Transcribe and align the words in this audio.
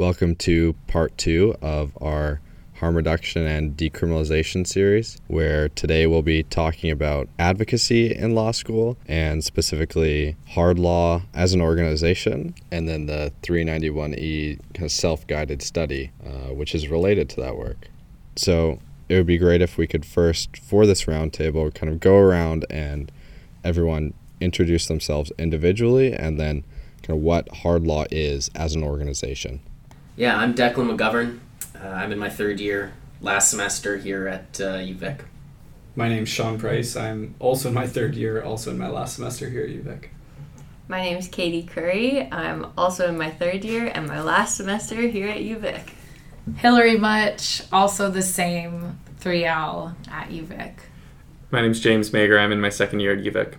Welcome 0.00 0.36
to 0.36 0.74
part 0.86 1.18
two 1.18 1.56
of 1.60 1.92
our 2.00 2.40
harm 2.76 2.94
reduction 2.94 3.46
and 3.46 3.76
decriminalization 3.76 4.66
series, 4.66 5.20
where 5.26 5.68
today 5.68 6.06
we'll 6.06 6.22
be 6.22 6.42
talking 6.42 6.90
about 6.90 7.28
advocacy 7.38 8.14
in 8.14 8.34
law 8.34 8.52
school 8.52 8.96
and 9.04 9.44
specifically 9.44 10.36
hard 10.48 10.78
law 10.78 11.20
as 11.34 11.52
an 11.52 11.60
organization, 11.60 12.54
and 12.72 12.88
then 12.88 13.04
the 13.04 13.30
391E 13.42 14.58
kind 14.72 14.86
of 14.86 14.90
self 14.90 15.26
guided 15.26 15.60
study, 15.60 16.12
uh, 16.24 16.54
which 16.54 16.74
is 16.74 16.88
related 16.88 17.28
to 17.28 17.40
that 17.42 17.58
work. 17.58 17.90
So 18.36 18.78
it 19.10 19.16
would 19.16 19.26
be 19.26 19.36
great 19.36 19.60
if 19.60 19.76
we 19.76 19.86
could 19.86 20.06
first, 20.06 20.56
for 20.56 20.86
this 20.86 21.04
roundtable, 21.04 21.74
kind 21.74 21.92
of 21.92 22.00
go 22.00 22.16
around 22.16 22.64
and 22.70 23.12
everyone 23.62 24.14
introduce 24.40 24.86
themselves 24.86 25.30
individually 25.38 26.14
and 26.14 26.40
then 26.40 26.64
kind 27.02 27.18
of 27.18 27.22
what 27.22 27.54
hard 27.56 27.86
law 27.86 28.06
is 28.10 28.50
as 28.54 28.74
an 28.74 28.82
organization. 28.82 29.60
Yeah, 30.20 30.36
I'm 30.36 30.54
Declan 30.54 30.94
McGovern. 30.94 31.38
Uh, 31.74 31.88
I'm 31.88 32.12
in 32.12 32.18
my 32.18 32.28
third 32.28 32.60
year, 32.60 32.92
last 33.22 33.48
semester 33.48 33.96
here 33.96 34.28
at 34.28 34.60
uh, 34.60 34.74
UVic. 34.74 35.20
My 35.96 36.10
name's 36.10 36.28
Sean 36.28 36.58
Price. 36.58 36.94
I'm 36.94 37.34
also 37.38 37.68
in 37.68 37.74
my 37.74 37.86
third 37.86 38.14
year, 38.14 38.42
also 38.42 38.70
in 38.70 38.76
my 38.76 38.90
last 38.90 39.14
semester 39.14 39.48
here 39.48 39.62
at 39.62 39.70
UVic. 39.70 40.08
My 40.88 41.00
name 41.00 41.16
is 41.16 41.26
Katie 41.26 41.62
Curry. 41.62 42.30
I'm 42.30 42.66
also 42.76 43.08
in 43.08 43.16
my 43.16 43.30
third 43.30 43.64
year 43.64 43.90
and 43.94 44.06
my 44.06 44.20
last 44.20 44.58
semester 44.58 45.08
here 45.08 45.28
at 45.28 45.38
UVic. 45.38 45.88
Hillary 46.56 46.98
Mutch, 46.98 47.62
also 47.72 48.10
the 48.10 48.20
same 48.20 49.00
3L 49.22 49.94
at 50.10 50.28
UVic. 50.28 50.74
My 51.50 51.62
name's 51.62 51.80
James 51.80 52.10
Mager. 52.10 52.38
I'm 52.38 52.52
in 52.52 52.60
my 52.60 52.68
second 52.68 53.00
year 53.00 53.16
at 53.16 53.24
UVic. 53.24 53.54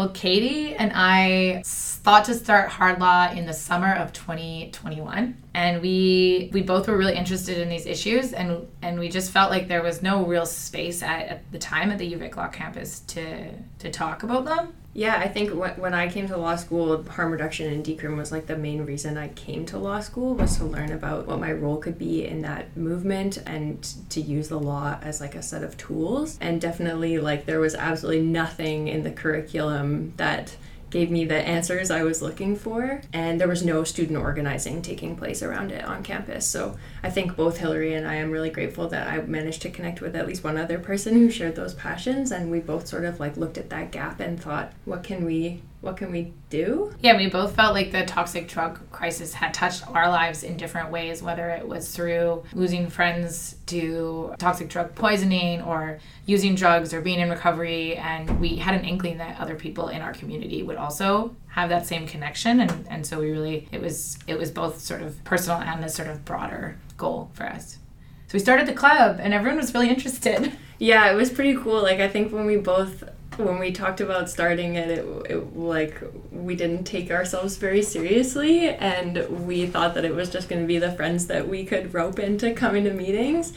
Well, 0.00 0.08
Katie 0.08 0.74
and 0.74 0.92
I 0.94 1.60
thought 1.62 2.24
to 2.24 2.34
start 2.34 2.70
hard 2.70 3.00
law 3.00 3.30
in 3.30 3.44
the 3.44 3.52
summer 3.52 3.92
of 3.92 4.14
2021, 4.14 5.36
and 5.52 5.82
we 5.82 6.48
we 6.54 6.62
both 6.62 6.88
were 6.88 6.96
really 6.96 7.14
interested 7.14 7.58
in 7.58 7.68
these 7.68 7.84
issues, 7.84 8.32
and 8.32 8.66
and 8.80 8.98
we 8.98 9.10
just 9.10 9.30
felt 9.30 9.50
like 9.50 9.68
there 9.68 9.82
was 9.82 10.00
no 10.00 10.24
real 10.24 10.46
space 10.46 11.02
at, 11.02 11.28
at 11.28 11.52
the 11.52 11.58
time 11.58 11.90
at 11.90 11.98
the 11.98 12.10
UVic 12.14 12.34
Law 12.34 12.48
campus 12.48 13.00
to 13.08 13.50
to 13.80 13.90
talk 13.90 14.22
about 14.22 14.46
them. 14.46 14.72
Yeah, 14.92 15.18
I 15.18 15.28
think 15.28 15.52
when 15.52 15.94
I 15.94 16.08
came 16.08 16.26
to 16.28 16.36
law 16.36 16.56
school, 16.56 17.04
harm 17.04 17.30
reduction 17.30 17.72
and 17.72 17.84
decrim 17.84 18.16
was 18.16 18.32
like 18.32 18.46
the 18.46 18.56
main 18.56 18.84
reason 18.84 19.16
I 19.16 19.28
came 19.28 19.64
to 19.66 19.78
law 19.78 20.00
school 20.00 20.34
was 20.34 20.56
to 20.56 20.64
learn 20.64 20.90
about 20.90 21.28
what 21.28 21.38
my 21.38 21.52
role 21.52 21.76
could 21.76 21.96
be 21.96 22.26
in 22.26 22.42
that 22.42 22.76
movement 22.76 23.38
and 23.46 23.80
to 24.10 24.20
use 24.20 24.48
the 24.48 24.58
law 24.58 24.98
as 25.00 25.20
like 25.20 25.36
a 25.36 25.42
set 25.42 25.62
of 25.62 25.76
tools. 25.76 26.38
And 26.40 26.60
definitely, 26.60 27.18
like, 27.18 27.46
there 27.46 27.60
was 27.60 27.76
absolutely 27.76 28.22
nothing 28.22 28.88
in 28.88 29.04
the 29.04 29.12
curriculum 29.12 30.12
that 30.16 30.56
gave 30.90 31.10
me 31.10 31.24
the 31.24 31.36
answers 31.36 31.90
I 31.90 32.02
was 32.02 32.20
looking 32.20 32.56
for. 32.56 33.00
And 33.12 33.40
there 33.40 33.48
was 33.48 33.64
no 33.64 33.84
student 33.84 34.18
organizing 34.18 34.82
taking 34.82 35.16
place 35.16 35.42
around 35.42 35.72
it 35.72 35.84
on 35.84 36.02
campus. 36.02 36.46
So 36.46 36.76
I 37.02 37.10
think 37.10 37.36
both 37.36 37.58
Hillary 37.58 37.94
and 37.94 38.06
I 38.06 38.16
am 38.16 38.30
really 38.30 38.50
grateful 38.50 38.88
that 38.88 39.08
I 39.08 39.20
managed 39.22 39.62
to 39.62 39.70
connect 39.70 40.00
with 40.00 40.16
at 40.16 40.26
least 40.26 40.44
one 40.44 40.56
other 40.56 40.78
person 40.78 41.14
who 41.14 41.30
shared 41.30 41.56
those 41.56 41.74
passions. 41.74 42.30
And 42.30 42.50
we 42.50 42.60
both 42.60 42.86
sort 42.86 43.04
of 43.04 43.20
like 43.20 43.36
looked 43.36 43.58
at 43.58 43.70
that 43.70 43.92
gap 43.92 44.20
and 44.20 44.40
thought, 44.40 44.72
what 44.84 45.02
can 45.02 45.24
we 45.24 45.62
what 45.80 45.96
can 45.96 46.12
we 46.12 46.32
do? 46.50 46.92
Yeah, 47.00 47.16
we 47.16 47.28
both 47.28 47.56
felt 47.56 47.72
like 47.72 47.90
the 47.90 48.04
toxic 48.04 48.48
drug 48.48 48.78
crisis 48.90 49.32
had 49.32 49.54
touched 49.54 49.88
our 49.88 50.08
lives 50.08 50.42
in 50.42 50.56
different 50.56 50.90
ways, 50.90 51.22
whether 51.22 51.48
it 51.50 51.66
was 51.66 51.94
through 51.94 52.44
losing 52.52 52.90
friends 52.90 53.56
to 53.66 54.34
toxic 54.38 54.68
drug 54.68 54.94
poisoning 54.94 55.62
or 55.62 55.98
using 56.26 56.54
drugs 56.54 56.92
or 56.92 57.00
being 57.00 57.20
in 57.20 57.30
recovery. 57.30 57.96
And 57.96 58.40
we 58.40 58.56
had 58.56 58.74
an 58.74 58.84
inkling 58.84 59.18
that 59.18 59.40
other 59.40 59.54
people 59.54 59.88
in 59.88 60.02
our 60.02 60.12
community 60.12 60.62
would 60.62 60.76
also 60.76 61.34
have 61.48 61.70
that 61.70 61.86
same 61.86 62.06
connection. 62.06 62.60
And, 62.60 62.86
and 62.88 63.06
so 63.06 63.18
we 63.18 63.30
really, 63.30 63.66
it 63.72 63.80
was, 63.80 64.18
it 64.26 64.38
was 64.38 64.50
both 64.50 64.80
sort 64.80 65.00
of 65.00 65.22
personal 65.24 65.60
and 65.60 65.82
a 65.82 65.88
sort 65.88 66.08
of 66.08 66.24
broader 66.26 66.76
goal 66.98 67.30
for 67.32 67.44
us. 67.44 67.78
So 68.26 68.34
we 68.34 68.38
started 68.38 68.68
the 68.68 68.74
club 68.74 69.18
and 69.20 69.32
everyone 69.32 69.56
was 69.56 69.72
really 69.72 69.88
interested. 69.88 70.52
Yeah, 70.78 71.10
it 71.10 71.14
was 71.14 71.30
pretty 71.30 71.56
cool. 71.56 71.82
Like, 71.82 72.00
I 72.00 72.08
think 72.08 72.32
when 72.32 72.46
we 72.46 72.56
both 72.56 73.02
when 73.40 73.58
we 73.58 73.72
talked 73.72 74.00
about 74.00 74.30
starting 74.30 74.76
it, 74.76 74.90
it, 74.90 75.06
it 75.30 75.56
like 75.56 76.00
we 76.30 76.54
didn't 76.54 76.84
take 76.84 77.10
ourselves 77.10 77.56
very 77.56 77.82
seriously 77.82 78.68
and 78.68 79.46
we 79.46 79.66
thought 79.66 79.94
that 79.94 80.04
it 80.04 80.14
was 80.14 80.30
just 80.30 80.48
going 80.48 80.60
to 80.60 80.66
be 80.68 80.78
the 80.78 80.92
friends 80.92 81.26
that 81.26 81.48
we 81.48 81.64
could 81.64 81.92
rope 81.94 82.18
into 82.18 82.52
coming 82.52 82.84
to 82.84 82.92
meetings 82.92 83.52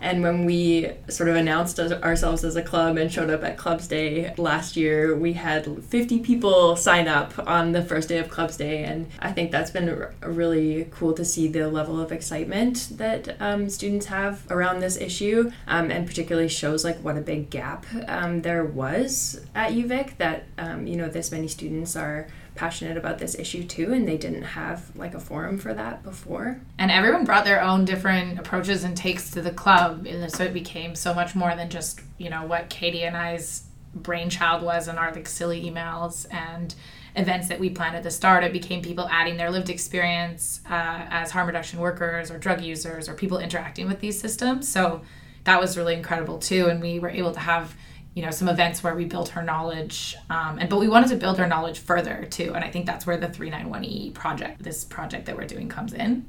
and 0.00 0.22
when 0.22 0.44
we 0.44 0.90
sort 1.08 1.28
of 1.28 1.36
announced 1.36 1.78
ourselves 1.78 2.44
as 2.44 2.56
a 2.56 2.62
club 2.62 2.96
and 2.96 3.10
showed 3.10 3.30
up 3.30 3.42
at 3.42 3.56
Clubs 3.56 3.88
Day 3.88 4.34
last 4.36 4.76
year, 4.76 5.16
we 5.16 5.32
had 5.32 5.84
50 5.84 6.20
people 6.20 6.76
sign 6.76 7.08
up 7.08 7.38
on 7.48 7.72
the 7.72 7.82
first 7.82 8.08
day 8.08 8.18
of 8.18 8.28
Clubs 8.28 8.56
Day. 8.56 8.84
And 8.84 9.08
I 9.20 9.32
think 9.32 9.50
that's 9.50 9.70
been 9.70 10.06
really 10.22 10.88
cool 10.90 11.12
to 11.14 11.24
see 11.24 11.48
the 11.48 11.68
level 11.68 12.00
of 12.00 12.12
excitement 12.12 12.88
that 12.98 13.40
um, 13.40 13.68
students 13.68 14.06
have 14.06 14.46
around 14.50 14.80
this 14.80 14.96
issue, 14.96 15.50
um, 15.66 15.90
and 15.90 16.06
particularly 16.06 16.48
shows 16.48 16.84
like 16.84 16.98
what 16.98 17.16
a 17.16 17.22
big 17.22 17.50
gap 17.50 17.86
um, 18.08 18.42
there 18.42 18.64
was 18.64 19.40
at 19.54 19.72
UVic 19.72 20.18
that, 20.18 20.44
um, 20.58 20.86
you 20.86 20.96
know, 20.96 21.08
this 21.08 21.32
many 21.32 21.48
students 21.48 21.96
are 21.96 22.28
passionate 22.56 22.96
about 22.96 23.18
this 23.18 23.34
issue 23.34 23.64
too 23.64 23.92
and 23.92 24.06
they 24.06 24.16
didn't 24.16 24.42
have 24.42 24.94
like 24.96 25.14
a 25.14 25.20
forum 25.20 25.58
for 25.58 25.74
that 25.74 26.02
before. 26.02 26.60
And 26.78 26.90
everyone 26.90 27.24
brought 27.24 27.44
their 27.44 27.62
own 27.62 27.84
different 27.84 28.38
approaches 28.38 28.84
and 28.84 28.96
takes 28.96 29.30
to 29.32 29.42
the 29.42 29.50
club 29.50 30.06
and 30.06 30.30
so 30.32 30.44
it 30.44 30.52
became 30.52 30.94
so 30.94 31.14
much 31.14 31.34
more 31.34 31.54
than 31.54 31.70
just 31.70 32.00
you 32.18 32.30
know 32.30 32.44
what 32.44 32.68
katie 32.68 33.04
and 33.04 33.16
i's 33.16 33.66
brainchild 33.94 34.62
was 34.62 34.88
and 34.88 34.98
our 34.98 35.12
like 35.12 35.28
silly 35.28 35.62
emails 35.64 36.26
and 36.32 36.74
events 37.16 37.48
that 37.48 37.58
we 37.58 37.70
planned 37.70 37.96
at 37.96 38.02
the 38.02 38.10
start. 38.10 38.44
It 38.44 38.52
became 38.52 38.82
people 38.82 39.08
adding 39.10 39.36
their 39.36 39.50
lived 39.50 39.70
experience 39.70 40.60
uh, 40.68 41.06
as 41.08 41.30
harm 41.30 41.46
reduction 41.46 41.80
workers 41.80 42.30
or 42.30 42.38
drug 42.38 42.60
users 42.60 43.08
or 43.08 43.14
people 43.14 43.38
interacting 43.38 43.88
with 43.88 44.00
these 44.00 44.20
systems. 44.20 44.68
So 44.68 45.02
that 45.44 45.60
was 45.60 45.76
really 45.78 45.94
incredible 45.94 46.38
too 46.38 46.66
and 46.66 46.80
we 46.80 46.98
were 46.98 47.08
able 47.08 47.32
to 47.32 47.40
have 47.40 47.74
you 48.16 48.22
know 48.22 48.30
some 48.30 48.48
events 48.48 48.82
where 48.82 48.94
we 48.94 49.04
built 49.04 49.28
her 49.28 49.42
knowledge 49.42 50.16
um, 50.30 50.58
and 50.58 50.70
but 50.70 50.80
we 50.80 50.88
wanted 50.88 51.10
to 51.10 51.16
build 51.16 51.38
her 51.38 51.46
knowledge 51.46 51.78
further 51.78 52.26
too 52.30 52.54
and 52.54 52.64
i 52.64 52.70
think 52.70 52.86
that's 52.86 53.06
where 53.06 53.18
the 53.18 53.28
391e 53.28 54.12
project 54.14 54.62
this 54.62 54.84
project 54.84 55.26
that 55.26 55.36
we're 55.36 55.46
doing 55.46 55.68
comes 55.68 55.92
in. 55.92 56.26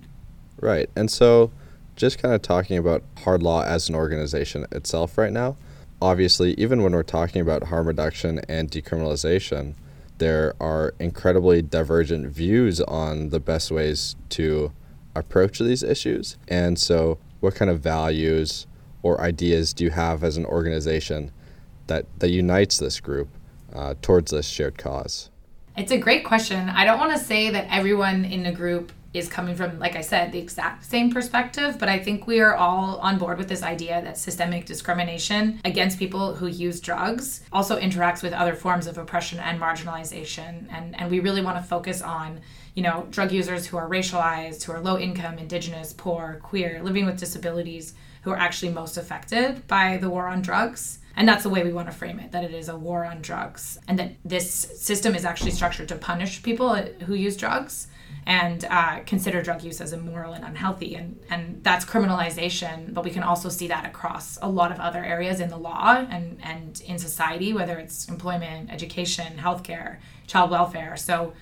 Right 0.59 0.89
and 0.95 1.09
so 1.09 1.51
just 1.95 2.21
kind 2.21 2.35
of 2.35 2.41
talking 2.41 2.77
about 2.77 3.03
hard 3.23 3.41
law 3.41 3.63
as 3.63 3.89
an 3.89 3.95
organization 3.95 4.65
itself 4.71 5.17
right 5.17 5.31
now 5.31 5.55
obviously 6.01 6.53
even 6.55 6.83
when 6.83 6.91
we're 6.91 7.03
talking 7.03 7.41
about 7.41 7.63
harm 7.65 7.87
reduction 7.87 8.41
and 8.49 8.69
decriminalization 8.69 9.73
there 10.17 10.55
are 10.59 10.93
incredibly 10.99 11.61
divergent 11.61 12.27
views 12.27 12.81
on 12.81 13.29
the 13.29 13.39
best 13.39 13.71
ways 13.71 14.15
to 14.29 14.73
approach 15.15 15.59
these 15.59 15.83
issues 15.83 16.37
and 16.49 16.77
so 16.77 17.17
what 17.39 17.55
kind 17.55 17.71
of 17.71 17.79
values 17.79 18.67
or 19.03 19.21
ideas 19.21 19.73
do 19.73 19.85
you 19.85 19.91
have 19.91 20.23
as 20.23 20.35
an 20.35 20.45
organization 20.45 21.31
that, 21.87 22.05
that 22.19 22.29
unites 22.29 22.77
this 22.77 22.99
group 22.99 23.29
uh, 23.73 23.95
towards 24.01 24.31
this 24.31 24.47
shared 24.47 24.77
cause? 24.77 25.29
It's 25.75 25.91
a 25.91 25.97
great 25.97 26.25
question. 26.25 26.69
I 26.69 26.85
don't 26.85 26.99
want 26.99 27.11
to 27.17 27.23
say 27.23 27.49
that 27.51 27.67
everyone 27.69 28.25
in 28.25 28.43
the 28.43 28.51
group 28.51 28.91
is 29.13 29.29
coming 29.29 29.55
from, 29.55 29.79
like 29.79 29.95
I 29.95 30.01
said, 30.01 30.31
the 30.31 30.39
exact 30.39 30.85
same 30.85 31.11
perspective, 31.11 31.77
but 31.79 31.89
I 31.89 31.99
think 31.99 32.27
we 32.27 32.39
are 32.39 32.55
all 32.55 32.97
on 32.97 33.17
board 33.17 33.37
with 33.37 33.47
this 33.47 33.63
idea 33.63 34.01
that 34.01 34.17
systemic 34.17 34.65
discrimination 34.65 35.61
against 35.65 35.97
people 35.97 36.35
who 36.35 36.47
use 36.47 36.79
drugs 36.79 37.43
also 37.51 37.79
interacts 37.79 38.21
with 38.21 38.33
other 38.33 38.53
forms 38.53 38.87
of 38.87 38.97
oppression 38.97 39.39
and 39.39 39.59
marginalization. 39.59 40.67
And, 40.71 40.99
and 40.99 41.09
we 41.09 41.19
really 41.19 41.41
want 41.41 41.57
to 41.57 41.63
focus 41.63 42.01
on, 42.01 42.41
you 42.75 42.83
know, 42.83 43.07
drug 43.09 43.31
users 43.31 43.65
who 43.65 43.77
are 43.77 43.89
racialized, 43.89 44.63
who 44.63 44.71
are 44.73 44.81
low 44.81 44.97
income, 44.97 45.37
indigenous, 45.37 45.93
poor, 45.93 46.39
queer, 46.43 46.81
living 46.83 47.05
with 47.05 47.17
disabilities, 47.17 47.93
who 48.23 48.31
are 48.31 48.37
actually 48.37 48.71
most 48.71 48.97
affected 48.97 49.65
by 49.67 49.97
the 49.97 50.09
war 50.09 50.27
on 50.27 50.41
drugs. 50.41 50.99
And 51.17 51.27
that's 51.27 51.41
the 51.41 51.49
way 51.49 51.63
we 51.63 51.73
want 51.73 51.89
to 51.89 51.93
frame 51.93 52.19
it 52.19 52.31
that 52.31 52.43
it 52.43 52.53
is 52.53 52.69
a 52.69 52.77
war 52.77 53.03
on 53.03 53.21
drugs 53.21 53.79
and 53.87 53.97
that 53.97 54.11
this 54.23 54.49
system 54.49 55.15
is 55.15 55.25
actually 55.25 55.51
structured 55.51 55.89
to 55.89 55.95
punish 55.95 56.43
people 56.43 56.75
who 56.75 57.15
use 57.15 57.35
drugs 57.35 57.87
and 58.27 58.65
uh, 58.69 58.99
consider 59.05 59.41
drug 59.41 59.63
use 59.63 59.81
as 59.81 59.93
immoral 59.93 60.33
and 60.33 60.45
unhealthy. 60.45 60.93
And, 60.93 61.19
and 61.31 61.63
that's 61.63 61.85
criminalization, 61.85 62.93
but 62.93 63.03
we 63.03 63.09
can 63.09 63.23
also 63.23 63.49
see 63.49 63.67
that 63.67 63.85
across 63.85 64.37
a 64.43 64.47
lot 64.47 64.71
of 64.71 64.79
other 64.79 65.03
areas 65.03 65.39
in 65.39 65.49
the 65.49 65.57
law 65.57 66.05
and, 66.09 66.37
and 66.43 66.81
in 66.81 66.99
society, 66.99 67.51
whether 67.51 67.79
it's 67.79 68.07
employment, 68.07 68.71
education, 68.71 69.37
healthcare, 69.37 69.97
child 70.27 70.51
welfare. 70.51 70.95
So 70.97 71.33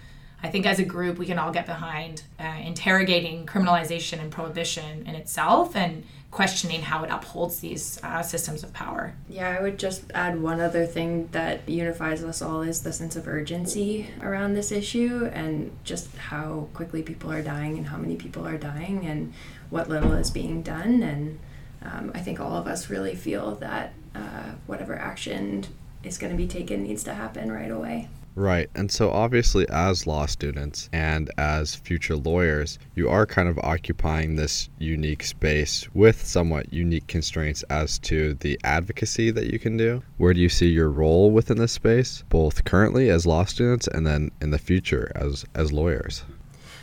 I 0.41 0.49
think 0.49 0.65
as 0.65 0.79
a 0.79 0.85
group, 0.85 1.17
we 1.17 1.25
can 1.25 1.39
all 1.39 1.51
get 1.51 1.65
behind 1.65 2.23
uh, 2.39 2.59
interrogating 2.63 3.45
criminalization 3.45 4.19
and 4.19 4.31
prohibition 4.31 5.05
in 5.05 5.15
itself 5.15 5.75
and 5.75 6.05
questioning 6.35 6.81
how 6.81 7.01
it 7.01 7.09
upholds 7.09 7.61
these 7.61 7.97
uh, 8.03 8.21
systems 8.21 8.61
of 8.61 8.73
power. 8.73 9.13
Yeah, 9.29 9.55
I 9.57 9.61
would 9.61 9.79
just 9.79 10.11
add 10.13 10.41
one 10.41 10.59
other 10.59 10.85
thing 10.85 11.29
that 11.31 11.69
unifies 11.69 12.25
us 12.25 12.41
all 12.41 12.61
is 12.61 12.83
the 12.83 12.91
sense 12.91 13.15
of 13.15 13.25
urgency 13.25 14.09
around 14.21 14.53
this 14.53 14.69
issue 14.69 15.29
and 15.31 15.71
just 15.85 16.13
how 16.17 16.67
quickly 16.73 17.01
people 17.03 17.31
are 17.31 17.41
dying 17.41 17.77
and 17.77 17.87
how 17.87 17.95
many 17.95 18.17
people 18.17 18.45
are 18.45 18.57
dying 18.57 19.05
and 19.05 19.33
what 19.69 19.87
little 19.87 20.11
is 20.11 20.29
being 20.29 20.61
done. 20.61 21.01
And 21.03 21.39
um, 21.81 22.11
I 22.13 22.19
think 22.19 22.41
all 22.41 22.57
of 22.57 22.67
us 22.67 22.89
really 22.89 23.15
feel 23.15 23.55
that 23.55 23.93
uh, 24.13 24.55
whatever 24.67 24.93
action 24.93 25.65
is 26.03 26.17
going 26.17 26.33
to 26.33 26.37
be 26.37 26.47
taken 26.47 26.83
needs 26.83 27.05
to 27.05 27.13
happen 27.13 27.49
right 27.49 27.71
away. 27.71 28.09
Right. 28.35 28.69
And 28.75 28.91
so, 28.91 29.11
obviously, 29.11 29.65
as 29.69 30.05
law 30.05 30.25
students 30.25 30.89
and 30.91 31.31
as 31.37 31.73
future 31.73 32.17
lawyers, 32.17 32.77
you 32.93 33.07
are 33.09 33.25
kind 33.25 33.47
of 33.47 33.57
occupying 33.59 34.35
this 34.35 34.69
unique 34.77 35.23
space 35.23 35.87
with 35.93 36.25
somewhat 36.25 36.73
unique 36.73 37.07
constraints 37.07 37.63
as 37.69 37.97
to 37.99 38.33
the 38.35 38.59
advocacy 38.65 39.31
that 39.31 39.51
you 39.51 39.57
can 39.57 39.77
do. 39.77 40.03
Where 40.17 40.33
do 40.33 40.41
you 40.41 40.49
see 40.49 40.67
your 40.67 40.89
role 40.89 41.31
within 41.31 41.57
this 41.57 41.71
space, 41.71 42.25
both 42.27 42.65
currently 42.65 43.09
as 43.09 43.25
law 43.25 43.45
students 43.45 43.87
and 43.87 44.05
then 44.05 44.31
in 44.41 44.51
the 44.51 44.59
future 44.59 45.13
as, 45.15 45.45
as 45.55 45.71
lawyers? 45.71 46.25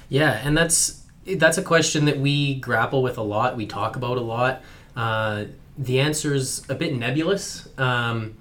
Yeah, 0.08 0.40
and 0.42 0.56
that's 0.56 1.02
that's 1.36 1.58
a 1.58 1.62
question 1.62 2.06
that 2.06 2.18
we 2.18 2.54
grapple 2.56 3.02
with 3.02 3.18
a 3.18 3.22
lot. 3.22 3.56
We 3.56 3.66
talk 3.66 3.96
about 3.96 4.16
a 4.16 4.22
lot. 4.22 4.62
Uh, 4.96 5.44
the 5.76 6.00
answer 6.00 6.34
is 6.34 6.64
a 6.68 6.74
bit 6.74 6.94
nebulous, 6.94 7.68
um, 7.78 8.38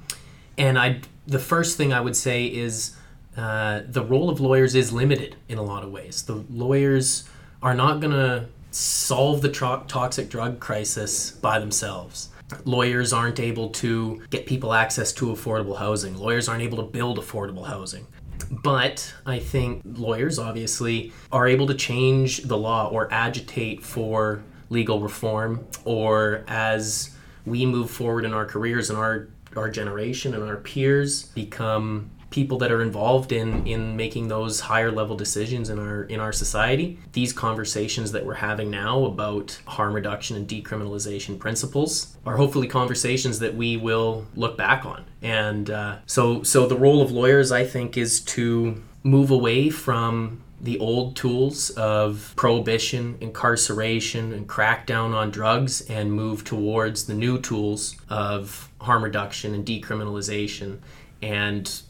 and 0.57 0.79
I 0.79 1.01
the 1.27 1.39
first 1.39 1.77
thing 1.77 1.93
I 1.93 2.01
would 2.01 2.15
say 2.15 2.45
is 2.45 2.95
uh, 3.41 3.81
the 3.87 4.03
role 4.03 4.29
of 4.29 4.39
lawyers 4.39 4.75
is 4.75 4.93
limited 4.93 5.35
in 5.49 5.57
a 5.57 5.63
lot 5.63 5.83
of 5.83 5.91
ways. 5.91 6.21
The 6.21 6.45
lawyers 6.51 7.27
are 7.63 7.73
not 7.73 7.99
going 7.99 8.13
to 8.13 8.45
solve 8.69 9.41
the 9.41 9.49
tro- 9.49 9.83
toxic 9.87 10.29
drug 10.29 10.59
crisis 10.59 11.31
by 11.31 11.57
themselves. 11.57 12.29
Lawyers 12.65 13.11
aren't 13.11 13.39
able 13.39 13.69
to 13.69 14.21
get 14.29 14.45
people 14.45 14.73
access 14.73 15.11
to 15.13 15.27
affordable 15.27 15.75
housing. 15.75 16.15
Lawyers 16.17 16.47
aren't 16.47 16.61
able 16.61 16.77
to 16.77 16.83
build 16.83 17.17
affordable 17.17 17.65
housing. 17.65 18.05
But 18.51 19.11
I 19.25 19.39
think 19.39 19.81
lawyers 19.85 20.37
obviously 20.37 21.11
are 21.31 21.47
able 21.47 21.65
to 21.65 21.73
change 21.73 22.43
the 22.43 22.57
law 22.57 22.89
or 22.89 23.11
agitate 23.11 23.83
for 23.83 24.43
legal 24.69 24.99
reform 24.99 25.65
or 25.83 26.43
as 26.47 27.15
we 27.47 27.65
move 27.65 27.89
forward 27.89 28.23
in 28.23 28.33
our 28.33 28.45
careers 28.45 28.91
and 28.91 28.99
our 28.99 29.29
our 29.57 29.69
generation 29.69 30.33
and 30.33 30.43
our 30.43 30.57
peers 30.57 31.23
become 31.23 32.09
people 32.31 32.57
that 32.57 32.71
are 32.71 32.81
involved 32.81 33.31
in 33.31 33.67
in 33.67 33.95
making 33.95 34.27
those 34.29 34.61
higher 34.61 34.91
level 34.91 35.15
decisions 35.15 35.69
in 35.69 35.77
our 35.77 36.03
in 36.03 36.19
our 36.19 36.31
society. 36.31 36.97
These 37.13 37.33
conversations 37.33 38.11
that 38.13 38.25
we're 38.25 38.33
having 38.35 38.71
now 38.71 39.05
about 39.05 39.59
harm 39.65 39.93
reduction 39.93 40.35
and 40.37 40.47
decriminalization 40.47 41.37
principles 41.37 42.17
are 42.25 42.37
hopefully 42.37 42.67
conversations 42.67 43.39
that 43.39 43.53
we 43.53 43.77
will 43.77 44.25
look 44.35 44.57
back 44.57 44.85
on. 44.85 45.05
And 45.21 45.69
uh, 45.69 45.97
so 46.07 46.41
so 46.41 46.65
the 46.65 46.77
role 46.77 47.01
of 47.01 47.11
lawyers 47.11 47.51
i 47.51 47.65
think 47.65 47.97
is 47.97 48.21
to 48.21 48.81
move 49.03 49.29
away 49.31 49.69
from 49.69 50.41
the 50.61 50.77
old 50.77 51.15
tools 51.15 51.71
of 51.71 52.33
prohibition, 52.35 53.17
incarceration, 53.19 54.31
and 54.31 54.47
crackdown 54.47 55.13
on 55.15 55.31
drugs 55.31 55.81
and 55.81 56.13
move 56.13 56.43
towards 56.43 57.05
the 57.05 57.15
new 57.15 57.39
tools 57.39 57.95
of 58.09 58.69
harm 58.79 59.03
reduction 59.03 59.55
and 59.55 59.65
decriminalization. 59.65 60.77
And 61.21 61.81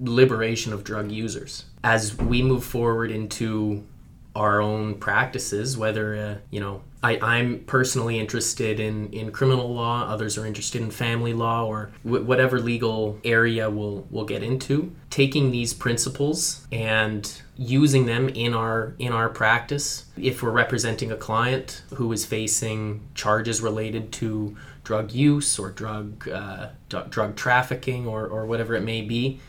liberation 0.00 0.72
of 0.72 0.84
drug 0.84 1.10
users. 1.10 1.64
As 1.82 2.16
we 2.16 2.42
move 2.42 2.64
forward 2.64 3.10
into 3.10 3.84
our 4.34 4.60
own 4.60 4.94
practices, 4.94 5.76
whether, 5.76 6.16
uh, 6.16 6.34
you 6.50 6.60
know, 6.60 6.82
I, 7.02 7.18
I'm 7.18 7.60
personally 7.60 8.18
interested 8.18 8.78
in, 8.78 9.12
in 9.12 9.30
criminal 9.32 9.72
law, 9.72 10.04
others 10.08 10.36
are 10.36 10.46
interested 10.46 10.80
in 10.82 10.90
family 10.90 11.32
law, 11.32 11.64
or 11.64 11.90
w- 12.04 12.24
whatever 12.24 12.60
legal 12.60 13.18
area 13.24 13.70
we'll, 13.70 14.06
we'll 14.10 14.24
get 14.24 14.42
into. 14.42 14.92
Taking 15.10 15.50
these 15.50 15.74
principles 15.74 16.66
and 16.72 17.40
using 17.56 18.06
them 18.06 18.28
in 18.28 18.54
our 18.54 18.94
in 18.98 19.12
our 19.12 19.28
practice. 19.28 20.06
If 20.16 20.42
we're 20.42 20.50
representing 20.50 21.10
a 21.10 21.16
client 21.16 21.82
who 21.94 22.12
is 22.12 22.24
facing 22.24 23.08
charges 23.14 23.60
related 23.60 24.12
to 24.14 24.56
drug 24.84 25.12
use 25.12 25.58
or 25.58 25.70
drug 25.70 26.28
uh, 26.28 26.70
d- 26.88 27.02
drug 27.10 27.34
trafficking 27.34 28.06
or, 28.06 28.26
or 28.26 28.46
whatever 28.46 28.74
it 28.74 28.82
may 28.82 29.02
be, 29.02 29.40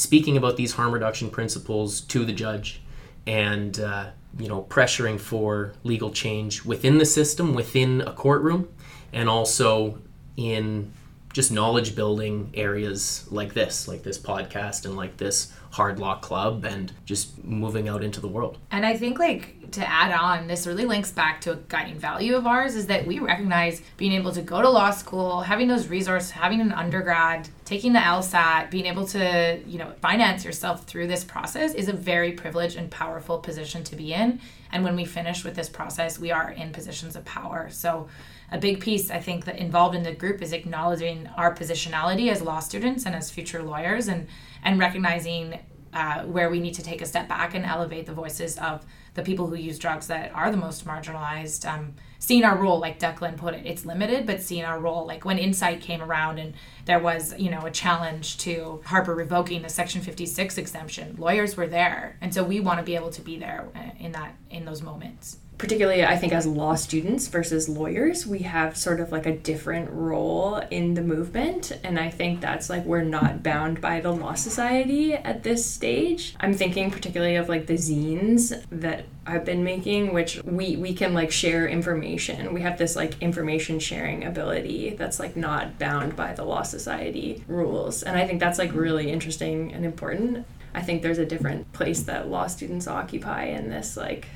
speaking 0.00 0.38
about 0.38 0.56
these 0.56 0.72
harm 0.72 0.92
reduction 0.92 1.28
principles 1.28 2.00
to 2.00 2.24
the 2.24 2.32
judge 2.32 2.80
and 3.26 3.78
uh, 3.80 4.06
you 4.38 4.48
know 4.48 4.62
pressuring 4.62 5.20
for 5.20 5.74
legal 5.84 6.10
change 6.10 6.64
within 6.64 6.96
the 6.96 7.04
system 7.04 7.52
within 7.52 8.00
a 8.00 8.12
courtroom 8.12 8.66
and 9.12 9.28
also 9.28 9.98
in 10.38 10.90
just 11.32 11.52
knowledge 11.52 11.94
building 11.94 12.50
areas 12.54 13.26
like 13.30 13.54
this 13.54 13.86
like 13.86 14.02
this 14.02 14.18
podcast 14.18 14.84
and 14.84 14.96
like 14.96 15.16
this 15.16 15.52
hard 15.70 15.98
law 15.98 16.16
club 16.16 16.64
and 16.64 16.92
just 17.04 17.42
moving 17.44 17.88
out 17.88 18.02
into 18.02 18.20
the 18.20 18.28
world 18.28 18.58
And 18.70 18.84
I 18.84 18.96
think 18.96 19.18
like 19.18 19.60
to 19.72 19.88
add 19.88 20.12
on, 20.12 20.46
this 20.46 20.66
really 20.66 20.84
links 20.84 21.12
back 21.12 21.40
to 21.42 21.52
a 21.52 21.56
guiding 21.56 21.98
value 21.98 22.34
of 22.36 22.46
ours 22.46 22.74
is 22.74 22.86
that 22.86 23.06
we 23.06 23.18
recognize 23.18 23.82
being 23.96 24.12
able 24.12 24.32
to 24.32 24.42
go 24.42 24.60
to 24.60 24.68
law 24.68 24.90
school, 24.90 25.42
having 25.42 25.68
those 25.68 25.88
resources, 25.88 26.30
having 26.30 26.60
an 26.60 26.72
undergrad, 26.72 27.48
taking 27.64 27.92
the 27.92 27.98
LSAT, 27.98 28.70
being 28.70 28.86
able 28.86 29.06
to, 29.06 29.60
you 29.66 29.78
know, 29.78 29.92
finance 30.00 30.44
yourself 30.44 30.84
through 30.84 31.06
this 31.06 31.24
process 31.24 31.74
is 31.74 31.88
a 31.88 31.92
very 31.92 32.32
privileged 32.32 32.76
and 32.76 32.90
powerful 32.90 33.38
position 33.38 33.84
to 33.84 33.96
be 33.96 34.12
in. 34.12 34.40
And 34.72 34.84
when 34.84 34.96
we 34.96 35.04
finish 35.04 35.44
with 35.44 35.54
this 35.54 35.68
process, 35.68 36.18
we 36.18 36.30
are 36.30 36.50
in 36.50 36.72
positions 36.72 37.16
of 37.16 37.24
power. 37.24 37.68
So 37.70 38.08
a 38.52 38.58
big 38.58 38.80
piece 38.80 39.10
I 39.10 39.18
think 39.18 39.44
that 39.44 39.56
involved 39.58 39.94
in 39.94 40.02
the 40.02 40.12
group 40.12 40.42
is 40.42 40.52
acknowledging 40.52 41.28
our 41.36 41.54
positionality 41.54 42.30
as 42.30 42.42
law 42.42 42.60
students 42.60 43.06
and 43.06 43.14
as 43.14 43.30
future 43.30 43.62
lawyers 43.62 44.08
and 44.08 44.28
and 44.62 44.78
recognizing 44.78 45.58
uh, 45.92 46.22
where 46.22 46.50
we 46.50 46.60
need 46.60 46.74
to 46.74 46.82
take 46.82 47.02
a 47.02 47.06
step 47.06 47.28
back 47.28 47.54
and 47.54 47.64
elevate 47.64 48.06
the 48.06 48.12
voices 48.12 48.56
of 48.58 48.84
the 49.14 49.22
people 49.22 49.48
who 49.48 49.56
use 49.56 49.78
drugs 49.78 50.06
that 50.06 50.32
are 50.34 50.50
the 50.50 50.56
most 50.56 50.86
marginalized. 50.86 51.68
Um, 51.68 51.94
seeing 52.20 52.44
our 52.44 52.56
role, 52.56 52.78
like 52.78 53.00
Declan 53.00 53.36
put 53.36 53.54
it, 53.54 53.66
it's 53.66 53.84
limited, 53.84 54.24
but 54.24 54.40
seeing 54.40 54.64
our 54.64 54.78
role, 54.78 55.04
like 55.04 55.24
when 55.24 55.38
Insite 55.38 55.80
came 55.80 56.00
around 56.00 56.38
and 56.38 56.54
there 56.84 57.00
was, 57.00 57.34
you 57.38 57.50
know, 57.50 57.66
a 57.66 57.70
challenge 57.70 58.38
to 58.38 58.80
Harper 58.84 59.14
revoking 59.14 59.62
the 59.62 59.68
Section 59.68 60.00
56 60.00 60.58
exemption, 60.58 61.16
lawyers 61.18 61.56
were 61.56 61.66
there, 61.66 62.16
and 62.20 62.32
so 62.32 62.44
we 62.44 62.60
want 62.60 62.78
to 62.78 62.84
be 62.84 62.94
able 62.94 63.10
to 63.10 63.22
be 63.22 63.36
there 63.36 63.68
uh, 63.74 63.90
in 63.98 64.12
that 64.12 64.36
in 64.48 64.64
those 64.64 64.82
moments 64.82 65.38
particularly 65.60 66.02
I 66.02 66.16
think 66.16 66.32
as 66.32 66.46
law 66.46 66.74
students 66.74 67.28
versus 67.28 67.68
lawyers, 67.68 68.26
we 68.26 68.38
have 68.38 68.78
sort 68.78 68.98
of 68.98 69.12
like 69.12 69.26
a 69.26 69.36
different 69.36 69.90
role 69.90 70.56
in 70.70 70.94
the 70.94 71.02
movement. 71.02 71.78
And 71.84 72.00
I 72.00 72.08
think 72.08 72.40
that's 72.40 72.70
like 72.70 72.86
we're 72.86 73.02
not 73.02 73.42
bound 73.42 73.78
by 73.78 74.00
the 74.00 74.10
Law 74.10 74.32
Society 74.32 75.12
at 75.12 75.42
this 75.42 75.70
stage. 75.70 76.34
I'm 76.40 76.54
thinking 76.54 76.90
particularly 76.90 77.36
of 77.36 77.50
like 77.50 77.66
the 77.66 77.74
zines 77.74 78.64
that 78.70 79.04
I've 79.26 79.44
been 79.44 79.62
making, 79.62 80.14
which 80.14 80.42
we, 80.44 80.76
we 80.76 80.94
can 80.94 81.12
like 81.12 81.30
share 81.30 81.68
information. 81.68 82.54
We 82.54 82.62
have 82.62 82.78
this 82.78 82.96
like 82.96 83.20
information 83.20 83.78
sharing 83.80 84.24
ability 84.24 84.94
that's 84.96 85.20
like 85.20 85.36
not 85.36 85.78
bound 85.78 86.16
by 86.16 86.32
the 86.32 86.42
Law 86.42 86.62
Society 86.62 87.44
rules. 87.46 88.02
And 88.02 88.16
I 88.16 88.26
think 88.26 88.40
that's 88.40 88.58
like 88.58 88.72
really 88.72 89.10
interesting 89.10 89.74
and 89.74 89.84
important. 89.84 90.46
I 90.72 90.80
think 90.80 91.02
there's 91.02 91.18
a 91.18 91.26
different 91.26 91.70
place 91.72 92.04
that 92.04 92.28
law 92.28 92.46
students 92.46 92.86
occupy 92.86 93.44
in 93.44 93.68
this 93.68 93.96
like 93.96 94.26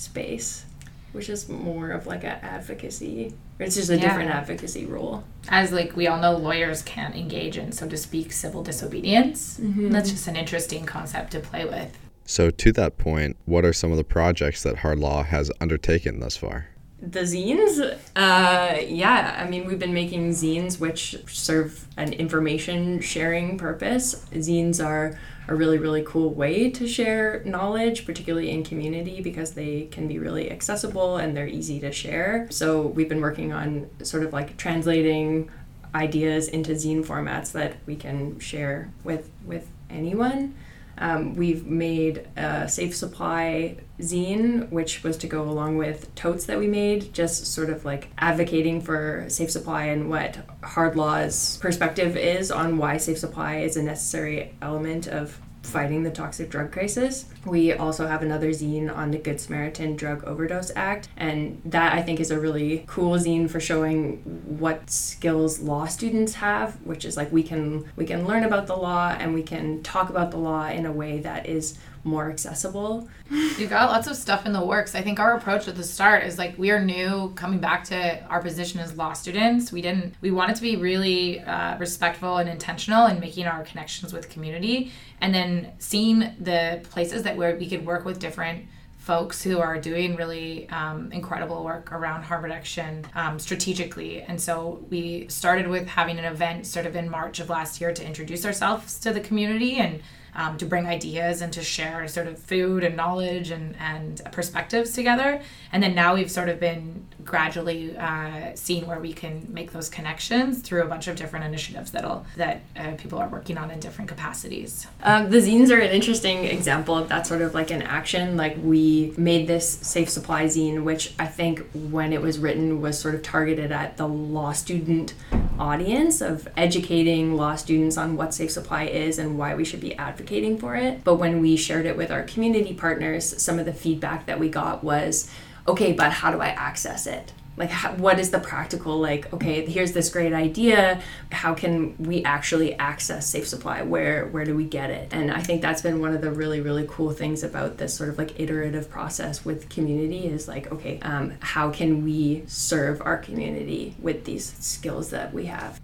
space, 0.00 0.64
which 1.12 1.28
is 1.28 1.48
more 1.48 1.90
of 1.90 2.06
like 2.06 2.24
an 2.24 2.38
advocacy. 2.42 3.34
It's 3.58 3.76
just 3.76 3.90
a 3.90 3.96
Yeah. 3.96 4.00
different 4.02 4.30
advocacy 4.30 4.86
role. 4.86 5.24
as 5.48 5.72
like 5.72 5.96
we 5.96 6.06
all 6.06 6.20
know 6.20 6.36
lawyers 6.36 6.82
can't 6.82 7.16
engage 7.16 7.56
in 7.58 7.72
so 7.72 7.88
to 7.88 7.96
speak 7.96 8.30
civil 8.30 8.62
disobedience 8.62 9.58
that's 9.94 10.10
just 10.10 10.28
an 10.28 10.36
interesting 10.36 10.84
concept 10.84 11.32
to 11.32 11.40
play 11.40 11.64
with 11.64 11.96
So, 12.26 12.50
to 12.50 12.72
that 12.72 12.96
point, 12.98 13.36
what 13.46 13.64
are 13.64 13.72
some 13.72 13.90
of 13.90 13.96
the 13.96 14.04
projects 14.04 14.62
that 14.62 14.76
Hard 14.78 14.98
Law 15.00 15.24
has 15.24 15.50
undertaken 15.60 16.20
thus 16.20 16.36
far? 16.36 16.66
The 17.02 17.20
zines, 17.20 17.80
uh, 18.14 18.76
yeah, 18.86 19.36
I 19.42 19.48
mean, 19.48 19.66
we've 19.66 19.78
been 19.80 19.94
making 19.94 20.30
zines 20.30 20.78
which 20.78 21.16
serve 21.26 21.86
an 21.96 22.12
information 22.12 23.00
sharing 23.00 23.56
purpose. 23.58 24.26
Zines 24.34 24.84
are 24.84 25.18
a 25.50 25.54
really, 25.54 25.78
really 25.78 26.02
cool 26.06 26.32
way 26.32 26.70
to 26.70 26.86
share 26.86 27.42
knowledge, 27.44 28.06
particularly 28.06 28.50
in 28.50 28.62
community, 28.62 29.20
because 29.20 29.52
they 29.52 29.88
can 29.90 30.06
be 30.06 30.18
really 30.18 30.50
accessible 30.50 31.16
and 31.16 31.36
they're 31.36 31.48
easy 31.48 31.80
to 31.80 31.90
share. 31.90 32.46
So, 32.50 32.86
we've 32.86 33.08
been 33.08 33.20
working 33.20 33.52
on 33.52 33.90
sort 34.02 34.22
of 34.22 34.32
like 34.32 34.56
translating 34.56 35.50
ideas 35.92 36.46
into 36.46 36.72
zine 36.72 37.04
formats 37.04 37.50
that 37.52 37.74
we 37.84 37.96
can 37.96 38.38
share 38.38 38.92
with 39.02 39.28
with 39.44 39.68
anyone. 39.90 40.54
Um, 41.00 41.34
we've 41.34 41.66
made 41.66 42.28
a 42.36 42.68
safe 42.68 42.94
supply 42.94 43.78
zine, 44.00 44.70
which 44.70 45.02
was 45.02 45.16
to 45.18 45.26
go 45.26 45.42
along 45.42 45.78
with 45.78 46.14
totes 46.14 46.44
that 46.44 46.58
we 46.58 46.66
made, 46.66 47.12
just 47.14 47.46
sort 47.46 47.70
of 47.70 47.86
like 47.86 48.08
advocating 48.18 48.82
for 48.82 49.24
safe 49.28 49.50
supply 49.50 49.84
and 49.86 50.10
what 50.10 50.38
hard 50.62 50.96
law's 50.96 51.56
perspective 51.56 52.16
is 52.16 52.50
on 52.50 52.76
why 52.76 52.98
safe 52.98 53.18
supply 53.18 53.56
is 53.60 53.76
a 53.76 53.82
necessary 53.82 54.54
element 54.60 55.06
of 55.06 55.40
fighting 55.62 56.02
the 56.02 56.10
toxic 56.10 56.50
drug 56.50 56.72
crisis. 56.72 57.26
We 57.44 57.72
also 57.72 58.06
have 58.06 58.22
another 58.22 58.50
zine 58.50 58.94
on 58.94 59.10
the 59.10 59.18
Good 59.18 59.40
Samaritan 59.40 59.96
Drug 59.96 60.24
Overdose 60.24 60.72
Act, 60.74 61.08
and 61.16 61.60
that 61.64 61.92
I 61.92 62.02
think 62.02 62.20
is 62.20 62.30
a 62.30 62.40
really 62.40 62.84
cool 62.86 63.16
zine 63.18 63.48
for 63.48 63.60
showing 63.60 64.16
what 64.58 64.90
skills 64.90 65.60
law 65.60 65.86
students 65.86 66.34
have, 66.34 66.80
which 66.84 67.04
is 67.04 67.16
like 67.16 67.30
we 67.32 67.42
can 67.42 67.84
we 67.96 68.06
can 68.06 68.26
learn 68.26 68.44
about 68.44 68.66
the 68.66 68.76
law 68.76 69.14
and 69.18 69.34
we 69.34 69.42
can 69.42 69.82
talk 69.82 70.10
about 70.10 70.30
the 70.30 70.38
law 70.38 70.68
in 70.68 70.86
a 70.86 70.92
way 70.92 71.20
that 71.20 71.46
is 71.46 71.78
more 72.04 72.30
accessible. 72.30 73.08
You 73.30 73.66
got 73.66 73.90
lots 73.90 74.06
of 74.06 74.16
stuff 74.16 74.46
in 74.46 74.52
the 74.52 74.64
works. 74.64 74.94
I 74.94 75.02
think 75.02 75.20
our 75.20 75.36
approach 75.36 75.68
at 75.68 75.76
the 75.76 75.84
start 75.84 76.24
is 76.24 76.38
like 76.38 76.58
we 76.58 76.70
are 76.70 76.82
new 76.82 77.32
coming 77.34 77.58
back 77.58 77.84
to 77.84 78.24
our 78.26 78.40
position 78.40 78.80
as 78.80 78.96
law 78.96 79.12
students. 79.12 79.70
We 79.70 79.82
didn't 79.82 80.14
we 80.20 80.30
wanted 80.30 80.56
to 80.56 80.62
be 80.62 80.76
really 80.76 81.40
uh, 81.40 81.76
respectful 81.78 82.38
and 82.38 82.48
intentional 82.48 83.06
in 83.06 83.20
making 83.20 83.46
our 83.46 83.62
connections 83.64 84.12
with 84.12 84.30
community, 84.30 84.92
and 85.20 85.34
then 85.34 85.72
seeing 85.78 86.20
the 86.40 86.80
places 86.90 87.22
that 87.24 87.36
where 87.36 87.56
we 87.56 87.68
could 87.68 87.84
work 87.84 88.04
with 88.04 88.18
different 88.18 88.66
folks 88.98 89.42
who 89.42 89.58
are 89.58 89.78
doing 89.80 90.14
really 90.14 90.68
um, 90.68 91.10
incredible 91.10 91.64
work 91.64 91.90
around 91.90 92.22
harm 92.22 92.44
reduction 92.44 93.04
um, 93.14 93.38
strategically. 93.38 94.22
And 94.22 94.40
so 94.40 94.84
we 94.90 95.26
started 95.28 95.66
with 95.68 95.88
having 95.88 96.18
an 96.18 96.26
event 96.26 96.66
sort 96.66 96.84
of 96.84 96.94
in 96.94 97.10
March 97.10 97.40
of 97.40 97.48
last 97.48 97.80
year 97.80 97.92
to 97.94 98.04
introduce 98.04 98.44
ourselves 98.44 98.98
to 99.00 99.12
the 99.12 99.20
community 99.20 99.76
and 99.76 100.02
um, 100.34 100.56
to 100.58 100.66
bring 100.66 100.86
ideas 100.86 101.42
and 101.42 101.52
to 101.52 101.62
share 101.62 102.06
sort 102.08 102.26
of 102.26 102.38
food 102.38 102.84
and 102.84 102.96
knowledge 102.96 103.50
and, 103.50 103.76
and 103.78 104.20
perspectives 104.32 104.92
together. 104.92 105.42
And 105.72 105.82
then 105.82 105.94
now 105.94 106.14
we've 106.14 106.30
sort 106.30 106.48
of 106.48 106.60
been 106.60 107.06
gradually 107.30 107.96
uh, 107.96 108.50
seeing 108.56 108.84
where 108.88 108.98
we 108.98 109.12
can 109.12 109.46
make 109.48 109.70
those 109.70 109.88
connections 109.88 110.60
through 110.62 110.82
a 110.82 110.86
bunch 110.86 111.06
of 111.06 111.14
different 111.14 111.44
initiatives 111.44 111.92
that'll 111.92 112.26
that 112.36 112.60
uh, 112.76 112.90
people 112.98 113.20
are 113.20 113.28
working 113.28 113.56
on 113.56 113.70
in 113.70 113.78
different 113.78 114.08
capacities. 114.08 114.88
Um, 115.04 115.30
the 115.30 115.36
zines 115.36 115.70
are 115.70 115.78
an 115.78 115.92
interesting 115.92 116.44
example 116.46 116.98
of 116.98 117.08
that 117.08 117.28
sort 117.28 117.40
of 117.40 117.54
like 117.54 117.70
an 117.70 117.82
action. 117.82 118.36
Like 118.36 118.56
we 118.60 119.14
made 119.16 119.46
this 119.46 119.68
safe 119.68 120.08
supply 120.10 120.46
zine, 120.46 120.82
which 120.82 121.14
I 121.20 121.26
think 121.26 121.60
when 121.72 122.12
it 122.12 122.20
was 122.20 122.40
written 122.40 122.80
was 122.80 122.98
sort 122.98 123.14
of 123.14 123.22
targeted 123.22 123.70
at 123.70 123.96
the 123.96 124.08
law 124.08 124.50
student 124.50 125.14
audience 125.56 126.20
of 126.20 126.48
educating 126.56 127.36
law 127.36 127.54
students 127.54 127.96
on 127.96 128.16
what 128.16 128.34
safe 128.34 128.50
supply 128.50 128.84
is 128.86 129.20
and 129.20 129.38
why 129.38 129.54
we 129.54 129.64
should 129.64 129.80
be 129.80 129.94
advocating 129.94 130.58
for 130.58 130.74
it. 130.74 131.04
But 131.04 131.14
when 131.14 131.40
we 131.40 131.56
shared 131.56 131.86
it 131.86 131.96
with 131.96 132.10
our 132.10 132.24
community 132.24 132.74
partners, 132.74 133.40
some 133.40 133.60
of 133.60 133.66
the 133.66 133.72
feedback 133.72 134.26
that 134.26 134.40
we 134.40 134.48
got 134.48 134.82
was, 134.82 135.30
okay, 135.66 135.92
but 135.92 136.12
how 136.12 136.30
do 136.30 136.40
I 136.40 136.48
access 136.48 137.06
it? 137.06 137.32
Like, 137.56 137.70
what 137.98 138.18
is 138.18 138.30
the 138.30 138.38
practical, 138.38 138.98
like, 138.98 139.30
okay, 139.34 139.66
here's 139.66 139.92
this 139.92 140.08
great 140.08 140.32
idea. 140.32 141.02
How 141.30 141.52
can 141.52 141.94
we 141.98 142.24
actually 142.24 142.74
access 142.76 143.26
safe 143.26 143.46
supply? 143.46 143.82
Where, 143.82 144.26
where 144.28 144.46
do 144.46 144.56
we 144.56 144.64
get 144.64 144.88
it? 144.88 145.12
And 145.12 145.30
I 145.30 145.42
think 145.42 145.60
that's 145.60 145.82
been 145.82 146.00
one 146.00 146.14
of 146.14 146.22
the 146.22 146.30
really, 146.30 146.62
really 146.62 146.86
cool 146.88 147.10
things 147.10 147.42
about 147.42 147.76
this 147.76 147.92
sort 147.92 148.08
of 148.08 148.16
like 148.16 148.40
iterative 148.40 148.88
process 148.88 149.44
with 149.44 149.68
community 149.68 150.26
is 150.26 150.48
like, 150.48 150.72
okay, 150.72 151.00
um, 151.00 151.34
how 151.40 151.70
can 151.70 152.02
we 152.02 152.44
serve 152.46 153.02
our 153.02 153.18
community 153.18 153.94
with 154.00 154.24
these 154.24 154.54
skills 154.58 155.10
that 155.10 155.34
we 155.34 155.44
have? 155.44 155.78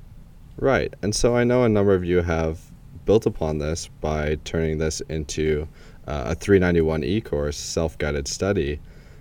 Right. 0.57 0.95
And 1.03 1.15
so 1.15 1.37
I 1.37 1.45
know 1.45 1.65
a 1.65 1.69
number 1.69 1.93
of 1.93 2.05
you 2.05 2.23
have 2.23 2.61
built 3.05 3.27
upon 3.27 3.59
this 3.59 3.89
by 4.01 4.39
turning 4.45 4.79
this 4.79 5.01
into 5.03 5.69
uh, 6.07 6.35
a 6.35 6.37
391E 6.37 7.25
course, 7.25 7.59
self 7.59 7.99
guided 7.99 8.29
study. 8.29 8.81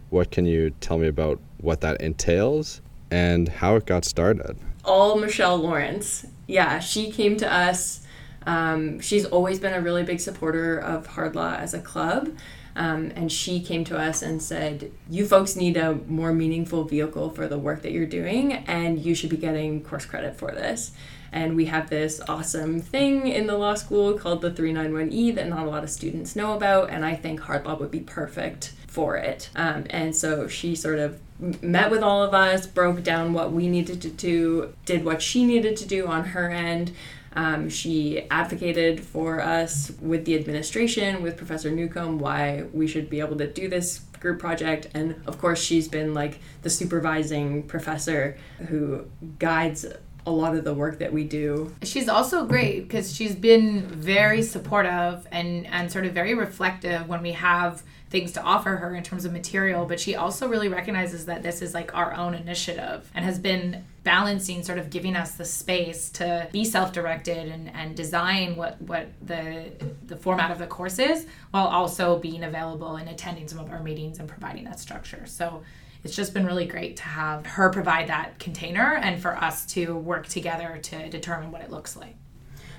What 0.09 0.31
can 0.31 0.45
you 0.45 0.71
tell 0.81 0.97
me 0.97 1.07
about 1.07 1.39
what 1.57 1.81
that 1.81 2.01
entails 2.01 2.81
and 3.11 3.47
how 3.47 3.75
it 3.75 3.85
got 3.85 4.05
started? 4.05 4.57
All 4.83 5.17
Michelle 5.17 5.57
Lawrence. 5.57 6.25
Yeah, 6.47 6.79
she 6.79 7.11
came 7.11 7.37
to 7.37 7.51
us. 7.51 8.01
Um, 8.45 8.99
she's 8.99 9.25
always 9.25 9.59
been 9.59 9.73
a 9.73 9.81
really 9.81 10.03
big 10.03 10.19
supporter 10.19 10.77
of 10.77 11.07
Hard 11.07 11.35
Law 11.35 11.55
as 11.55 11.73
a 11.73 11.79
club. 11.79 12.29
Um, 12.75 13.11
and 13.15 13.31
she 13.31 13.61
came 13.61 13.85
to 13.85 13.97
us 13.97 14.21
and 14.21 14.41
said, 14.41 14.91
You 15.09 15.25
folks 15.25 15.55
need 15.55 15.77
a 15.77 15.95
more 15.95 16.33
meaningful 16.33 16.83
vehicle 16.83 17.29
for 17.29 17.47
the 17.47 17.57
work 17.57 17.81
that 17.83 17.93
you're 17.93 18.05
doing, 18.05 18.53
and 18.53 18.99
you 18.99 19.15
should 19.15 19.29
be 19.29 19.37
getting 19.37 19.81
course 19.81 20.05
credit 20.05 20.35
for 20.35 20.51
this. 20.51 20.91
And 21.31 21.55
we 21.55 21.65
have 21.65 21.89
this 21.89 22.21
awesome 22.27 22.81
thing 22.81 23.27
in 23.27 23.47
the 23.47 23.57
law 23.57 23.75
school 23.75 24.13
called 24.13 24.41
the 24.41 24.51
391E 24.51 25.35
that 25.35 25.47
not 25.47 25.65
a 25.65 25.69
lot 25.69 25.83
of 25.83 25.89
students 25.89 26.35
know 26.35 26.53
about, 26.53 26.89
and 26.89 27.05
I 27.05 27.15
think 27.15 27.39
hard 27.39 27.65
law 27.65 27.75
would 27.75 27.91
be 27.91 28.01
perfect 28.01 28.73
for 28.95 29.17
it. 29.17 29.49
Um, 29.57 29.83
and 29.89 30.15
so 30.15 30.47
she 30.47 30.73
sort 30.73 30.99
of 30.99 31.19
met 31.61 31.91
with 31.91 32.01
all 32.01 32.23
of 32.23 32.33
us, 32.33 32.65
broke 32.65 33.03
down 33.03 33.33
what 33.33 33.51
we 33.51 33.67
needed 33.67 34.01
to 34.03 34.09
do, 34.09 34.73
did 34.85 35.03
what 35.03 35.21
she 35.21 35.43
needed 35.45 35.75
to 35.77 35.85
do 35.85 36.07
on 36.07 36.23
her 36.27 36.49
end. 36.49 36.93
Um, 37.33 37.69
she 37.69 38.25
advocated 38.31 39.01
for 39.01 39.41
us 39.41 39.91
with 40.01 40.23
the 40.23 40.35
administration, 40.35 41.21
with 41.21 41.35
Professor 41.35 41.69
Newcomb, 41.69 42.19
why 42.19 42.63
we 42.71 42.87
should 42.87 43.09
be 43.09 43.19
able 43.19 43.37
to 43.37 43.47
do 43.47 43.67
this 43.67 43.99
group 44.21 44.39
project. 44.39 44.87
And 44.93 45.21
of 45.27 45.37
course, 45.39 45.61
she's 45.61 45.89
been 45.89 46.13
like 46.13 46.39
the 46.61 46.69
supervising 46.69 47.63
professor 47.63 48.37
who 48.69 49.05
guides 49.37 49.85
a 50.25 50.31
lot 50.31 50.55
of 50.55 50.63
the 50.63 50.73
work 50.73 50.99
that 50.99 51.11
we 51.11 51.25
do. 51.25 51.75
She's 51.83 52.07
also 52.07 52.45
great 52.45 52.87
because 52.87 53.13
she's 53.13 53.35
been 53.35 53.81
very 53.81 54.41
supportive 54.41 55.27
and 55.33 55.67
and 55.67 55.91
sort 55.91 56.05
of 56.05 56.13
very 56.13 56.33
reflective 56.33 57.09
when 57.09 57.21
we 57.21 57.33
have 57.33 57.83
things 58.15 58.31
to 58.31 58.41
offer 58.41 58.77
her 58.77 58.95
in 58.95 59.03
terms 59.03 59.25
of 59.25 59.33
material, 59.33 59.85
but 59.85 59.99
she 59.99 60.15
also 60.15 60.47
really 60.47 60.69
recognizes 60.69 61.25
that 61.25 61.43
this 61.43 61.61
is 61.61 61.73
like 61.73 61.93
our 61.93 62.13
own 62.13 62.33
initiative 62.33 63.11
and 63.13 63.25
has 63.25 63.37
been 63.37 63.83
balancing 64.05 64.63
sort 64.63 64.77
of 64.77 64.89
giving 64.89 65.17
us 65.17 65.31
the 65.35 65.43
space 65.43 66.09
to 66.11 66.47
be 66.53 66.63
self-directed 66.63 67.49
and, 67.49 67.69
and 67.75 67.93
design 67.93 68.55
what 68.55 68.81
what 68.81 69.07
the 69.21 69.69
the 70.05 70.15
format 70.15 70.49
of 70.49 70.59
the 70.59 70.67
course 70.67 70.97
is 70.97 71.27
while 71.51 71.67
also 71.67 72.17
being 72.17 72.45
available 72.45 72.95
and 72.95 73.09
attending 73.09 73.49
some 73.49 73.59
of 73.59 73.69
our 73.69 73.83
meetings 73.83 74.17
and 74.17 74.29
providing 74.29 74.63
that 74.63 74.79
structure. 74.79 75.25
So 75.25 75.63
it's 76.05 76.15
just 76.15 76.33
been 76.33 76.45
really 76.45 76.67
great 76.67 76.95
to 76.97 77.03
have 77.03 77.45
her 77.45 77.69
provide 77.69 78.07
that 78.07 78.39
container 78.39 78.95
and 78.95 79.21
for 79.21 79.35
us 79.35 79.65
to 79.73 79.93
work 79.93 80.27
together 80.27 80.79
to 80.83 81.09
determine 81.09 81.51
what 81.51 81.61
it 81.61 81.69
looks 81.69 81.97
like. 81.97 82.15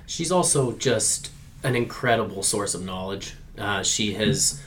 She's 0.07 0.31
also 0.31 0.71
just 0.71 1.29
an 1.61 1.75
incredible 1.75 2.41
source 2.41 2.73
of 2.73 2.83
knowledge. 2.83 3.35
Uh, 3.55 3.83
she 3.83 4.13
has 4.13 4.63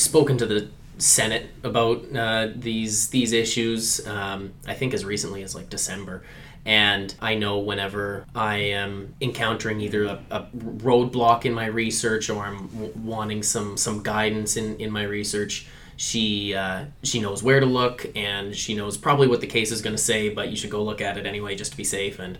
spoken 0.00 0.38
to 0.38 0.46
the 0.46 0.68
Senate 0.98 1.48
about 1.64 2.04
uh, 2.14 2.48
these 2.54 3.08
these 3.08 3.32
issues. 3.32 4.06
Um, 4.06 4.52
I 4.66 4.74
think 4.74 4.94
as 4.94 5.04
recently 5.04 5.42
as 5.42 5.54
like 5.54 5.68
December, 5.68 6.22
and 6.64 7.14
I 7.20 7.34
know 7.34 7.58
whenever 7.58 8.24
I 8.34 8.56
am 8.56 9.14
encountering 9.20 9.80
either 9.80 10.04
a, 10.04 10.20
a 10.30 10.46
roadblock 10.56 11.44
in 11.44 11.52
my 11.52 11.66
research 11.66 12.30
or 12.30 12.44
I'm 12.44 12.68
w- 12.68 12.92
wanting 13.02 13.42
some 13.42 13.76
some 13.76 14.02
guidance 14.02 14.56
in 14.56 14.76
in 14.76 14.92
my 14.92 15.02
research, 15.02 15.66
she 15.96 16.54
uh, 16.54 16.84
she 17.02 17.20
knows 17.20 17.42
where 17.42 17.58
to 17.58 17.66
look 17.66 18.06
and 18.14 18.54
she 18.54 18.74
knows 18.74 18.96
probably 18.96 19.26
what 19.26 19.40
the 19.40 19.46
case 19.46 19.72
is 19.72 19.82
going 19.82 19.96
to 19.96 20.02
say, 20.02 20.28
but 20.28 20.50
you 20.50 20.56
should 20.56 20.70
go 20.70 20.82
look 20.82 21.00
at 21.00 21.16
it 21.16 21.26
anyway 21.26 21.56
just 21.56 21.72
to 21.72 21.76
be 21.76 21.84
safe. 21.84 22.18
And 22.18 22.38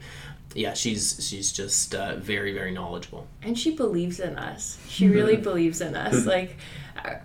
yeah, 0.55 0.75
she's 0.75 1.27
she's 1.27 1.53
just 1.53 1.95
uh, 1.95 2.17
very 2.17 2.53
very 2.53 2.73
knowledgeable. 2.73 3.27
And 3.43 3.59
she 3.59 3.75
believes 3.75 4.21
in 4.21 4.37
us. 4.37 4.79
She 4.89 5.09
really 5.09 5.37
believes 5.49 5.81
in 5.81 5.95
us. 5.95 6.27
Like 6.27 6.57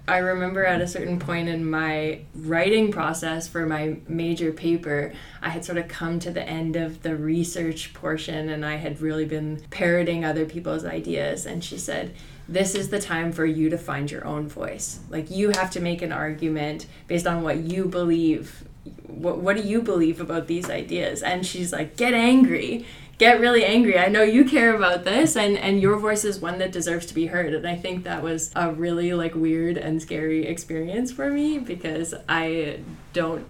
I 0.08 0.18
remember 0.20 0.66
at 0.66 0.82
a 0.82 0.88
certain 0.88 1.20
point 1.20 1.50
in 1.50 1.70
my 1.70 2.22
writing 2.34 2.92
process 2.92 3.48
for 3.48 3.66
my 3.66 3.98
major 4.08 4.52
paper, 4.52 5.14
I 5.42 5.50
had 5.50 5.66
sort 5.66 5.78
of 5.78 5.88
come 5.88 6.20
to 6.20 6.32
the 6.32 6.48
end 6.48 6.76
of 6.76 7.04
the 7.04 7.16
research 7.16 7.94
portion 7.94 8.50
and 8.50 8.66
I 8.66 8.76
had 8.76 9.02
really 9.02 9.26
been 9.26 9.62
parroting 9.70 10.24
other 10.24 10.46
people's 10.46 10.86
ideas. 10.86 11.46
And 11.46 11.64
she 11.64 11.78
said, 11.78 12.16
This 12.48 12.76
is 12.76 12.90
the 12.90 13.00
time 13.00 13.32
for 13.32 13.46
you 13.46 13.70
to 13.70 13.78
find 13.78 14.10
your 14.10 14.26
own 14.26 14.48
voice. 14.48 15.00
Like, 15.10 15.30
you 15.30 15.50
have 15.50 15.72
to 15.72 15.80
make 15.80 16.02
an 16.02 16.12
argument 16.12 16.88
based 17.08 17.28
on 17.28 17.44
what 17.44 17.58
you 17.58 17.86
believe. 17.86 18.64
What, 19.06 19.40
what 19.40 19.58
do 19.58 19.64
you 19.64 19.82
believe 19.82 20.22
about 20.22 20.48
these 20.48 20.70
ideas? 20.70 21.22
And 21.22 21.46
she's 21.46 21.74
like, 21.74 21.98
Get 21.98 22.14
angry 22.14 22.86
get 23.18 23.40
really 23.40 23.66
angry. 23.66 23.98
I 23.98 24.08
know 24.08 24.22
you 24.22 24.46
care 24.46 24.76
about 24.76 25.04
this 25.04 25.36
and 25.36 25.58
and 25.58 25.82
your 25.82 25.98
voice 25.98 26.24
is 26.24 26.40
one 26.40 26.60
that 26.60 26.72
deserves 26.72 27.06
to 27.08 27.14
be 27.14 27.28
heard. 27.28 27.54
And 27.54 27.68
I 27.68 27.76
think 27.76 28.04
that 28.04 28.22
was 28.22 28.52
a 28.56 28.72
really 28.72 29.14
like 29.14 29.36
weird 29.36 29.78
and 29.78 30.02
scary 30.02 30.46
experience 30.46 31.12
for 31.12 31.30
me 31.30 31.58
because 31.58 32.14
I 32.30 32.80
don't 33.14 33.48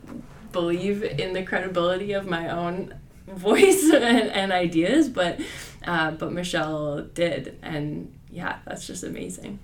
believe 0.52 1.04
in 1.04 1.34
the 1.34 1.44
credibility 1.44 2.14
of 2.14 2.26
my 2.26 2.50
own 2.50 2.96
voice 3.28 3.84
and, 3.94 4.30
and 4.30 4.52
ideas, 4.52 5.10
but 5.10 5.40
uh, 5.86 6.12
but 6.12 6.32
Michelle 6.32 7.02
did 7.02 7.58
and 7.62 8.14
yeah, 8.30 8.60
that's 8.66 8.88
just 8.88 9.04
amazing. 9.04 9.60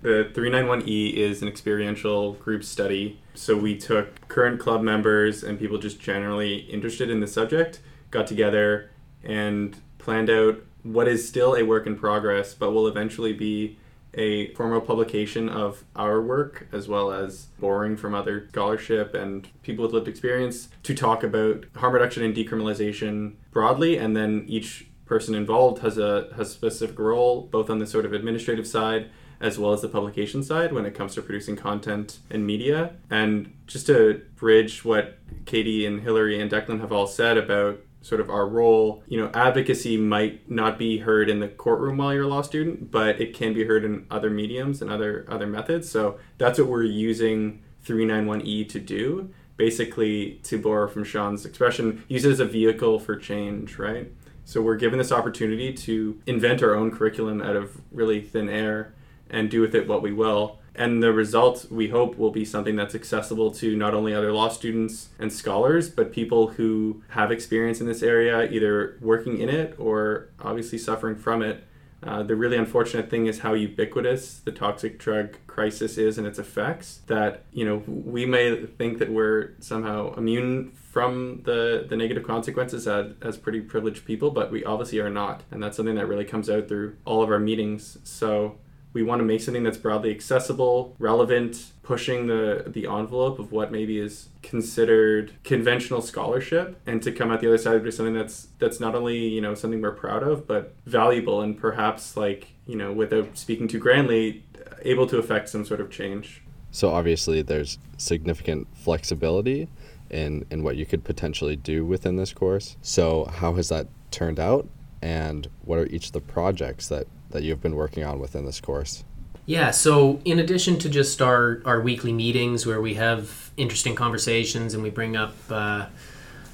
The 0.00 0.30
391E 0.32 1.14
is 1.14 1.42
an 1.42 1.48
experiential 1.48 2.34
group 2.34 2.62
study. 2.62 3.18
So 3.34 3.56
we 3.56 3.76
took 3.76 4.28
current 4.28 4.60
club 4.60 4.80
members 4.80 5.42
and 5.42 5.58
people 5.58 5.78
just 5.78 5.98
generally 5.98 6.58
interested 6.58 7.10
in 7.10 7.18
the 7.18 7.26
subject, 7.26 7.80
got 8.12 8.28
together, 8.28 8.90
and 9.22 9.76
planned 9.98 10.30
out 10.30 10.62
what 10.82 11.08
is 11.08 11.28
still 11.28 11.54
a 11.54 11.62
work 11.62 11.86
in 11.86 11.96
progress, 11.96 12.54
but 12.54 12.72
will 12.72 12.86
eventually 12.86 13.32
be 13.32 13.76
a 14.14 14.52
formal 14.54 14.80
publication 14.80 15.48
of 15.48 15.84
our 15.94 16.20
work 16.20 16.66
as 16.72 16.88
well 16.88 17.12
as 17.12 17.46
borrowing 17.60 17.96
from 17.96 18.14
other 18.14 18.48
scholarship 18.48 19.14
and 19.14 19.48
people 19.62 19.84
with 19.84 19.92
lived 19.92 20.08
experience 20.08 20.68
to 20.82 20.94
talk 20.94 21.22
about 21.22 21.64
harm 21.76 21.92
reduction 21.92 22.22
and 22.22 22.34
decriminalization 22.34 23.34
broadly. 23.50 23.98
And 23.98 24.16
then 24.16 24.44
each 24.48 24.86
person 25.04 25.34
involved 25.34 25.82
has 25.82 25.98
a 25.98 26.28
has 26.36 26.50
a 26.50 26.52
specific 26.52 26.98
role 26.98 27.42
both 27.42 27.70
on 27.70 27.78
the 27.78 27.86
sort 27.86 28.04
of 28.04 28.12
administrative 28.12 28.66
side 28.66 29.10
as 29.40 29.58
well 29.58 29.72
as 29.72 29.80
the 29.80 29.88
publication 29.88 30.42
side 30.42 30.72
when 30.72 30.84
it 30.84 30.94
comes 30.94 31.14
to 31.14 31.22
producing 31.22 31.56
content 31.56 32.18
and 32.30 32.46
media. 32.46 32.94
And 33.08 33.54
just 33.66 33.86
to 33.86 34.22
bridge 34.36 34.84
what 34.84 35.18
Katie 35.46 35.86
and 35.86 36.00
Hillary 36.00 36.40
and 36.40 36.50
Declan 36.50 36.80
have 36.80 36.92
all 36.92 37.06
said 37.06 37.36
about 37.36 37.80
sort 38.02 38.20
of 38.20 38.30
our 38.30 38.48
role. 38.48 39.02
You 39.08 39.20
know, 39.20 39.30
advocacy 39.34 39.96
might 39.96 40.50
not 40.50 40.78
be 40.78 40.98
heard 40.98 41.28
in 41.28 41.40
the 41.40 41.48
courtroom 41.48 41.98
while 41.98 42.14
you're 42.14 42.24
a 42.24 42.28
law 42.28 42.42
student, 42.42 42.90
but 42.90 43.20
it 43.20 43.34
can 43.34 43.54
be 43.54 43.64
heard 43.64 43.84
in 43.84 44.06
other 44.10 44.30
mediums 44.30 44.80
and 44.82 44.90
other 44.90 45.26
other 45.28 45.46
methods. 45.46 45.90
So 45.90 46.18
that's 46.38 46.58
what 46.58 46.68
we're 46.68 46.84
using 46.84 47.62
391E 47.86 48.68
to 48.70 48.80
do. 48.80 49.30
Basically, 49.56 50.40
to 50.44 50.56
borrow 50.56 50.86
from 50.86 51.02
Sean's 51.02 51.44
expression, 51.44 52.04
use 52.06 52.24
it 52.24 52.30
as 52.30 52.38
a 52.38 52.44
vehicle 52.44 53.00
for 53.00 53.16
change, 53.16 53.76
right? 53.76 54.12
So 54.44 54.62
we're 54.62 54.76
given 54.76 54.98
this 54.98 55.12
opportunity 55.12 55.72
to 55.74 56.22
invent 56.26 56.62
our 56.62 56.74
own 56.74 56.90
curriculum 56.92 57.42
out 57.42 57.56
of 57.56 57.82
really 57.90 58.22
thin 58.22 58.48
air 58.48 58.94
and 59.28 59.50
do 59.50 59.60
with 59.60 59.74
it 59.74 59.86
what 59.88 60.00
we 60.00 60.12
will. 60.12 60.60
And 60.78 61.02
the 61.02 61.12
result, 61.12 61.66
we 61.72 61.88
hope, 61.88 62.16
will 62.16 62.30
be 62.30 62.44
something 62.44 62.76
that's 62.76 62.94
accessible 62.94 63.50
to 63.50 63.76
not 63.76 63.94
only 63.94 64.14
other 64.14 64.32
law 64.32 64.48
students 64.48 65.08
and 65.18 65.32
scholars, 65.32 65.90
but 65.90 66.12
people 66.12 66.46
who 66.50 67.02
have 67.08 67.32
experience 67.32 67.80
in 67.80 67.88
this 67.88 68.00
area, 68.00 68.48
either 68.48 68.96
working 69.00 69.38
in 69.38 69.48
it 69.48 69.74
or 69.76 70.28
obviously 70.38 70.78
suffering 70.78 71.16
from 71.16 71.42
it. 71.42 71.64
Uh, 72.00 72.22
the 72.22 72.36
really 72.36 72.56
unfortunate 72.56 73.10
thing 73.10 73.26
is 73.26 73.40
how 73.40 73.54
ubiquitous 73.54 74.38
the 74.38 74.52
toxic 74.52 75.00
drug 75.00 75.36
crisis 75.48 75.98
is 75.98 76.16
and 76.16 76.28
its 76.28 76.38
effects. 76.38 77.00
That 77.08 77.42
you 77.52 77.64
know 77.64 77.82
we 77.88 78.24
may 78.24 78.64
think 78.66 78.98
that 78.98 79.10
we're 79.10 79.54
somehow 79.58 80.14
immune 80.14 80.70
from 80.92 81.42
the 81.42 81.84
the 81.88 81.96
negative 81.96 82.22
consequences 82.22 82.86
as, 82.86 83.14
as 83.20 83.36
pretty 83.36 83.60
privileged 83.60 84.04
people, 84.04 84.30
but 84.30 84.52
we 84.52 84.64
obviously 84.64 85.00
are 85.00 85.10
not, 85.10 85.42
and 85.50 85.60
that's 85.60 85.76
something 85.76 85.96
that 85.96 86.06
really 86.06 86.24
comes 86.24 86.48
out 86.48 86.68
through 86.68 86.96
all 87.04 87.20
of 87.20 87.30
our 87.30 87.40
meetings. 87.40 87.98
So 88.04 88.58
we 88.92 89.02
want 89.02 89.20
to 89.20 89.24
make 89.24 89.40
something 89.40 89.62
that's 89.62 89.78
broadly 89.78 90.10
accessible, 90.10 90.94
relevant, 90.98 91.72
pushing 91.82 92.26
the 92.26 92.64
the 92.66 92.86
envelope 92.86 93.38
of 93.38 93.52
what 93.52 93.70
maybe 93.70 93.98
is 93.98 94.28
considered 94.42 95.32
conventional 95.44 96.00
scholarship, 96.00 96.80
and 96.86 97.02
to 97.02 97.12
come 97.12 97.30
out 97.30 97.40
the 97.40 97.46
other 97.46 97.58
side 97.58 97.82
with 97.82 97.94
something 97.94 98.14
that's 98.14 98.48
that's 98.58 98.80
not 98.80 98.94
only 98.94 99.16
you 99.16 99.40
know 99.40 99.54
something 99.54 99.80
we're 99.80 99.92
proud 99.92 100.22
of, 100.22 100.46
but 100.46 100.74
valuable 100.86 101.40
and 101.40 101.58
perhaps 101.58 102.16
like 102.16 102.48
you 102.66 102.76
know 102.76 102.92
without 102.92 103.36
speaking 103.36 103.68
too 103.68 103.78
grandly, 103.78 104.44
able 104.82 105.06
to 105.06 105.18
affect 105.18 105.48
some 105.48 105.64
sort 105.64 105.80
of 105.80 105.90
change. 105.90 106.42
So 106.70 106.90
obviously, 106.90 107.42
there's 107.42 107.78
significant 107.96 108.68
flexibility 108.74 109.68
in 110.10 110.44
in 110.50 110.62
what 110.62 110.76
you 110.76 110.86
could 110.86 111.04
potentially 111.04 111.56
do 111.56 111.84
within 111.84 112.16
this 112.16 112.32
course. 112.32 112.76
So 112.82 113.26
how 113.26 113.54
has 113.54 113.68
that 113.68 113.88
turned 114.10 114.40
out, 114.40 114.68
and 115.02 115.48
what 115.64 115.78
are 115.78 115.86
each 115.86 116.06
of 116.06 116.12
the 116.12 116.20
projects 116.20 116.88
that 116.88 117.06
that 117.30 117.42
you've 117.42 117.60
been 117.60 117.74
working 117.74 118.04
on 118.04 118.18
within 118.18 118.44
this 118.44 118.60
course? 118.60 119.04
Yeah, 119.46 119.70
so 119.70 120.20
in 120.24 120.38
addition 120.38 120.78
to 120.80 120.88
just 120.88 121.22
our, 121.22 121.62
our 121.64 121.80
weekly 121.80 122.12
meetings 122.12 122.66
where 122.66 122.80
we 122.80 122.94
have 122.94 123.50
interesting 123.56 123.94
conversations 123.94 124.74
and 124.74 124.82
we 124.82 124.90
bring 124.90 125.16
up 125.16 125.34
uh, 125.48 125.86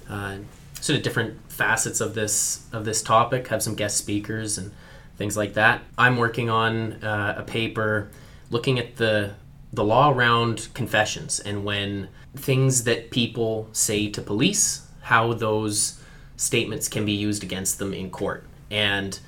uh, 0.09 0.37
sort 0.81 0.99
of 0.99 1.03
different 1.03 1.41
facets 1.51 2.01
of 2.01 2.15
this 2.15 2.67
of 2.73 2.85
this 2.85 3.03
topic, 3.03 3.49
have 3.49 3.63
some 3.63 3.75
guest 3.75 3.97
speakers 3.97 4.59
and 4.59 4.71
things 5.17 5.37
like 5.37 5.55
that. 5.55 5.83
I'm 5.99 6.17
working 6.17 6.51
on 6.51 6.95
uh, 7.05 7.35
a 7.39 7.43
paper 7.43 8.11
looking 8.51 8.79
at 8.79 8.97
the 8.97 9.35
the 9.73 9.85
law 9.85 10.13
around 10.13 10.69
confessions 10.73 11.41
and 11.41 11.65
when 11.65 12.09
things 12.37 12.85
that 12.85 13.11
people 13.11 13.69
say 13.73 14.09
to 14.09 14.21
police, 14.21 14.87
how 15.03 15.33
those 15.33 16.01
statements 16.37 16.89
can 16.89 17.05
be 17.05 17.13
used 17.13 17.43
against 17.43 17.79
them 17.79 17.93
in 17.93 18.11
court. 18.11 18.45
And 18.71 19.19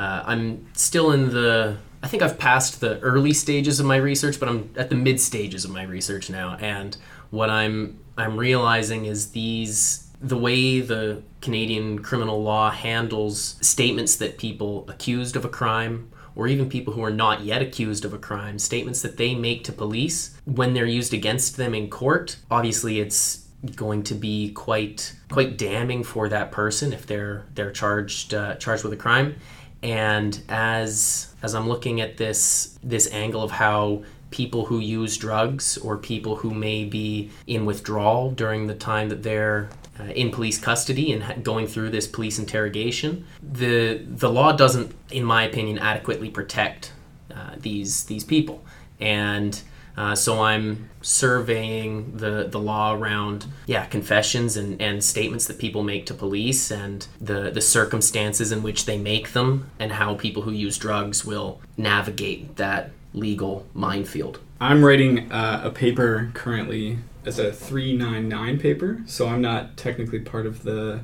uh, 0.00 0.24
I'm 0.24 0.66
still 0.72 1.12
in 1.12 1.28
the. 1.30 1.76
I 2.02 2.08
think 2.08 2.22
I've 2.22 2.38
passed 2.38 2.80
the 2.80 2.98
early 3.00 3.34
stages 3.34 3.80
of 3.80 3.84
my 3.84 3.96
research, 3.96 4.40
but 4.40 4.48
I'm 4.48 4.70
at 4.76 4.88
the 4.88 4.96
mid 4.96 5.20
stages 5.20 5.66
of 5.66 5.70
my 5.70 5.82
research 5.82 6.30
now. 6.30 6.56
And 6.58 6.96
what 7.28 7.50
I'm 7.50 8.00
I'm 8.16 8.38
realizing 8.38 9.04
is 9.04 9.32
these 9.32 10.10
the 10.22 10.38
way 10.38 10.80
the 10.80 11.22
Canadian 11.42 11.98
criminal 11.98 12.42
law 12.42 12.70
handles 12.70 13.56
statements 13.60 14.16
that 14.16 14.38
people 14.38 14.88
accused 14.88 15.36
of 15.36 15.44
a 15.44 15.50
crime 15.50 16.10
or 16.34 16.46
even 16.48 16.70
people 16.70 16.94
who 16.94 17.04
are 17.04 17.10
not 17.10 17.42
yet 17.42 17.60
accused 17.60 18.06
of 18.06 18.14
a 18.14 18.18
crime, 18.18 18.58
statements 18.58 19.02
that 19.02 19.18
they 19.18 19.34
make 19.34 19.64
to 19.64 19.72
police 19.72 20.34
when 20.46 20.72
they're 20.72 20.86
used 20.86 21.12
against 21.12 21.58
them 21.58 21.74
in 21.74 21.90
court. 21.90 22.36
Obviously, 22.50 23.00
it's 23.00 23.48
going 23.76 24.02
to 24.02 24.14
be 24.14 24.50
quite 24.52 25.14
quite 25.30 25.58
damning 25.58 26.02
for 26.02 26.28
that 26.30 26.50
person 26.50 26.94
if 26.94 27.06
they're 27.06 27.44
they're 27.54 27.72
charged 27.72 28.32
uh, 28.32 28.54
charged 28.54 28.82
with 28.82 28.94
a 28.94 28.96
crime 28.96 29.36
and 29.82 30.42
as 30.48 31.34
as 31.42 31.54
I'm 31.54 31.68
looking 31.68 32.00
at 32.00 32.16
this 32.16 32.78
this 32.82 33.10
angle 33.12 33.42
of 33.42 33.50
how 33.50 34.02
people 34.30 34.66
who 34.66 34.78
use 34.78 35.16
drugs 35.16 35.76
or 35.78 35.96
people 35.96 36.36
who 36.36 36.52
may 36.54 36.84
be 36.84 37.30
in 37.46 37.66
withdrawal 37.66 38.30
during 38.30 38.66
the 38.66 38.74
time 38.74 39.08
that 39.08 39.22
they're 39.22 39.68
uh, 39.98 40.04
in 40.04 40.30
police 40.30 40.58
custody 40.58 41.12
and 41.12 41.44
going 41.44 41.66
through 41.66 41.90
this 41.90 42.06
police 42.06 42.38
interrogation, 42.38 43.26
the 43.42 44.02
the 44.06 44.30
law 44.30 44.52
doesn't, 44.52 44.94
in 45.10 45.24
my 45.24 45.44
opinion, 45.44 45.78
adequately 45.78 46.30
protect 46.30 46.92
uh, 47.34 47.54
these 47.58 48.04
these 48.04 48.24
people, 48.24 48.62
and 49.00 49.60
uh, 49.96 50.14
so 50.14 50.42
I'm 50.42 50.88
surveying 51.02 52.16
the, 52.16 52.48
the 52.48 52.58
law 52.58 52.94
around 52.94 53.46
yeah 53.66 53.86
confessions 53.86 54.56
and, 54.56 54.80
and 54.80 55.02
statements 55.02 55.46
that 55.46 55.58
people 55.58 55.82
make 55.82 56.06
to 56.06 56.14
police 56.14 56.70
and 56.70 57.06
the, 57.20 57.50
the 57.50 57.60
circumstances 57.60 58.52
in 58.52 58.62
which 58.62 58.84
they 58.84 58.98
make 58.98 59.32
them 59.32 59.70
and 59.78 59.92
how 59.92 60.14
people 60.14 60.42
who 60.42 60.52
use 60.52 60.76
drugs 60.78 61.24
will 61.24 61.60
navigate 61.76 62.56
that 62.56 62.90
legal 63.14 63.66
minefield. 63.74 64.40
I'm 64.60 64.84
writing 64.84 65.32
uh, 65.32 65.62
a 65.64 65.70
paper 65.70 66.30
currently 66.34 66.98
as 67.24 67.38
a 67.38 67.52
399 67.52 68.58
paper, 68.58 69.02
so 69.06 69.28
I'm 69.28 69.40
not 69.40 69.76
technically 69.76 70.20
part 70.20 70.46
of 70.46 70.62
the 70.62 71.00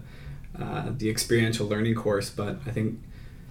uh, 0.58 0.90
the 0.96 1.10
experiential 1.10 1.66
learning 1.66 1.94
course, 1.94 2.30
but 2.30 2.58
I 2.66 2.70
think 2.70 2.98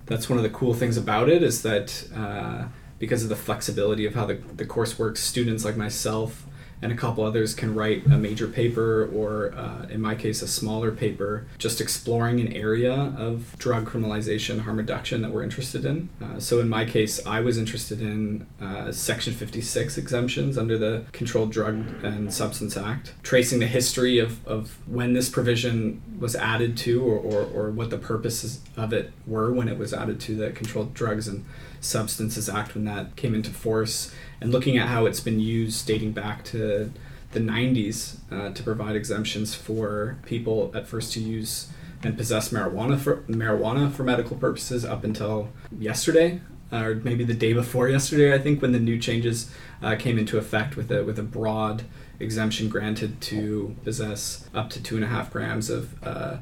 that's 0.07 0.27
one 0.27 0.37
of 0.37 0.43
the 0.43 0.49
cool 0.49 0.73
things 0.73 0.97
about 0.97 1.29
it 1.29 1.43
is 1.43 1.61
that 1.61 2.07
uh, 2.15 2.65
because 2.99 3.23
of 3.23 3.29
the 3.29 3.35
flexibility 3.35 4.05
of 4.05 4.15
how 4.15 4.25
the, 4.25 4.35
the 4.55 4.65
course 4.65 4.97
works, 4.97 5.21
students 5.21 5.65
like 5.65 5.77
myself 5.77 6.45
and 6.81 6.91
a 6.91 6.95
couple 6.95 7.23
others 7.23 7.53
can 7.53 7.73
write 7.73 8.05
a 8.05 8.17
major 8.17 8.47
paper 8.47 9.09
or, 9.13 9.53
uh, 9.55 9.87
in 9.89 10.01
my 10.01 10.13
case, 10.13 10.41
a 10.41 10.47
smaller 10.47 10.91
paper, 10.91 11.47
just 11.57 11.79
exploring 11.79 12.39
an 12.39 12.51
area 12.53 12.93
of 13.17 13.57
drug 13.57 13.89
criminalization, 13.89 14.59
harm 14.59 14.77
reduction 14.77 15.21
that 15.21 15.31
we're 15.31 15.43
interested 15.43 15.85
in. 15.85 16.09
Uh, 16.21 16.39
so, 16.39 16.59
in 16.59 16.67
my 16.67 16.85
case, 16.85 17.25
I 17.25 17.39
was 17.39 17.57
interested 17.57 18.01
in 18.01 18.45
uh, 18.61 18.91
Section 18.91 19.33
56 19.33 19.97
exemptions 19.97 20.57
under 20.57 20.77
the 20.77 21.05
Controlled 21.11 21.51
Drug 21.51 21.75
and 22.03 22.33
Substance 22.33 22.75
Act, 22.75 23.13
tracing 23.23 23.59
the 23.59 23.67
history 23.67 24.19
of, 24.19 24.45
of 24.47 24.77
when 24.87 25.13
this 25.13 25.29
provision 25.29 26.01
was 26.19 26.35
added 26.35 26.77
to 26.77 27.03
or, 27.03 27.17
or, 27.17 27.45
or 27.45 27.71
what 27.71 27.89
the 27.89 27.97
purposes 27.97 28.61
of 28.77 28.93
it 28.93 29.11
were 29.25 29.51
when 29.51 29.67
it 29.67 29.77
was 29.77 29.93
added 29.93 30.19
to 30.19 30.35
the 30.35 30.51
Controlled 30.51 30.93
Drugs 30.93 31.27
and 31.27 31.45
Substances 31.85 32.49
Act 32.49 32.75
when 32.75 32.85
that 32.85 33.15
came 33.15 33.33
into 33.33 33.51
force, 33.51 34.13
and 34.41 34.51
looking 34.51 34.77
at 34.77 34.87
how 34.87 35.05
it's 35.05 35.19
been 35.19 35.39
used 35.39 35.85
dating 35.87 36.11
back 36.11 36.43
to 36.45 36.91
the 37.31 37.39
90s 37.39 38.17
uh, 38.31 38.51
to 38.53 38.63
provide 38.63 38.95
exemptions 38.95 39.53
for 39.53 40.17
people 40.25 40.71
at 40.73 40.87
first 40.87 41.13
to 41.13 41.19
use 41.19 41.67
and 42.01 42.17
possess 42.17 42.49
marijuana 42.49 42.97
for 42.97 43.17
marijuana 43.23 43.91
for 43.91 44.03
medical 44.03 44.37
purposes 44.37 44.85
up 44.85 45.03
until 45.03 45.49
yesterday 45.77 46.39
or 46.71 46.95
maybe 47.03 47.23
the 47.23 47.33
day 47.33 47.51
before 47.51 47.89
yesterday 47.89 48.33
I 48.33 48.39
think 48.39 48.61
when 48.61 48.71
the 48.71 48.79
new 48.79 48.97
changes 48.97 49.51
uh, 49.81 49.95
came 49.95 50.17
into 50.17 50.37
effect 50.37 50.77
with 50.77 50.91
a 50.91 51.03
with 51.03 51.19
a 51.19 51.23
broad 51.23 51.83
exemption 52.19 52.69
granted 52.69 53.19
to 53.21 53.75
possess 53.83 54.49
up 54.53 54.69
to 54.71 54.81
two 54.81 54.95
and 54.95 55.03
a 55.03 55.07
half 55.07 55.31
grams 55.31 55.69
of 55.69 56.01
uh, 56.03 56.37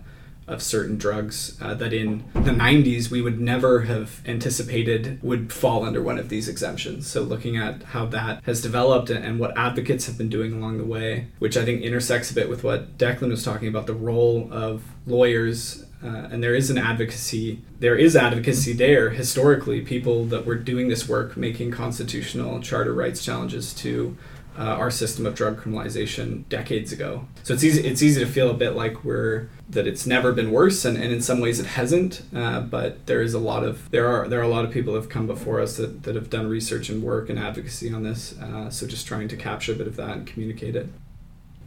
of 0.48 0.62
certain 0.62 0.98
drugs 0.98 1.58
uh, 1.62 1.74
that 1.76 1.94
in 1.94 2.24
the 2.34 2.52
90s 2.52 3.10
we 3.10 3.22
would 3.22 3.40
never 3.40 3.82
have 3.82 4.22
anticipated 4.26 5.20
would 5.24 5.52
fall 5.52 5.84
under 5.84 6.02
one 6.02 6.20
of 6.20 6.30
these 6.30 6.50
exemptions. 6.50 7.08
So, 7.08 7.22
looking 7.22 7.58
at 7.58 7.84
how 7.84 8.06
that 8.08 8.44
has 8.44 8.62
developed 8.62 9.10
and 9.10 9.40
what 9.40 9.58
advocates 9.58 10.06
have 10.08 10.18
been 10.18 10.30
doing 10.30 10.54
along 10.54 10.78
the 10.78 10.86
way, 10.86 11.28
which 11.40 11.58
I 11.58 11.66
think 11.66 11.82
intersects 11.82 12.32
a 12.32 12.36
bit 12.36 12.50
with 12.50 12.64
what 12.64 12.98
Declan 12.98 13.30
was 13.30 13.44
talking 13.44 13.68
about 13.68 13.88
the 13.88 13.94
role 13.94 14.50
of 14.52 14.84
lawyers. 15.06 15.86
Uh, 16.04 16.28
and 16.32 16.44
there 16.44 16.54
is 16.54 16.70
an 16.70 16.78
advocacy, 16.78 17.62
there 17.80 17.96
is 17.96 18.14
advocacy 18.14 18.74
there 18.74 19.12
historically, 19.12 19.80
people 19.80 20.26
that 20.26 20.46
were 20.46 20.56
doing 20.56 20.90
this 20.90 21.08
work 21.08 21.38
making 21.38 21.72
constitutional 21.72 22.60
charter 22.60 22.94
rights 22.94 23.24
challenges 23.24 23.74
to 23.74 24.18
uh, 24.58 24.64
our 24.64 24.92
system 24.92 25.26
of 25.26 25.36
drug 25.36 25.60
criminalization 25.60 26.48
decades 26.50 26.92
ago. 26.92 27.28
So 27.44 27.54
it's 27.54 27.64
easy 27.64 27.86
it's 27.86 28.02
easy 28.02 28.24
to 28.24 28.30
feel 28.30 28.50
a 28.50 28.54
bit 28.54 28.72
like 28.72 29.04
we're 29.04 29.50
that 29.70 29.88
it's 29.88 30.06
never 30.06 30.32
been 30.32 30.52
worse, 30.52 30.86
and, 30.86 30.98
and 30.98 31.12
in 31.12 31.22
some 31.22 31.40
ways 31.40 31.60
it 31.60 31.66
hasn't. 31.66 32.22
Uh, 32.36 32.62
but 32.62 33.06
there 33.08 33.22
is 33.22 33.34
a 33.34 33.40
lot 33.40 33.64
of 33.64 33.90
there 33.92 34.08
are 34.08 34.28
there 34.28 34.40
are 34.40 34.44
a 34.44 34.48
lot 34.48 34.66
of 34.66 34.72
people 34.72 34.96
have 34.96 35.10
come 35.10 35.28
before 35.28 35.60
us 35.60 35.78
that, 35.78 36.04
that 36.04 36.16
have 36.16 36.30
done 36.30 36.48
research 36.48 36.90
and 36.90 37.04
work 37.04 37.30
and 37.30 37.40
advocacy 37.40 37.92
on 37.94 38.04
this. 38.04 38.38
Uh, 38.40 38.70
so 38.70 38.88
just 38.88 39.08
trying 39.08 39.28
to 39.28 39.36
capture 39.36 39.74
a 39.74 39.76
bit 39.76 39.88
of 39.88 39.96
that 39.96 40.12
and 40.12 40.28
communicate 40.28 40.76
it. 40.76 40.88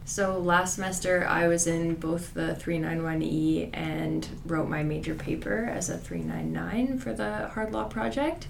So 0.05 0.39
last 0.39 0.75
semester 0.75 1.27
I 1.27 1.49
was 1.49 1.67
in 1.67 1.95
both 1.95 2.33
the 2.33 2.57
391E 2.61 3.71
and 3.73 4.25
wrote 4.45 4.69
my 4.69 4.81
major 4.81 5.13
paper 5.13 5.65
as 5.69 5.89
a 5.89 5.97
399 5.97 6.99
for 6.99 7.11
the 7.11 7.49
hard 7.49 7.73
law 7.73 7.83
project. 7.83 8.47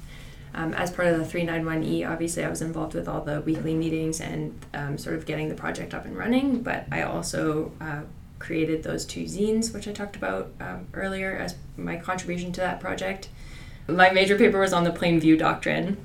Um, 0.57 0.73
as 0.73 0.89
part 0.89 1.07
of 1.07 1.19
the 1.19 1.37
391E, 1.37 2.09
obviously, 2.09 2.43
I 2.43 2.49
was 2.49 2.63
involved 2.63 2.95
with 2.95 3.07
all 3.07 3.21
the 3.21 3.41
weekly 3.41 3.75
meetings 3.75 4.19
and 4.19 4.59
um, 4.73 4.97
sort 4.97 5.15
of 5.15 5.27
getting 5.27 5.49
the 5.49 5.55
project 5.55 5.93
up 5.93 6.05
and 6.05 6.17
running, 6.17 6.63
but 6.63 6.87
I 6.91 7.03
also 7.03 7.71
uh, 7.79 8.01
created 8.39 8.81
those 8.81 9.05
two 9.05 9.25
zines, 9.25 9.71
which 9.71 9.87
I 9.87 9.91
talked 9.91 10.15
about 10.15 10.51
um, 10.59 10.87
earlier 10.95 11.37
as 11.37 11.53
my 11.77 11.97
contribution 11.97 12.51
to 12.53 12.61
that 12.61 12.79
project. 12.79 13.29
My 13.87 14.09
major 14.09 14.35
paper 14.35 14.59
was 14.59 14.73
on 14.73 14.83
the 14.83 14.91
plain 14.91 15.19
view 15.19 15.37
doctrine, 15.37 15.95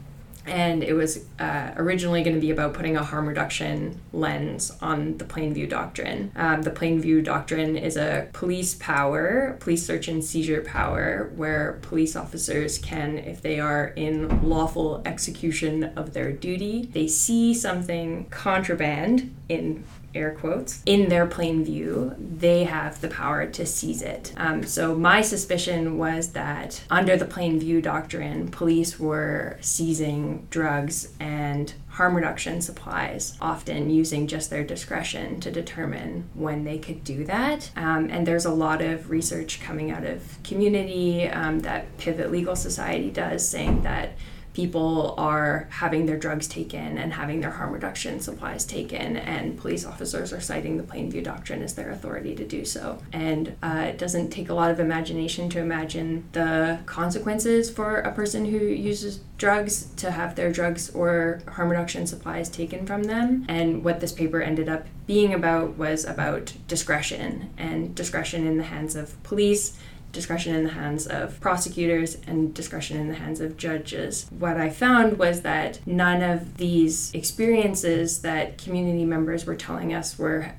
and 0.47 0.83
it 0.83 0.95
was 0.95 1.25
uh, 1.39 1.73
originally 1.77 2.23
going 2.23 2.35
to 2.35 2.41
be 2.41 2.51
about 2.51 2.75
putting 2.75 2.97
a 2.97 3.05
harm 3.05 3.27
reduction 3.27 4.01
lens 4.13 4.73
on 4.81 5.17
the 5.19 5.25
plain 5.25 5.55
view 5.55 5.67
doctrine. 5.67 6.33
Um, 6.35 6.63
the 6.63 6.71
plain 6.71 7.01
view 7.01 7.23
doctrine 7.23 7.77
is 7.77 7.97
a 7.97 8.29
police 8.33 8.75
power, 8.75 9.57
police 9.61 9.87
search 9.87 10.09
and 10.09 10.25
seizure 10.25 10.63
power, 10.63 11.31
where 11.37 11.79
police 11.83 12.17
officers 12.17 12.79
can, 12.79 13.19
if 13.19 13.41
they 13.43 13.61
are 13.61 13.89
in 13.97 14.49
lawful 14.49 15.03
execution 15.05 15.85
of 15.97 16.13
their 16.13 16.33
duty, 16.33 16.91
they 16.93 17.07
see 17.07 17.55
something 17.55 18.27
contraband 18.31 19.35
in 19.49 19.85
air 20.15 20.33
quotes, 20.33 20.83
in 20.87 21.09
their 21.09 21.27
plain 21.27 21.65
view, 21.65 22.15
they 22.19 22.65
have 22.65 23.01
the 23.01 23.09
power 23.09 23.47
to 23.47 23.67
seize 23.67 24.03
it. 24.03 24.33
Um, 24.37 24.65
so 24.65 24.95
my 24.95 25.21
suspicion 25.21 25.99
was 25.99 26.33
that 26.33 26.83
under 26.91 27.17
the 27.17 27.25
plain 27.25 27.59
view 27.59 27.81
doctrine, 27.81 28.49
police 28.49 28.99
were 28.99 29.59
seizing 29.61 30.47
drugs 30.51 31.13
and 31.21 31.73
harm 31.89 32.15
reduction 32.17 32.61
supplies, 32.61 33.37
often 33.41 33.91
using 33.91 34.27
just 34.27 34.49
their 34.49 34.65
discretion 34.65 35.39
to 35.41 35.51
determine 35.51 36.29
when 36.35 36.65
they 36.65 36.79
could 36.79 37.05
do 37.05 37.25
that. 37.25 37.71
Um, 37.77 38.09
and 38.11 38.27
there's 38.27 38.47
a 38.47 38.51
lot 38.51 38.81
of 38.81 39.11
research 39.11 39.61
coming 39.61 39.91
out 39.91 40.05
of 40.05 40.43
community 40.43 41.29
um, 41.29 41.61
that 41.61 41.99
Pivot 41.99 42.33
Legal 42.33 42.57
Society 42.57 43.11
does 43.11 43.47
saying 43.47 43.83
that 43.83 44.15
people 44.55 45.15
are 45.17 45.67
having 45.71 46.07
their 46.07 46.19
drugs 46.19 46.47
taken 46.47 46.99
and 46.99 47.13
having 47.13 47.41
their 47.41 47.51
harm 47.51 47.73
reduction 47.73 48.21
supplies 48.21 48.65
taken, 48.65 49.17
and 49.17 49.59
police 49.59 49.85
officers 49.85 50.33
are 50.33 50.41
citing 50.41 50.77
the 50.77 50.83
plain 50.83 51.11
view 51.11 51.23
Doctrine 51.23 51.63
as 51.63 51.75
their 51.75 51.91
authority 51.91 52.35
to 52.35 52.45
do 52.45 52.65
so. 52.65 52.99
And 53.13 53.57
uh, 53.63 53.87
it 53.89 53.99
doesn't 53.99 54.31
take 54.31 54.49
a 54.49 54.55
lot 54.55 54.71
of 54.71 54.81
imagination 54.81 55.49
to 55.51 55.61
imagine 55.61 56.29
the 56.33 56.81
consequences 56.87 57.71
for 57.71 58.01
a 58.01 58.13
person 58.13 58.47
who 58.47 58.59
uses 58.59 59.21
drugs 59.39 59.89
to 59.97 60.11
have 60.11 60.37
their 60.37 60.53
drugs 60.53 60.91
or 60.91 61.43
harm 61.49 61.69
reduction 61.69 62.07
supplies 62.07 62.49
taken 62.49 62.87
from 62.87 63.05
them. 63.05 63.45
And 63.49 63.83
what 63.83 64.01
this 64.01 64.13
paper 64.13 64.41
ended 64.41 64.69
up 64.69 64.87
being 65.07 65.35
about 65.35 65.77
was 65.77 66.05
about 66.05 66.53
discretion 66.69 67.51
and 67.57 67.95
discretion 67.95 68.47
in 68.47 68.57
the 68.57 68.65
hands 68.65 68.95
of 68.95 69.21
police 69.23 69.79
discretion 70.13 70.55
in 70.55 70.65
the 70.65 70.71
hands 70.71 71.07
of 71.07 71.41
prosecutors 71.41 72.19
and 72.27 72.55
discretion 72.55 72.99
in 72.99 73.09
the 73.09 73.15
hands 73.15 73.41
of 73.41 73.57
judges. 73.57 74.27
What 74.31 74.59
I 74.59 74.69
found 74.71 75.19
was 75.19 75.43
that 75.43 75.81
none 75.87 76.23
of 76.23 76.59
these 76.59 77.13
experiences 77.15 78.21
that 78.21 78.59
community 78.59 79.05
members 79.05 79.47
were 79.47 79.57
telling 79.57 79.93
us 79.93 80.19
were 80.19 80.53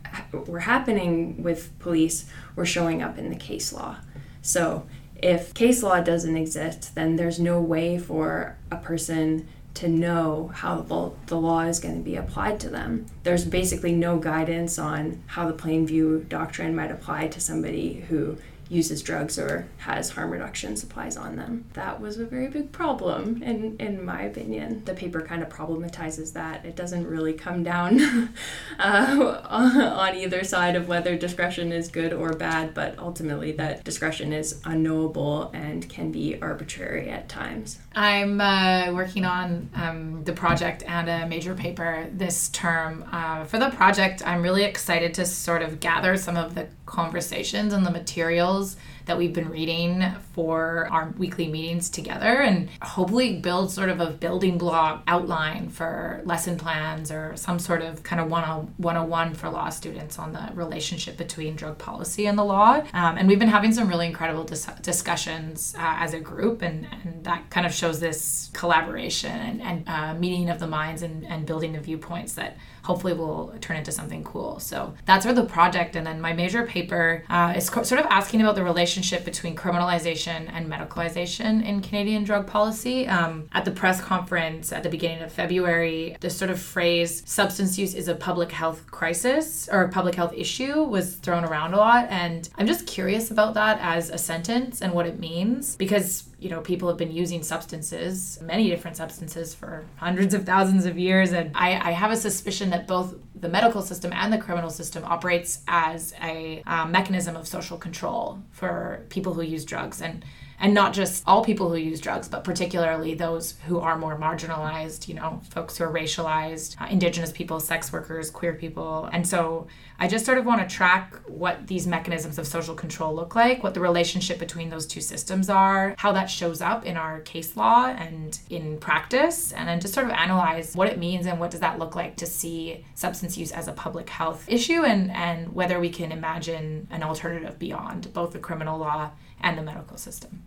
were 0.48 0.62
happening 0.62 1.42
with 1.44 1.78
police 1.80 2.26
were 2.56 2.66
showing 2.66 3.02
up 3.02 3.18
in 3.18 3.30
the 3.30 3.36
case 3.36 3.72
law. 3.72 3.98
So, 4.42 4.86
if 5.16 5.54
case 5.54 5.82
law 5.82 6.02
doesn't 6.02 6.36
exist, 6.36 6.96
then 6.96 7.16
there's 7.16 7.40
no 7.40 7.62
way 7.62 7.98
for 7.98 8.58
a 8.70 8.76
person 8.76 9.48
to 9.76 9.88
know 9.88 10.52
how 10.54 10.82
the, 11.28 11.36
law 11.36 11.62
is 11.62 11.80
going 11.80 11.96
to 11.96 12.04
be 12.04 12.16
applied 12.16 12.60
to 12.60 12.70
them. 12.70 13.06
There's 13.24 13.46
basically 13.46 13.94
no 13.94 14.18
guidance 14.18 14.78
on 14.78 15.24
how 15.28 15.48
the 15.48 15.54
plain 15.54 15.88
view 15.88 16.26
doctrine 16.30 16.76
might 16.76 16.92
apply 16.92 17.28
to 17.30 17.42
somebody 17.42 18.06
who 18.10 18.38
uses 18.70 19.02
drugs 19.02 19.38
or 19.38 19.68
has 19.78 20.10
harm 20.10 20.32
reduction 20.32 20.76
supplies 20.76 21.18
on 21.18 21.36
them. 21.36 21.66
That 21.74 22.00
was 22.02 22.18
a 22.18 22.26
very 22.26 22.48
big 22.48 22.72
problem, 22.72 23.42
in, 23.44 23.76
in 23.78 24.04
my 24.04 24.24
opinion. 24.24 24.84
The 24.86 24.94
paper 24.94 25.22
kind 25.22 25.44
of 25.44 25.50
problematizes 25.50 26.34
that. 26.34 26.66
It 26.66 26.76
doesn't 26.76 27.08
really 27.08 27.34
come 27.34 27.64
down 27.64 28.00
uh, 28.80 29.42
on 29.50 30.16
either 30.16 30.44
side 30.44 30.76
of 30.76 30.88
whether 30.88 31.16
discretion 31.18 31.72
is 31.72 31.88
good 31.88 32.14
or 32.14 32.34
bad, 32.34 32.74
but 32.74 32.98
ultimately 32.98 33.52
that 33.54 33.84
discretion 33.84 34.34
is 34.34 34.62
unknowable 34.66 35.52
and 35.54 35.88
can 35.90 36.12
be 36.12 36.42
arbitrary 36.42 37.10
at 37.10 37.30
times. 37.30 37.80
I'm 37.96 38.42
uh, 38.42 38.92
working 38.94 39.26
on 39.26 39.70
um, 39.76 40.24
the 40.24 40.34
project 40.34 40.84
and 40.88 41.10
a 41.10 41.28
major 41.28 41.54
paper 41.54 42.08
this 42.12 42.50
term. 42.50 43.06
Uh, 43.12 43.46
for 43.46 43.60
the 43.60 43.70
project, 43.70 44.26
I'm 44.26 44.42
really 44.42 44.64
excited 44.64 45.14
to 45.16 45.26
sort 45.26 45.62
of 45.62 45.80
gather 45.80 46.18
some 46.18 46.38
of 46.38 46.56
the 46.56 46.68
conversations 46.94 47.74
and 47.74 47.86
the 47.86 47.92
materials 47.92 48.78
that 49.06 49.18
we've 49.18 49.34
been 49.34 49.50
reading 49.50 50.04
for 50.34 50.88
our 50.92 51.14
weekly 51.18 51.48
meetings 51.48 51.90
together 51.90 52.42
and 52.42 52.70
hopefully 52.82 53.40
build 53.40 53.72
sort 53.72 53.90
of 53.90 54.00
a 54.00 54.08
building 54.12 54.58
block 54.58 55.04
outline 55.08 55.70
for 55.70 56.22
lesson 56.26 56.58
plans 56.58 57.12
or 57.12 57.36
some 57.36 57.60
sort 57.60 57.82
of 57.82 58.04
kind 58.04 58.22
of 58.22 58.30
101 58.30 59.34
for 59.34 59.50
law 59.50 59.70
students 59.70 60.18
on 60.18 60.34
the 60.34 60.50
relationship 60.54 61.18
between 61.18 61.56
drug 61.56 61.78
policy 61.78 62.26
and 62.26 62.38
the 62.38 62.44
law. 62.44 62.82
Um, 62.94 63.18
and 63.18 63.28
we've 63.28 63.40
been 63.40 63.50
having 63.50 63.74
some 63.74 63.88
really 63.88 64.08
incredible 64.08 64.44
dis- 64.44 64.68
discussions 64.82 65.76
uh, 65.78 65.98
as 66.00 66.14
a 66.14 66.20
group, 66.20 66.62
and, 66.62 66.88
and 67.04 67.24
that 67.24 67.50
kind 67.50 67.66
of 67.66 67.74
shows 67.74 68.00
this 68.00 68.50
collaboration 68.54 69.32
and, 69.32 69.62
and 69.62 69.90
uh, 69.90 70.14
meeting 70.14 70.50
of 70.50 70.60
the 70.60 70.68
minds 70.68 71.02
and, 71.02 71.26
and 71.26 71.46
building 71.46 71.74
the 71.74 71.80
viewpoints 71.80 72.34
that 72.34 72.58
hopefully 72.84 73.14
will 73.14 73.54
turn 73.62 73.78
into 73.78 73.92
something 73.92 74.24
cool. 74.24 74.60
So 74.60 74.94
that's 75.06 75.26
for 75.26 75.34
the 75.34 75.46
project. 75.46 75.96
And 75.96 76.06
then 76.06 76.20
my 76.20 76.34
major 76.34 76.66
paper 76.66 77.24
uh, 77.30 77.54
is 77.56 77.70
co- 77.70 77.84
sort 77.84 78.02
of 78.02 78.08
asking 78.08 78.42
about 78.42 78.56
the 78.56 78.64
relationship 78.64 78.93
between 79.26 79.56
criminalization 79.56 80.50
and 80.54 80.72
medicalization 80.72 81.66
in 81.66 81.82
Canadian 81.82 82.24
drug 82.24 82.48
policy. 82.48 83.08
Um, 83.08 83.48
at 83.54 83.66
the 83.66 83.72
press 83.72 84.02
conference 84.02 84.72
at 84.72 84.84
the 84.84 84.90
beginning 84.90 85.22
of 85.24 85.32
February, 85.32 86.16
the 86.20 86.30
sort 86.30 86.52
of 86.52 86.60
phrase 86.60 87.24
substance 87.26 87.78
use 87.78 87.94
is 87.94 88.08
a 88.08 88.16
public 88.16 88.52
health 88.52 88.90
crisis 88.92 89.70
or 89.72 89.84
a 89.84 89.90
public 89.90 90.16
health 90.16 90.34
issue 90.34 90.84
was 90.84 91.16
thrown 91.16 91.44
around 91.44 91.74
a 91.74 91.78
lot. 91.78 92.08
And 92.10 92.50
I'm 92.58 92.68
just 92.68 92.86
curious 92.88 93.32
about 93.32 93.54
that 93.56 93.80
as 93.82 94.10
a 94.10 94.18
sentence 94.18 94.82
and 94.82 94.94
what 94.94 95.08
it 95.08 95.20
means 95.20 95.76
because 95.76 96.26
you 96.44 96.50
know, 96.50 96.60
people 96.60 96.90
have 96.90 96.98
been 96.98 97.12
using 97.12 97.42
substances, 97.42 98.38
many 98.42 98.70
different 98.70 98.98
substances, 98.98 99.56
for 99.56 99.86
hundreds 99.96 100.34
of 100.34 100.46
thousands 100.46 100.86
of 100.86 101.00
years. 101.00 101.32
And 101.32 101.52
I, 101.56 101.90
I 101.90 101.92
have 101.92 102.12
a 102.12 102.18
suspicion 102.18 102.70
that 102.72 102.86
both 102.86 103.16
the 103.34 103.48
medical 103.48 103.82
system 103.82 104.12
and 104.12 104.32
the 104.34 104.38
criminal 104.38 104.70
system 104.70 105.06
operates 105.06 105.62
as 105.70 106.14
a 106.22 106.62
uh, 106.68 106.86
mechanism 106.86 107.38
of 107.38 107.48
social 107.48 107.78
control 107.78 108.40
for 108.52 109.06
people 109.08 109.34
who 109.34 109.42
use 109.42 109.64
drugs. 109.64 110.02
And 110.02 110.26
and 110.60 110.74
not 110.74 110.94
just 110.94 111.24
all 111.28 111.44
people 111.44 111.70
who 111.70 111.76
use 111.76 112.00
drugs, 112.00 112.28
but 112.28 112.44
particularly 112.44 113.14
those 113.14 113.56
who 113.68 113.80
are 113.80 113.98
more 113.98 114.18
marginalized, 114.18 115.08
you 115.08 115.14
know, 115.14 115.42
folks 115.50 115.78
who 115.78 115.84
are 115.84 115.92
racialized, 115.92 116.80
uh, 116.82 116.88
indigenous 116.90 117.32
people, 117.32 117.60
sex 117.60 117.92
workers, 117.92 118.30
queer 118.30 118.54
people. 118.54 119.10
And 119.12 119.28
so 119.28 119.68
I 120.00 120.08
just 120.08 120.26
sort 120.26 120.38
of 120.38 120.46
want 120.46 120.68
to 120.68 120.76
track 120.76 121.16
what 121.28 121.68
these 121.68 121.88
mechanisms 121.88 122.38
of 122.38 122.48
social 122.48 122.76
control 122.76 123.14
look 123.14 123.36
like, 123.36 123.64
what 123.64 123.74
the 123.74 123.80
relationship 123.80 124.40
between 124.40 124.70
those 124.70 124.86
two 124.86 125.02
systems 125.02 125.50
are, 125.50 125.96
how 125.98 126.12
that 126.14 126.30
shows 126.30 126.62
up 126.62 126.86
in 126.86 126.98
our 126.98 127.20
case 127.22 127.56
law 127.56 127.88
and 127.88 128.40
in 128.50 128.78
practice, 128.78 129.52
and 129.52 129.68
then 129.68 129.80
just 129.80 129.94
sort 129.94 130.06
of 130.06 130.12
analyze 130.12 130.76
what 130.76 130.88
it 130.88 130.98
means 130.98 131.26
and 131.26 131.40
what 131.40 131.52
does 131.52 131.60
that 131.60 131.80
look 131.80 131.96
like 131.96 132.16
to 132.18 132.26
see 132.26 132.84
substance 132.96 133.38
use 133.38 133.52
as 133.52 133.68
a 133.68 133.74
public 133.74 134.10
health 134.10 134.46
issue 134.48 134.84
and, 134.84 135.12
and 135.12 135.54
whether 135.54 135.80
we 135.80 135.90
can 135.90 136.12
imagine 136.12 136.88
an 136.92 137.04
alternative 137.04 137.60
beyond 137.60 138.12
both 138.14 138.32
the 138.32 138.40
criminal 138.40 138.78
law 138.78 139.12
and 139.44 139.58
the 139.58 139.62
medical 139.62 139.98
system. 139.98 140.44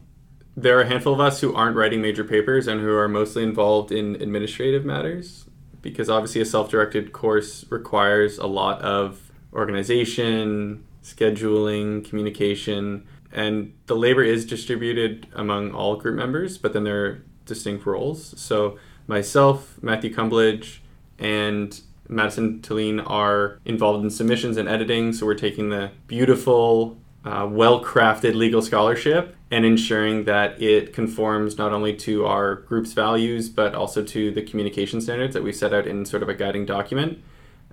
There 0.56 0.78
are 0.78 0.82
a 0.82 0.86
handful 0.86 1.12
of 1.12 1.20
us 1.20 1.42
who 1.42 1.54
aren't 1.54 1.76
writing 1.76 2.00
major 2.00 2.24
papers 2.24 2.66
and 2.66 2.80
who 2.80 2.94
are 2.96 3.08
mostly 3.08 3.42
involved 3.42 3.92
in 3.92 4.16
administrative 4.16 4.86
matters 4.86 5.44
because 5.82 6.08
obviously 6.08 6.40
a 6.40 6.46
self-directed 6.46 7.12
course 7.12 7.64
requires 7.70 8.38
a 8.38 8.46
lot 8.46 8.80
of 8.80 9.30
organization 9.52 10.84
scheduling 11.04 12.04
communication 12.08 13.06
and 13.30 13.72
the 13.86 13.94
labor 13.94 14.22
is 14.22 14.46
distributed 14.46 15.26
among 15.34 15.72
all 15.72 15.96
group 15.96 16.16
members 16.16 16.56
but 16.56 16.72
then 16.72 16.84
there 16.84 17.04
are 17.04 17.22
distinct 17.44 17.84
roles. 17.84 18.34
So 18.40 18.78
myself 19.06 19.80
matthew 19.82 20.12
cumblage 20.12 20.78
and 21.18 21.80
madison 22.08 22.60
Talene 22.60 23.04
are 23.06 23.60
involved 23.66 24.02
in 24.02 24.10
submissions 24.10 24.56
and 24.56 24.68
editing 24.68 25.12
so 25.12 25.26
we're 25.26 25.34
taking 25.34 25.68
the 25.68 25.90
beautiful 26.06 26.96
uh, 27.26 27.46
well 27.50 27.84
crafted 27.84 28.34
legal 28.36 28.62
scholarship 28.62 29.34
and 29.50 29.64
ensuring 29.64 30.24
that 30.24 30.60
it 30.62 30.92
conforms 30.92 31.58
not 31.58 31.72
only 31.72 31.94
to 31.94 32.24
our 32.24 32.54
group's 32.54 32.92
values 32.92 33.48
but 33.48 33.74
also 33.74 34.02
to 34.02 34.30
the 34.30 34.42
communication 34.42 35.00
standards 35.00 35.34
that 35.34 35.42
we 35.42 35.52
set 35.52 35.74
out 35.74 35.86
in 35.86 36.06
sort 36.06 36.22
of 36.22 36.28
a 36.28 36.34
guiding 36.34 36.64
document. 36.64 37.18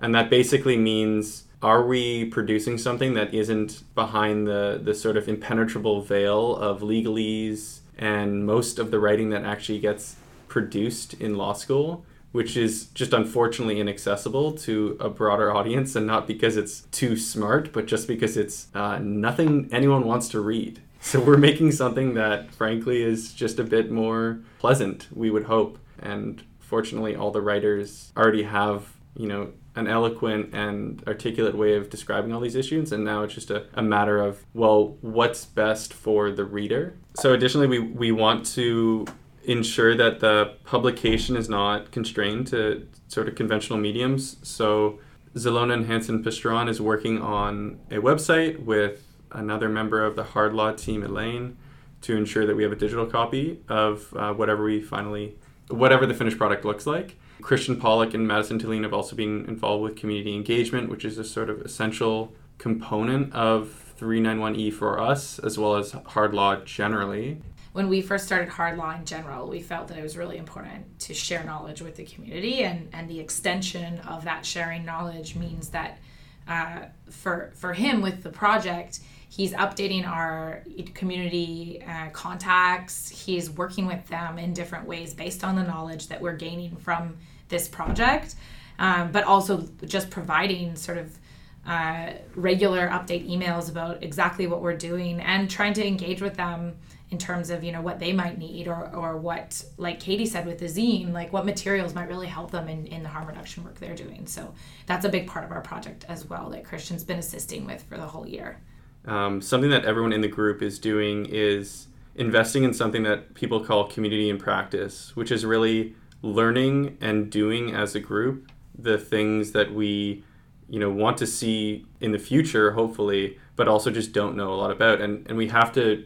And 0.00 0.12
that 0.14 0.28
basically 0.28 0.76
means 0.76 1.44
are 1.62 1.86
we 1.86 2.24
producing 2.26 2.78
something 2.78 3.14
that 3.14 3.32
isn't 3.32 3.84
behind 3.94 4.46
the, 4.46 4.80
the 4.82 4.92
sort 4.94 5.16
of 5.16 5.28
impenetrable 5.28 6.02
veil 6.02 6.56
of 6.56 6.80
legalese 6.80 7.78
and 7.96 8.44
most 8.44 8.80
of 8.80 8.90
the 8.90 8.98
writing 8.98 9.30
that 9.30 9.44
actually 9.44 9.78
gets 9.78 10.16
produced 10.48 11.14
in 11.14 11.36
law 11.36 11.52
school? 11.52 12.04
Which 12.34 12.56
is 12.56 12.86
just 12.86 13.12
unfortunately 13.12 13.78
inaccessible 13.78 14.50
to 14.50 14.96
a 14.98 15.08
broader 15.08 15.54
audience, 15.54 15.94
and 15.94 16.04
not 16.04 16.26
because 16.26 16.56
it's 16.56 16.80
too 16.90 17.16
smart, 17.16 17.72
but 17.72 17.86
just 17.86 18.08
because 18.08 18.36
it's 18.36 18.66
uh, 18.74 18.98
nothing 18.98 19.68
anyone 19.70 20.04
wants 20.04 20.26
to 20.26 20.40
read. 20.40 20.80
So 21.00 21.20
we're 21.20 21.36
making 21.36 21.70
something 21.70 22.14
that, 22.14 22.52
frankly, 22.52 23.02
is 23.02 23.32
just 23.32 23.60
a 23.60 23.62
bit 23.62 23.88
more 23.88 24.40
pleasant, 24.58 25.06
we 25.12 25.30
would 25.30 25.44
hope. 25.44 25.78
And 26.00 26.42
fortunately, 26.58 27.14
all 27.14 27.30
the 27.30 27.40
writers 27.40 28.12
already 28.16 28.42
have 28.42 28.94
you 29.16 29.28
know, 29.28 29.52
an 29.76 29.86
eloquent 29.86 30.52
and 30.52 31.04
articulate 31.06 31.54
way 31.54 31.76
of 31.76 31.88
describing 31.88 32.32
all 32.32 32.40
these 32.40 32.56
issues. 32.56 32.90
And 32.90 33.04
now 33.04 33.22
it's 33.22 33.34
just 33.34 33.50
a, 33.50 33.66
a 33.74 33.82
matter 33.82 34.20
of, 34.20 34.44
well, 34.54 34.96
what's 35.02 35.44
best 35.44 35.94
for 35.94 36.32
the 36.32 36.44
reader? 36.44 36.94
So, 37.14 37.32
additionally, 37.32 37.68
we, 37.68 37.78
we 37.78 38.10
want 38.10 38.44
to 38.54 39.06
ensure 39.44 39.96
that 39.96 40.20
the 40.20 40.54
publication 40.64 41.36
is 41.36 41.48
not 41.48 41.90
constrained 41.90 42.46
to 42.48 42.86
sort 43.08 43.28
of 43.28 43.34
conventional 43.34 43.78
mediums. 43.78 44.36
So, 44.42 45.00
Zelona 45.34 45.74
and 45.74 45.86
Hansen 45.86 46.22
Pistron 46.22 46.68
is 46.68 46.80
working 46.80 47.20
on 47.20 47.80
a 47.90 47.96
website 47.96 48.64
with 48.64 49.02
another 49.32 49.68
member 49.68 50.04
of 50.04 50.14
the 50.14 50.22
hard 50.22 50.54
law 50.54 50.72
team, 50.72 51.02
Elaine, 51.02 51.56
to 52.02 52.16
ensure 52.16 52.46
that 52.46 52.54
we 52.54 52.62
have 52.62 52.72
a 52.72 52.76
digital 52.76 53.06
copy 53.06 53.60
of 53.68 54.14
uh, 54.14 54.32
whatever 54.32 54.64
we 54.64 54.80
finally, 54.80 55.36
whatever 55.68 56.06
the 56.06 56.14
finished 56.14 56.38
product 56.38 56.64
looks 56.64 56.86
like. 56.86 57.16
Christian 57.42 57.78
Pollock 57.78 58.14
and 58.14 58.26
Madison 58.26 58.58
Tilleen 58.58 58.84
have 58.84 58.94
also 58.94 59.16
been 59.16 59.44
involved 59.46 59.82
with 59.82 59.96
community 59.96 60.34
engagement, 60.34 60.88
which 60.88 61.04
is 61.04 61.18
a 61.18 61.24
sort 61.24 61.50
of 61.50 61.60
essential 61.62 62.32
component 62.58 63.32
of 63.32 63.94
391E 64.00 64.72
for 64.72 65.00
us, 65.00 65.38
as 65.38 65.58
well 65.58 65.76
as 65.76 65.92
hard 65.92 66.34
law 66.34 66.56
generally. 66.56 67.38
When 67.74 67.88
we 67.88 68.02
first 68.02 68.26
started 68.26 68.50
hard 68.50 68.78
law 68.78 68.94
in 68.94 69.04
general, 69.04 69.48
we 69.48 69.60
felt 69.60 69.88
that 69.88 69.98
it 69.98 70.02
was 70.04 70.16
really 70.16 70.38
important 70.38 70.96
to 71.00 71.12
share 71.12 71.42
knowledge 71.42 71.82
with 71.82 71.96
the 71.96 72.04
community, 72.04 72.62
and, 72.62 72.88
and 72.92 73.10
the 73.10 73.18
extension 73.18 73.98
of 73.98 74.22
that 74.26 74.46
sharing 74.46 74.84
knowledge 74.84 75.34
means 75.34 75.70
that 75.70 75.98
uh, 76.46 76.82
for 77.10 77.50
for 77.56 77.72
him 77.72 78.00
with 78.00 78.22
the 78.22 78.30
project, 78.30 79.00
he's 79.28 79.52
updating 79.54 80.06
our 80.06 80.62
community 80.94 81.82
uh, 81.84 82.10
contacts. 82.10 83.08
He's 83.08 83.50
working 83.50 83.86
with 83.86 84.06
them 84.06 84.38
in 84.38 84.52
different 84.52 84.86
ways 84.86 85.12
based 85.12 85.42
on 85.42 85.56
the 85.56 85.64
knowledge 85.64 86.06
that 86.06 86.20
we're 86.20 86.36
gaining 86.36 86.76
from 86.76 87.16
this 87.48 87.66
project, 87.66 88.36
um, 88.78 89.10
but 89.10 89.24
also 89.24 89.68
just 89.84 90.10
providing 90.10 90.76
sort 90.76 90.98
of 90.98 91.18
uh, 91.66 92.12
regular 92.36 92.86
update 92.90 93.28
emails 93.28 93.68
about 93.68 94.00
exactly 94.00 94.46
what 94.46 94.62
we're 94.62 94.76
doing 94.76 95.18
and 95.18 95.50
trying 95.50 95.72
to 95.72 95.84
engage 95.84 96.22
with 96.22 96.36
them 96.36 96.76
in 97.10 97.18
terms 97.18 97.50
of 97.50 97.62
you 97.62 97.70
know 97.70 97.80
what 97.80 97.98
they 97.98 98.12
might 98.12 98.38
need 98.38 98.66
or, 98.66 98.90
or 98.94 99.16
what 99.16 99.64
like 99.76 100.00
katie 100.00 100.26
said 100.26 100.46
with 100.46 100.58
the 100.58 100.66
zine 100.66 101.12
like 101.12 101.32
what 101.32 101.44
materials 101.44 101.94
might 101.94 102.08
really 102.08 102.26
help 102.26 102.50
them 102.50 102.68
in, 102.68 102.86
in 102.86 103.02
the 103.02 103.08
harm 103.08 103.26
reduction 103.26 103.62
work 103.64 103.78
they're 103.78 103.94
doing. 103.94 104.26
So 104.26 104.54
that's 104.86 105.04
a 105.04 105.08
big 105.08 105.26
part 105.26 105.44
of 105.44 105.52
our 105.52 105.60
project 105.60 106.04
as 106.08 106.28
well 106.28 106.50
that 106.50 106.64
christian's 106.64 107.04
been 107.04 107.18
assisting 107.18 107.66
with 107.66 107.82
for 107.82 107.96
the 107.96 108.06
whole 108.06 108.26
year. 108.26 108.60
Um, 109.06 109.42
something 109.42 109.70
that 109.70 109.84
everyone 109.84 110.12
in 110.12 110.22
the 110.22 110.28
group 110.28 110.62
is 110.62 110.78
doing 110.78 111.26
is 111.26 111.88
investing 112.14 112.64
in 112.64 112.72
something 112.72 113.02
that 113.02 113.34
people 113.34 113.62
call 113.62 113.86
community 113.86 114.30
in 114.30 114.38
practice 114.38 115.14
which 115.14 115.30
is 115.30 115.44
really 115.44 115.94
learning 116.22 116.96
and 117.00 117.30
doing 117.30 117.74
as 117.74 117.94
a 117.94 118.00
group 118.00 118.50
the 118.78 118.96
things 118.96 119.52
that 119.52 119.74
we 119.74 120.24
you 120.68 120.80
know 120.80 120.90
want 120.90 121.18
to 121.18 121.26
see 121.26 121.84
in 122.00 122.12
the 122.12 122.18
future 122.18 122.72
hopefully 122.72 123.38
but 123.56 123.68
also 123.68 123.90
just 123.90 124.12
don't 124.12 124.36
know 124.36 124.52
a 124.52 124.56
lot 124.56 124.70
about. 124.70 125.00
And 125.00 125.26
and 125.28 125.36
we 125.36 125.48
have 125.48 125.72
to 125.72 126.04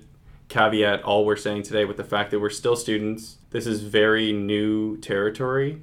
caveat 0.49 1.03
all 1.03 1.25
we're 1.25 1.37
saying 1.37 1.63
today 1.63 1.85
with 1.85 1.97
the 1.97 2.05
fact 2.05 2.31
that 2.31 2.41
we're 2.41 2.51
still 2.51 2.77
students. 2.77 3.39
This 3.51 3.67
is 3.67 3.83
very 3.83 4.33
new 4.33 4.97
territory 4.99 5.83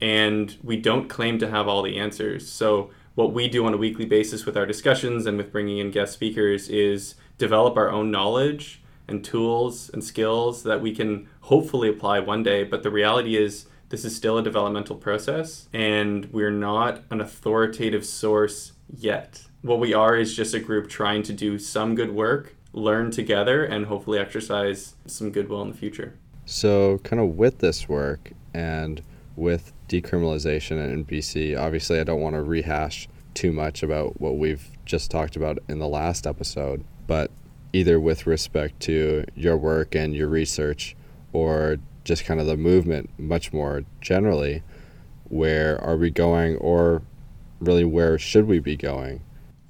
and 0.00 0.56
we 0.62 0.76
don't 0.76 1.08
claim 1.08 1.38
to 1.38 1.50
have 1.50 1.68
all 1.68 1.82
the 1.82 1.98
answers. 1.98 2.48
So 2.48 2.90
what 3.14 3.32
we 3.32 3.48
do 3.48 3.64
on 3.66 3.74
a 3.74 3.78
weekly 3.78 4.04
basis 4.04 4.44
with 4.44 4.56
our 4.56 4.66
discussions 4.66 5.26
and 5.26 5.38
with 5.38 5.52
bringing 5.52 5.78
in 5.78 5.90
guest 5.90 6.12
speakers 6.12 6.68
is 6.68 7.14
develop 7.38 7.76
our 7.76 7.90
own 7.90 8.10
knowledge 8.10 8.82
and 9.08 9.24
tools 9.24 9.90
and 9.90 10.02
skills 10.02 10.62
that 10.64 10.80
we 10.80 10.94
can 10.94 11.28
hopefully 11.42 11.88
apply 11.88 12.20
one 12.20 12.42
day. 12.42 12.64
But 12.64 12.82
the 12.82 12.90
reality 12.90 13.36
is 13.36 13.66
this 13.88 14.04
is 14.04 14.16
still 14.16 14.38
a 14.38 14.42
developmental 14.42 14.96
process 14.96 15.68
and 15.72 16.26
we're 16.32 16.50
not 16.50 17.02
an 17.10 17.20
authoritative 17.20 18.04
source 18.04 18.72
yet. 18.94 19.42
What 19.62 19.80
we 19.80 19.94
are 19.94 20.16
is 20.16 20.36
just 20.36 20.54
a 20.54 20.60
group 20.60 20.88
trying 20.88 21.22
to 21.24 21.32
do 21.32 21.58
some 21.58 21.94
good 21.94 22.12
work, 22.12 22.54
learn 22.76 23.10
together, 23.10 23.64
and 23.64 23.86
hopefully 23.86 24.18
exercise 24.18 24.94
some 25.06 25.30
goodwill 25.30 25.62
in 25.62 25.70
the 25.70 25.76
future. 25.76 26.16
So, 26.44 26.98
kind 26.98 27.20
of 27.20 27.36
with 27.36 27.58
this 27.58 27.88
work 27.88 28.30
and 28.54 29.02
with 29.34 29.72
decriminalization 29.88 30.92
in 30.92 31.04
BC, 31.04 31.58
obviously, 31.58 31.98
I 31.98 32.04
don't 32.04 32.20
want 32.20 32.36
to 32.36 32.42
rehash 32.42 33.08
too 33.34 33.52
much 33.52 33.82
about 33.82 34.20
what 34.20 34.36
we've 34.38 34.70
just 34.84 35.10
talked 35.10 35.34
about 35.34 35.58
in 35.68 35.78
the 35.80 35.88
last 35.88 36.26
episode, 36.26 36.84
but 37.06 37.30
either 37.72 37.98
with 37.98 38.26
respect 38.26 38.78
to 38.80 39.24
your 39.34 39.56
work 39.56 39.94
and 39.96 40.14
your 40.14 40.28
research 40.28 40.96
or 41.32 41.78
just 42.06 42.24
kind 42.24 42.40
of 42.40 42.46
the 42.46 42.56
movement 42.56 43.10
much 43.18 43.52
more 43.52 43.82
generally. 44.00 44.62
Where 45.24 45.78
are 45.82 45.96
we 45.96 46.10
going, 46.10 46.56
or 46.58 47.02
really 47.60 47.84
where 47.84 48.16
should 48.16 48.46
we 48.46 48.60
be 48.60 48.76
going? 48.76 49.22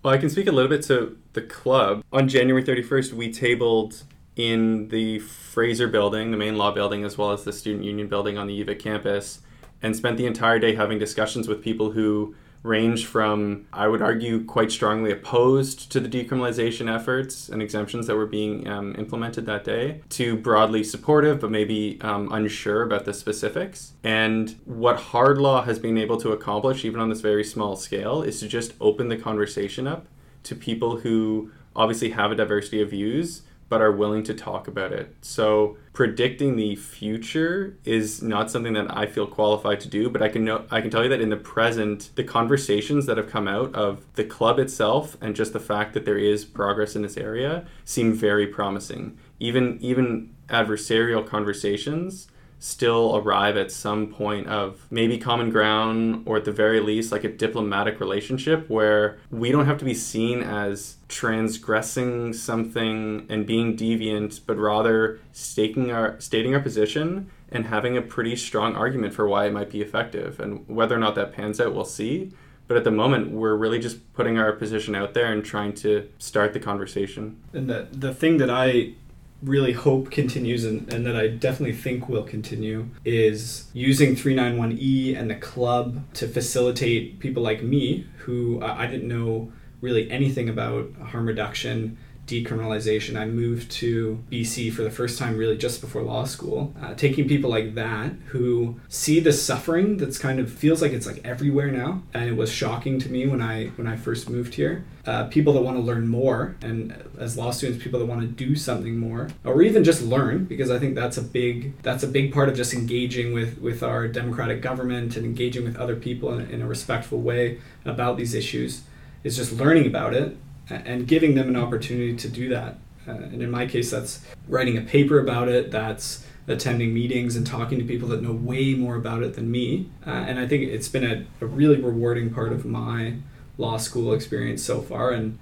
Well, 0.02 0.14
I 0.14 0.18
can 0.18 0.28
speak 0.28 0.46
a 0.46 0.52
little 0.52 0.68
bit 0.68 0.82
to 0.84 1.16
the 1.36 1.42
club. 1.42 2.02
On 2.12 2.26
January 2.26 2.64
31st, 2.64 3.12
we 3.12 3.32
tabled 3.32 4.02
in 4.34 4.88
the 4.88 5.20
Fraser 5.20 5.86
building, 5.86 6.32
the 6.32 6.36
main 6.36 6.58
law 6.58 6.72
building, 6.72 7.04
as 7.04 7.16
well 7.16 7.30
as 7.30 7.44
the 7.44 7.52
student 7.52 7.84
union 7.84 8.08
building 8.08 8.36
on 8.36 8.48
the 8.48 8.64
UVic 8.64 8.80
campus, 8.80 9.40
and 9.80 9.94
spent 9.94 10.16
the 10.16 10.26
entire 10.26 10.58
day 10.58 10.74
having 10.74 10.98
discussions 10.98 11.46
with 11.46 11.62
people 11.62 11.92
who 11.92 12.34
range 12.62 13.06
from, 13.06 13.66
I 13.72 13.86
would 13.86 14.02
argue, 14.02 14.44
quite 14.44 14.72
strongly 14.72 15.12
opposed 15.12 15.92
to 15.92 16.00
the 16.00 16.08
decriminalization 16.08 16.92
efforts 16.92 17.48
and 17.48 17.62
exemptions 17.62 18.08
that 18.08 18.16
were 18.16 18.26
being 18.26 18.66
um, 18.66 18.96
implemented 18.98 19.46
that 19.46 19.62
day, 19.62 20.00
to 20.10 20.36
broadly 20.36 20.82
supportive 20.82 21.40
but 21.40 21.50
maybe 21.50 21.98
um, 22.00 22.32
unsure 22.32 22.82
about 22.82 23.04
the 23.04 23.14
specifics. 23.14 23.92
And 24.02 24.56
what 24.64 24.96
hard 24.96 25.38
law 25.38 25.62
has 25.62 25.78
been 25.78 25.96
able 25.96 26.16
to 26.18 26.32
accomplish, 26.32 26.84
even 26.84 26.98
on 27.00 27.08
this 27.08 27.20
very 27.20 27.44
small 27.44 27.76
scale, 27.76 28.22
is 28.22 28.40
to 28.40 28.48
just 28.48 28.74
open 28.80 29.08
the 29.08 29.16
conversation 29.16 29.86
up 29.86 30.06
to 30.46 30.56
people 30.56 30.98
who 30.98 31.50
obviously 31.74 32.10
have 32.10 32.32
a 32.32 32.34
diversity 32.34 32.80
of 32.80 32.90
views 32.90 33.42
but 33.68 33.82
are 33.82 33.90
willing 33.90 34.22
to 34.22 34.32
talk 34.32 34.68
about 34.68 34.92
it. 34.92 35.12
So 35.22 35.76
predicting 35.92 36.56
the 36.56 36.76
future 36.76 37.76
is 37.84 38.22
not 38.22 38.50
something 38.50 38.74
that 38.74 38.96
I 38.96 39.06
feel 39.06 39.26
qualified 39.26 39.80
to 39.80 39.88
do, 39.88 40.08
but 40.08 40.22
I 40.22 40.28
can 40.28 40.44
know 40.44 40.64
I 40.70 40.80
can 40.80 40.90
tell 40.90 41.02
you 41.02 41.08
that 41.08 41.20
in 41.20 41.30
the 41.30 41.36
present, 41.36 42.10
the 42.14 42.24
conversations 42.24 43.06
that 43.06 43.16
have 43.16 43.28
come 43.28 43.48
out 43.48 43.74
of 43.74 44.04
the 44.14 44.24
club 44.24 44.58
itself 44.58 45.16
and 45.20 45.34
just 45.34 45.52
the 45.52 45.60
fact 45.60 45.94
that 45.94 46.04
there 46.04 46.18
is 46.18 46.44
progress 46.44 46.94
in 46.94 47.02
this 47.02 47.16
area 47.16 47.66
seem 47.84 48.12
very 48.12 48.46
promising. 48.46 49.18
Even 49.40 49.78
even 49.80 50.32
adversarial 50.48 51.26
conversations 51.26 52.28
still 52.58 53.16
arrive 53.16 53.56
at 53.56 53.70
some 53.70 54.06
point 54.06 54.46
of 54.46 54.86
maybe 54.90 55.18
common 55.18 55.50
ground 55.50 56.22
or 56.26 56.38
at 56.38 56.44
the 56.44 56.52
very 56.52 56.80
least 56.80 57.12
like 57.12 57.22
a 57.22 57.28
diplomatic 57.28 58.00
relationship 58.00 58.68
where 58.70 59.18
we 59.30 59.52
don't 59.52 59.66
have 59.66 59.78
to 59.78 59.84
be 59.84 59.94
seen 59.94 60.42
as 60.42 60.96
transgressing 61.08 62.32
something 62.32 63.26
and 63.28 63.46
being 63.46 63.76
deviant 63.76 64.40
but 64.46 64.56
rather 64.56 65.20
stating 65.32 65.90
our 65.90 66.18
stating 66.18 66.54
our 66.54 66.60
position 66.60 67.30
and 67.50 67.66
having 67.66 67.96
a 67.96 68.02
pretty 68.02 68.36
strong 68.36 68.74
argument 68.74 69.14
for 69.14 69.28
why 69.28 69.46
it 69.46 69.52
might 69.52 69.70
be 69.70 69.80
effective 69.80 70.40
and 70.40 70.66
whether 70.68 70.94
or 70.94 70.98
not 70.98 71.14
that 71.14 71.32
pans 71.32 71.60
out 71.60 71.74
we'll 71.74 71.84
see. 71.84 72.32
But 72.68 72.76
at 72.76 72.84
the 72.84 72.90
moment 72.90 73.30
we're 73.30 73.54
really 73.54 73.78
just 73.78 74.12
putting 74.14 74.38
our 74.38 74.52
position 74.52 74.94
out 74.96 75.14
there 75.14 75.32
and 75.32 75.44
trying 75.44 75.72
to 75.74 76.08
start 76.18 76.52
the 76.52 76.60
conversation. 76.60 77.40
And 77.52 77.68
the 77.68 77.86
the 77.92 78.12
thing 78.12 78.38
that 78.38 78.50
i 78.50 78.94
really 79.42 79.72
hope 79.72 80.10
continues 80.10 80.64
and, 80.64 80.92
and 80.92 81.06
that 81.06 81.16
I 81.16 81.28
definitely 81.28 81.76
think 81.76 82.08
will 82.08 82.22
continue 82.22 82.88
is 83.04 83.68
using 83.72 84.16
391E 84.16 85.18
and 85.18 85.30
the 85.30 85.34
club 85.34 86.02
to 86.14 86.26
facilitate 86.26 87.18
people 87.18 87.42
like 87.42 87.62
me 87.62 88.06
who 88.18 88.62
I 88.62 88.86
didn't 88.86 89.08
know 89.08 89.52
really 89.80 90.10
anything 90.10 90.48
about 90.48 90.90
harm 90.96 91.26
reduction 91.26 91.98
decriminalization. 92.26 93.16
I 93.16 93.24
moved 93.24 93.70
to 93.72 94.22
BC 94.30 94.72
for 94.72 94.82
the 94.82 94.90
first 94.90 95.18
time, 95.18 95.36
really 95.36 95.56
just 95.56 95.80
before 95.80 96.02
law 96.02 96.24
school. 96.24 96.74
Uh, 96.82 96.94
taking 96.94 97.28
people 97.28 97.48
like 97.48 97.74
that 97.74 98.12
who 98.26 98.80
see 98.88 99.20
the 99.20 99.32
suffering 99.32 99.96
that's 99.96 100.18
kind 100.18 100.40
of 100.40 100.52
feels 100.52 100.82
like 100.82 100.92
it's 100.92 101.06
like 101.06 101.20
everywhere 101.24 101.70
now, 101.70 102.02
and 102.12 102.28
it 102.28 102.36
was 102.36 102.50
shocking 102.50 102.98
to 103.00 103.10
me 103.10 103.26
when 103.26 103.40
I 103.40 103.68
when 103.76 103.86
I 103.86 103.96
first 103.96 104.28
moved 104.28 104.54
here. 104.54 104.84
Uh, 105.06 105.24
people 105.28 105.52
that 105.52 105.62
want 105.62 105.76
to 105.76 105.82
learn 105.82 106.08
more, 106.08 106.56
and 106.62 106.92
as 107.16 107.36
law 107.36 107.52
students, 107.52 107.82
people 107.82 108.00
that 108.00 108.06
want 108.06 108.22
to 108.22 108.26
do 108.26 108.56
something 108.56 108.98
more, 108.98 109.28
or 109.44 109.62
even 109.62 109.84
just 109.84 110.02
learn, 110.02 110.44
because 110.46 110.68
I 110.68 110.80
think 110.80 110.96
that's 110.96 111.16
a 111.16 111.22
big 111.22 111.80
that's 111.82 112.02
a 112.02 112.08
big 112.08 112.32
part 112.32 112.48
of 112.48 112.56
just 112.56 112.74
engaging 112.74 113.32
with 113.32 113.58
with 113.58 113.82
our 113.84 114.08
democratic 114.08 114.60
government 114.62 115.16
and 115.16 115.24
engaging 115.24 115.64
with 115.64 115.76
other 115.76 115.94
people 115.94 116.36
in, 116.36 116.50
in 116.50 116.60
a 116.62 116.66
respectful 116.66 117.20
way 117.20 117.60
about 117.84 118.16
these 118.16 118.34
issues. 118.34 118.82
Is 119.24 119.36
just 119.36 119.52
learning 119.52 119.86
about 119.88 120.14
it 120.14 120.36
and 120.68 121.06
giving 121.06 121.34
them 121.34 121.48
an 121.48 121.56
opportunity 121.56 122.16
to 122.16 122.28
do 122.28 122.48
that. 122.48 122.78
Uh, 123.06 123.12
and 123.12 123.42
in 123.42 123.50
my 123.50 123.66
case, 123.66 123.90
that's 123.90 124.22
writing 124.48 124.76
a 124.76 124.80
paper 124.80 125.18
about 125.18 125.48
it, 125.48 125.70
that's 125.70 126.24
attending 126.48 126.94
meetings 126.94 127.36
and 127.36 127.46
talking 127.46 127.78
to 127.78 127.84
people 127.84 128.08
that 128.08 128.22
know 128.22 128.32
way 128.32 128.74
more 128.74 128.96
about 128.96 129.22
it 129.22 129.34
than 129.34 129.50
me. 129.50 129.90
Uh, 130.06 130.10
and 130.10 130.38
I 130.38 130.46
think 130.46 130.62
it's 130.64 130.88
been 130.88 131.04
a, 131.04 131.26
a, 131.40 131.46
really 131.46 131.80
rewarding 131.80 132.32
part 132.32 132.52
of 132.52 132.64
my 132.64 133.16
law 133.58 133.76
school 133.76 134.12
experience 134.12 134.62
so 134.62 134.80
far. 134.80 135.10
And 135.10 135.38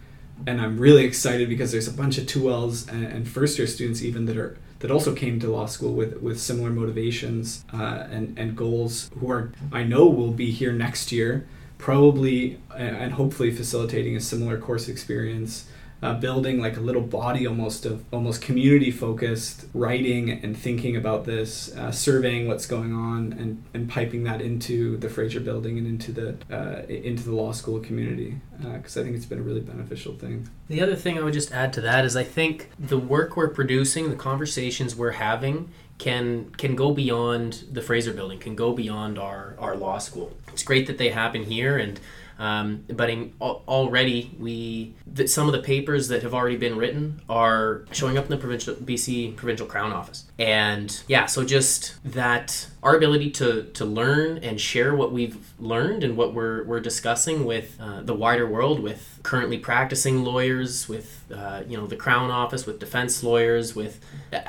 and 0.47 0.61
I'm 0.61 0.79
really 0.79 1.05
excited 1.05 1.49
because 1.49 1.71
there's 1.71 1.87
a 1.87 1.93
bunch 1.93 2.19
of 2.19 2.27
2Ls 2.27 2.91
and, 2.91 3.05
and 3.05 3.29
first 3.29 3.57
year 3.57 3.69
students 3.69 4.03
even 4.03 4.27
that 4.27 4.37
are 4.37 4.59
that 4.81 4.91
also 4.91 5.15
came 5.15 5.39
to 5.41 5.51
law 5.51 5.67
school 5.67 5.95
with, 5.95 6.21
with 6.21 6.39
similar 6.39 6.69
motivations 6.71 7.65
uh, 7.73 8.07
and, 8.11 8.39
and 8.39 8.57
goals 8.57 9.11
who 9.19 9.31
are 9.31 9.53
I 9.73 9.85
know 9.85 10.07
will 10.07 10.33
be 10.33 10.51
here 10.51 10.73
next 10.73 11.13
year, 11.13 11.47
probably 11.79 12.59
and 12.77 13.13
hopefully 13.13 13.51
facilitating 13.51 14.17
a 14.17 14.21
similar 14.21 14.59
course 14.59 14.89
experience 14.89 15.67
uh, 16.05 16.13
building 16.13 16.61
like 16.61 16.77
a 16.77 16.81
little 16.81 17.01
body 17.01 17.47
almost 17.47 17.87
of 17.87 18.05
almost 18.13 18.43
community 18.43 18.91
focused 18.91 19.65
writing 19.73 20.31
and 20.31 20.55
thinking 20.55 20.97
about 20.97 21.25
this, 21.25 21.75
uh, 21.77 21.91
surveying 21.91 22.47
what's 22.47 22.67
going 22.67 22.93
on, 22.93 23.33
and, 23.33 23.63
and 23.73 23.89
piping 23.89 24.23
that 24.25 24.43
into 24.43 24.99
the 24.99 25.09
Fraser 25.09 25.41
building 25.41 25.79
and 25.79 25.87
into 25.87 26.13
the 26.13 26.37
uh, 26.51 26.83
into 26.89 27.25
the 27.25 27.33
law 27.33 27.53
school 27.53 27.81
community 27.81 28.39
because 28.59 28.99
uh, 28.99 29.01
I 29.01 29.05
think 29.05 29.17
it's 29.17 29.25
been 29.25 29.39
a 29.39 29.43
really 29.43 29.63
beneficial 29.63 30.15
thing. 30.15 30.47
The 30.69 30.83
other 30.83 30.95
thing 30.95 31.19
I 31.19 31.23
would 31.23 31.33
just 31.33 31.53
add 31.53 31.73
to 31.73 31.81
that 31.81 32.05
is 32.05 32.17
I 32.17 32.25
think 32.25 32.69
the 32.79 32.99
work 32.99 33.35
we're 33.35 33.49
producing, 33.49 34.11
the 34.11 34.17
conversations 34.17 34.95
we're 34.95 35.13
having, 35.13 35.71
can 35.99 36.51
can 36.51 36.75
go 36.75 36.93
beyond 36.93 37.65
the 37.71 37.83
Fraser 37.83 38.13
building, 38.13 38.39
can 38.39 38.55
go 38.55 38.73
beyond 38.73 39.19
our, 39.19 39.55
our 39.59 39.77
law 39.77 39.99
school. 39.99 40.37
It's 40.53 40.63
great 40.63 40.87
that 40.87 40.99
they 40.99 41.11
happen 41.11 41.45
here 41.45 41.79
and 41.79 42.01
um, 42.39 42.85
but 42.89 43.11
in, 43.11 43.33
already, 43.41 44.35
we 44.39 44.95
that 45.07 45.31
some 45.31 45.47
of 45.47 45.53
the 45.53 45.63
papers 45.63 46.09
that 46.09 46.23
have 46.23 46.35
already 46.35 46.57
been 46.57 46.77
written 46.77 47.21
are 47.29 47.85
showing 47.93 48.19
up 48.19 48.25
in 48.25 48.31
the 48.31 48.37
provincial 48.37 48.75
BC 48.75 49.37
provincial 49.37 49.67
crown 49.67 49.93
office, 49.93 50.25
and 50.39 51.03
yeah, 51.07 51.27
so 51.27 51.45
just 51.45 51.97
that 52.05 52.67
our 52.83 52.97
ability 52.97 53.31
to 53.31 53.65
to 53.75 53.85
learn 53.85 54.39
and 54.39 54.61
share 54.61 54.95
what 54.95 55.13
we've 55.13 55.53
learned 55.61 56.03
and 56.03 56.17
what 56.17 56.35
we're 56.35 56.65
we're 56.65 56.81
discussing 56.81 57.45
with 57.45 57.79
uh, 57.81 58.03
the 58.03 58.15
wider 58.15 58.47
world, 58.47 58.81
with 58.81 59.21
currently 59.23 59.59
practicing 59.59 60.25
lawyers, 60.25 60.89
with 60.89 61.25
uh, 61.33 61.63
you 61.69 61.77
know 61.77 61.87
the 61.87 61.97
crown 61.97 62.31
office, 62.31 62.67
with 62.67 62.81
defense 62.81 63.23
lawyers, 63.23 63.77
with 63.77 64.01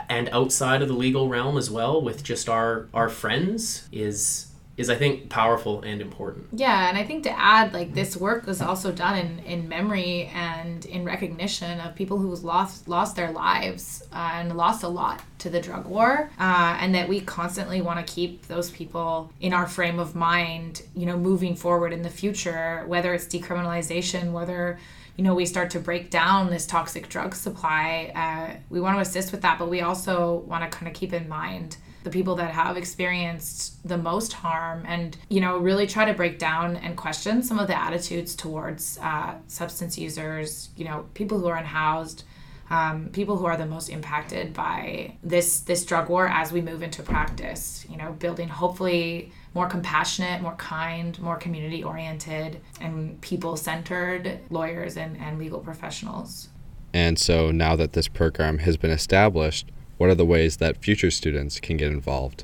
and 0.10 0.28
outside 0.30 0.82
of 0.82 0.88
the 0.88 0.95
legal 0.95 1.30
realm 1.30 1.58
as 1.58 1.69
well, 1.69 2.02
with 2.02 2.24
just 2.24 2.50
our 2.50 2.88
our 2.93 3.10
friends 3.10 3.88
is 3.91 4.48
is 4.77 4.89
I 4.89 4.95
think 4.95 5.29
powerful 5.29 5.81
and 5.83 6.01
important. 6.01 6.47
Yeah, 6.51 6.89
and 6.89 6.97
I 6.97 7.03
think 7.05 7.23
to 7.23 7.39
add, 7.39 7.73
like 7.73 7.93
this 7.93 8.17
work 8.17 8.45
was 8.45 8.61
also 8.61 8.91
done 8.91 9.17
in, 9.17 9.39
in 9.39 9.69
memory 9.69 10.29
and 10.33 10.85
in 10.85 11.05
recognition 11.05 11.79
of 11.79 11.95
people 11.95 12.17
who 12.17 12.35
lost 12.35 12.88
lost 12.88 13.15
their 13.15 13.31
lives 13.31 14.03
uh, 14.11 14.31
and 14.33 14.55
lost 14.57 14.83
a 14.83 14.88
lot 14.88 15.23
to 15.39 15.49
the 15.49 15.61
drug 15.61 15.85
war, 15.85 16.29
uh, 16.39 16.77
and 16.79 16.93
that 16.93 17.07
we 17.07 17.21
constantly 17.21 17.81
want 17.81 18.05
to 18.05 18.13
keep 18.13 18.47
those 18.47 18.69
people 18.69 19.31
in 19.39 19.53
our 19.53 19.67
frame 19.67 19.97
of 19.97 20.13
mind, 20.13 20.81
you 20.93 21.05
know, 21.05 21.17
moving 21.17 21.55
forward 21.55 21.93
in 21.93 22.01
the 22.01 22.09
future, 22.09 22.83
whether 22.88 23.13
it's 23.13 23.27
decriminalization, 23.27 24.33
whether 24.33 24.77
you 25.15 25.23
know 25.23 25.33
we 25.33 25.45
start 25.45 25.69
to 25.69 25.79
break 25.79 26.09
down 26.09 26.49
this 26.49 26.65
toxic 26.65 27.07
drug 27.07 27.33
supply. 27.33 28.11
Uh, 28.13 28.59
we 28.69 28.81
want 28.81 28.97
to 28.97 29.01
assist 29.01 29.31
with 29.31 29.41
that, 29.43 29.57
but 29.57 29.69
we 29.69 29.79
also 29.79 30.43
want 30.47 30.69
to 30.69 30.77
kind 30.77 30.89
of 30.89 30.93
keep 30.93 31.13
in 31.13 31.29
mind 31.29 31.77
the 32.06 32.12
people 32.12 32.36
that 32.36 32.52
have 32.52 32.78
experienced 32.78 33.86
the 33.86 33.98
most 33.98 34.32
harm 34.32 34.86
and 34.88 35.18
you 35.28 35.41
know 35.41 35.58
really 35.58 35.88
try 35.88 36.06
to 36.06 36.13
break 36.13 36.38
down 36.38 36.76
and 36.78 36.96
question 36.96 37.41
some 37.41 37.58
of 37.58 37.68
the 37.68 37.78
attitudes 37.78 38.36
towards 38.36 39.00
uh, 39.02 39.34
substance 39.48 39.98
users 39.98 40.70
you 40.78 40.86
know 40.86 41.06
people 41.15 41.39
who 41.39 41.48
are 41.48 41.58
unhoused 41.58 42.24
um, 42.70 43.10
people 43.10 43.38
who 43.38 43.46
are 43.46 43.58
the 43.58 43.65
most 43.65 43.89
impacted 43.89 44.54
by 44.54 45.18
this 45.24 45.62
this 45.62 45.84
drug 45.84 46.08
war 46.08 46.28
as 46.28 46.52
we 46.52 46.62
move 46.62 46.84
into 46.84 47.02
practice 47.02 47.86
you 47.89 47.98
know 47.98 48.12
building 48.13 48.48
hopefully 48.48 49.32
more 49.56 49.68
compassionate 49.68 50.44
more 50.44 50.56
kind 50.58 51.20
more 51.20 51.38
community 51.38 51.84
oriented 51.84 52.62
and 52.80 53.20
people 53.22 53.58
centered 53.58 54.39
lawyers 54.52 54.96
and, 54.96 55.18
and 55.18 55.39
legal 55.39 55.60
professionals. 55.60 56.50
And 56.94 57.18
so 57.20 57.52
now 57.52 57.76
that 57.76 57.94
this 57.94 58.08
program 58.08 58.60
has 58.60 58.78
been 58.78 58.91
established 58.91 59.70
what 59.97 60.10
are 60.10 60.15
the 60.15 60.25
ways 60.25 60.58
that 60.58 60.77
future 60.77 61.12
students 61.12 61.60
can 61.60 61.77
get 61.77 61.91
involved? 61.91 62.43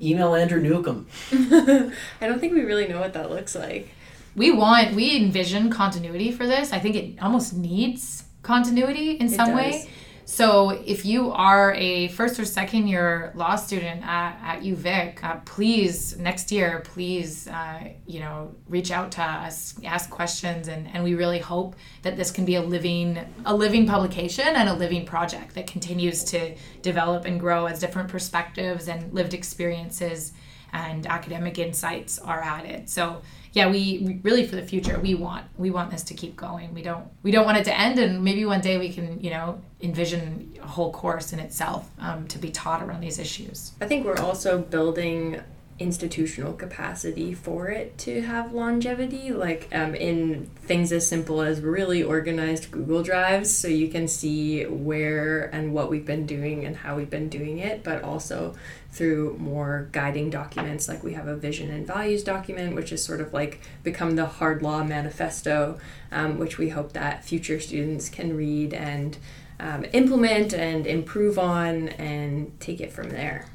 Email 0.00 0.34
Andrew 0.34 0.60
Newcomb. 0.60 1.06
I 1.32 1.92
don't 2.20 2.40
think 2.40 2.52
we 2.52 2.62
really 2.62 2.86
know 2.86 3.00
what 3.00 3.12
that 3.14 3.30
looks 3.30 3.54
like. 3.54 3.88
We 4.36 4.52
want, 4.52 4.94
we 4.94 5.16
envision 5.16 5.70
continuity 5.70 6.30
for 6.30 6.46
this. 6.46 6.72
I 6.72 6.78
think 6.78 6.94
it 6.94 7.22
almost 7.22 7.54
needs 7.54 8.24
continuity 8.42 9.12
in 9.12 9.26
it 9.26 9.32
some 9.32 9.48
does. 9.48 9.56
way. 9.56 9.90
So 10.30 10.68
if 10.84 11.06
you 11.06 11.32
are 11.32 11.72
a 11.72 12.08
first 12.08 12.38
or 12.38 12.44
second 12.44 12.86
year 12.86 13.32
law 13.34 13.56
student 13.56 14.06
at, 14.06 14.38
at 14.42 14.62
UVic, 14.62 15.24
uh, 15.24 15.36
please 15.46 16.18
next 16.18 16.52
year, 16.52 16.82
please 16.84 17.48
uh, 17.48 17.84
you 18.06 18.20
know 18.20 18.54
reach 18.68 18.90
out 18.90 19.10
to 19.12 19.22
us, 19.22 19.74
ask 19.84 20.10
questions, 20.10 20.68
and, 20.68 20.86
and 20.92 21.02
we 21.02 21.14
really 21.14 21.38
hope 21.38 21.76
that 22.02 22.18
this 22.18 22.30
can 22.30 22.44
be 22.44 22.56
a 22.56 22.62
living 22.62 23.18
a 23.46 23.56
living 23.56 23.86
publication 23.86 24.46
and 24.46 24.68
a 24.68 24.74
living 24.74 25.06
project 25.06 25.54
that 25.54 25.66
continues 25.66 26.22
to 26.24 26.54
develop 26.82 27.24
and 27.24 27.40
grow 27.40 27.64
as 27.64 27.80
different 27.80 28.10
perspectives 28.10 28.86
and 28.86 29.10
lived 29.14 29.32
experiences 29.32 30.34
and 30.74 31.06
academic 31.06 31.58
insights 31.58 32.18
are 32.18 32.42
added. 32.42 32.90
So 32.90 33.22
yeah, 33.52 33.70
we, 33.70 34.20
really 34.22 34.46
for 34.46 34.56
the 34.56 34.62
future 34.62 34.98
we 34.98 35.14
want 35.14 35.44
we 35.56 35.70
want 35.70 35.90
this 35.90 36.02
to 36.04 36.14
keep 36.14 36.36
going. 36.36 36.74
We 36.74 36.82
don't 36.82 37.06
we 37.22 37.30
don't 37.30 37.44
want 37.44 37.58
it 37.58 37.64
to 37.64 37.78
end, 37.78 37.98
and 37.98 38.22
maybe 38.22 38.44
one 38.44 38.60
day 38.60 38.78
we 38.78 38.92
can 38.92 39.20
you 39.20 39.30
know 39.30 39.60
envision 39.80 40.58
a 40.62 40.66
whole 40.66 40.92
course 40.92 41.32
in 41.32 41.38
itself 41.38 41.90
um, 41.98 42.26
to 42.28 42.38
be 42.38 42.50
taught 42.50 42.82
around 42.82 43.00
these 43.00 43.18
issues. 43.18 43.72
I 43.80 43.86
think 43.86 44.04
we're 44.04 44.18
also 44.18 44.60
building 44.60 45.40
institutional 45.78 46.52
capacity 46.52 47.32
for 47.32 47.68
it 47.68 47.96
to 47.98 48.20
have 48.22 48.52
longevity 48.52 49.30
like 49.30 49.68
um, 49.72 49.94
in 49.94 50.50
things 50.62 50.90
as 50.90 51.06
simple 51.06 51.40
as 51.40 51.60
really 51.60 52.02
organized 52.02 52.70
google 52.72 53.02
drives 53.02 53.56
so 53.56 53.68
you 53.68 53.86
can 53.86 54.08
see 54.08 54.64
where 54.64 55.44
and 55.54 55.72
what 55.72 55.88
we've 55.88 56.04
been 56.04 56.26
doing 56.26 56.64
and 56.64 56.76
how 56.76 56.96
we've 56.96 57.10
been 57.10 57.28
doing 57.28 57.58
it 57.58 57.84
but 57.84 58.02
also 58.02 58.54
through 58.90 59.36
more 59.38 59.88
guiding 59.92 60.30
documents 60.30 60.88
like 60.88 61.04
we 61.04 61.12
have 61.12 61.28
a 61.28 61.36
vision 61.36 61.70
and 61.70 61.86
values 61.86 62.24
document 62.24 62.74
which 62.74 62.90
is 62.90 63.02
sort 63.02 63.20
of 63.20 63.32
like 63.32 63.60
become 63.82 64.16
the 64.16 64.26
hard 64.26 64.62
law 64.62 64.82
manifesto 64.82 65.78
um, 66.10 66.38
which 66.38 66.58
we 66.58 66.70
hope 66.70 66.92
that 66.92 67.24
future 67.24 67.60
students 67.60 68.08
can 68.08 68.36
read 68.36 68.72
and 68.72 69.18
um, 69.60 69.84
implement 69.92 70.54
and 70.54 70.86
improve 70.86 71.38
on 71.38 71.88
and 71.90 72.58
take 72.60 72.80
it 72.80 72.92
from 72.92 73.10
there 73.10 73.46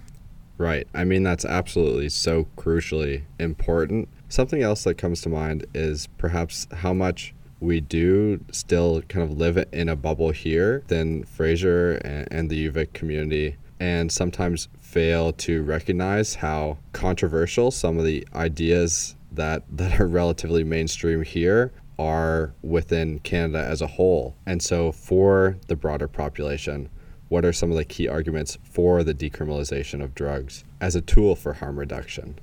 Right. 0.58 0.88
I 0.94 1.04
mean, 1.04 1.24
that's 1.24 1.46
absolutely 1.46 2.10
so 2.10 2.46
crucially 2.56 3.24
important. 3.40 4.08
Something 4.30 4.62
else 4.62 4.84
that 4.84 4.96
comes 4.96 5.22
to 5.22 5.30
mind 5.30 5.66
is 5.74 6.08
perhaps 6.18 6.68
how 6.72 6.94
much 6.94 7.34
we 7.60 7.80
do 7.80 8.44
still 8.52 9.02
kind 9.04 9.24
of 9.24 9.38
live 9.38 9.64
in 9.72 9.90
a 9.90 9.96
bubble 9.96 10.32
here 10.32 10.84
than 10.88 11.24
Fraser 11.24 11.94
and, 12.04 12.28
and 12.32 12.50
the 12.50 12.70
UVic 12.70 12.94
community, 12.94 13.56
and 13.80 14.12
sometimes 14.12 14.68
fail 14.94 15.34
to 15.34 15.64
recognize 15.64 16.36
how 16.36 16.78
controversial 16.92 17.72
some 17.72 17.98
of 17.98 18.06
the 18.06 18.26
ideas 18.36 19.16
that, 19.32 19.64
that 19.72 20.00
are 20.00 20.08
relatively 20.08 20.64
mainstream 20.64 21.24
here 21.24 21.72
are 21.98 22.54
within 22.62 23.20
Canada 23.20 23.64
as 23.64 23.82
a 23.82 23.88
whole. 23.88 24.36
And 24.46 24.62
so, 24.62 24.92
for 24.92 25.58
the 25.68 25.76
broader 25.76 26.08
population, 26.08 26.90
what 27.30 27.46
are 27.46 27.54
some 27.54 27.72
of 27.72 27.78
the 27.78 27.86
key 27.86 28.08
arguments 28.08 28.58
for 28.64 29.04
the 29.04 29.14
decriminalization 29.14 30.04
of 30.04 30.14
drugs 30.14 30.64
as 30.80 30.96
a 30.96 31.02
tool 31.02 31.36
for 31.36 31.54
harm 31.54 31.80
reduction? 31.80 32.40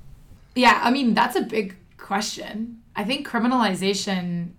Yeah, 0.55 0.79
I 0.83 0.91
mean, 0.91 1.13
that's 1.13 1.35
a 1.35 1.41
big 1.41 1.75
question. 1.97 2.81
I 2.95 3.05
think 3.05 3.27
criminalization 3.27 4.51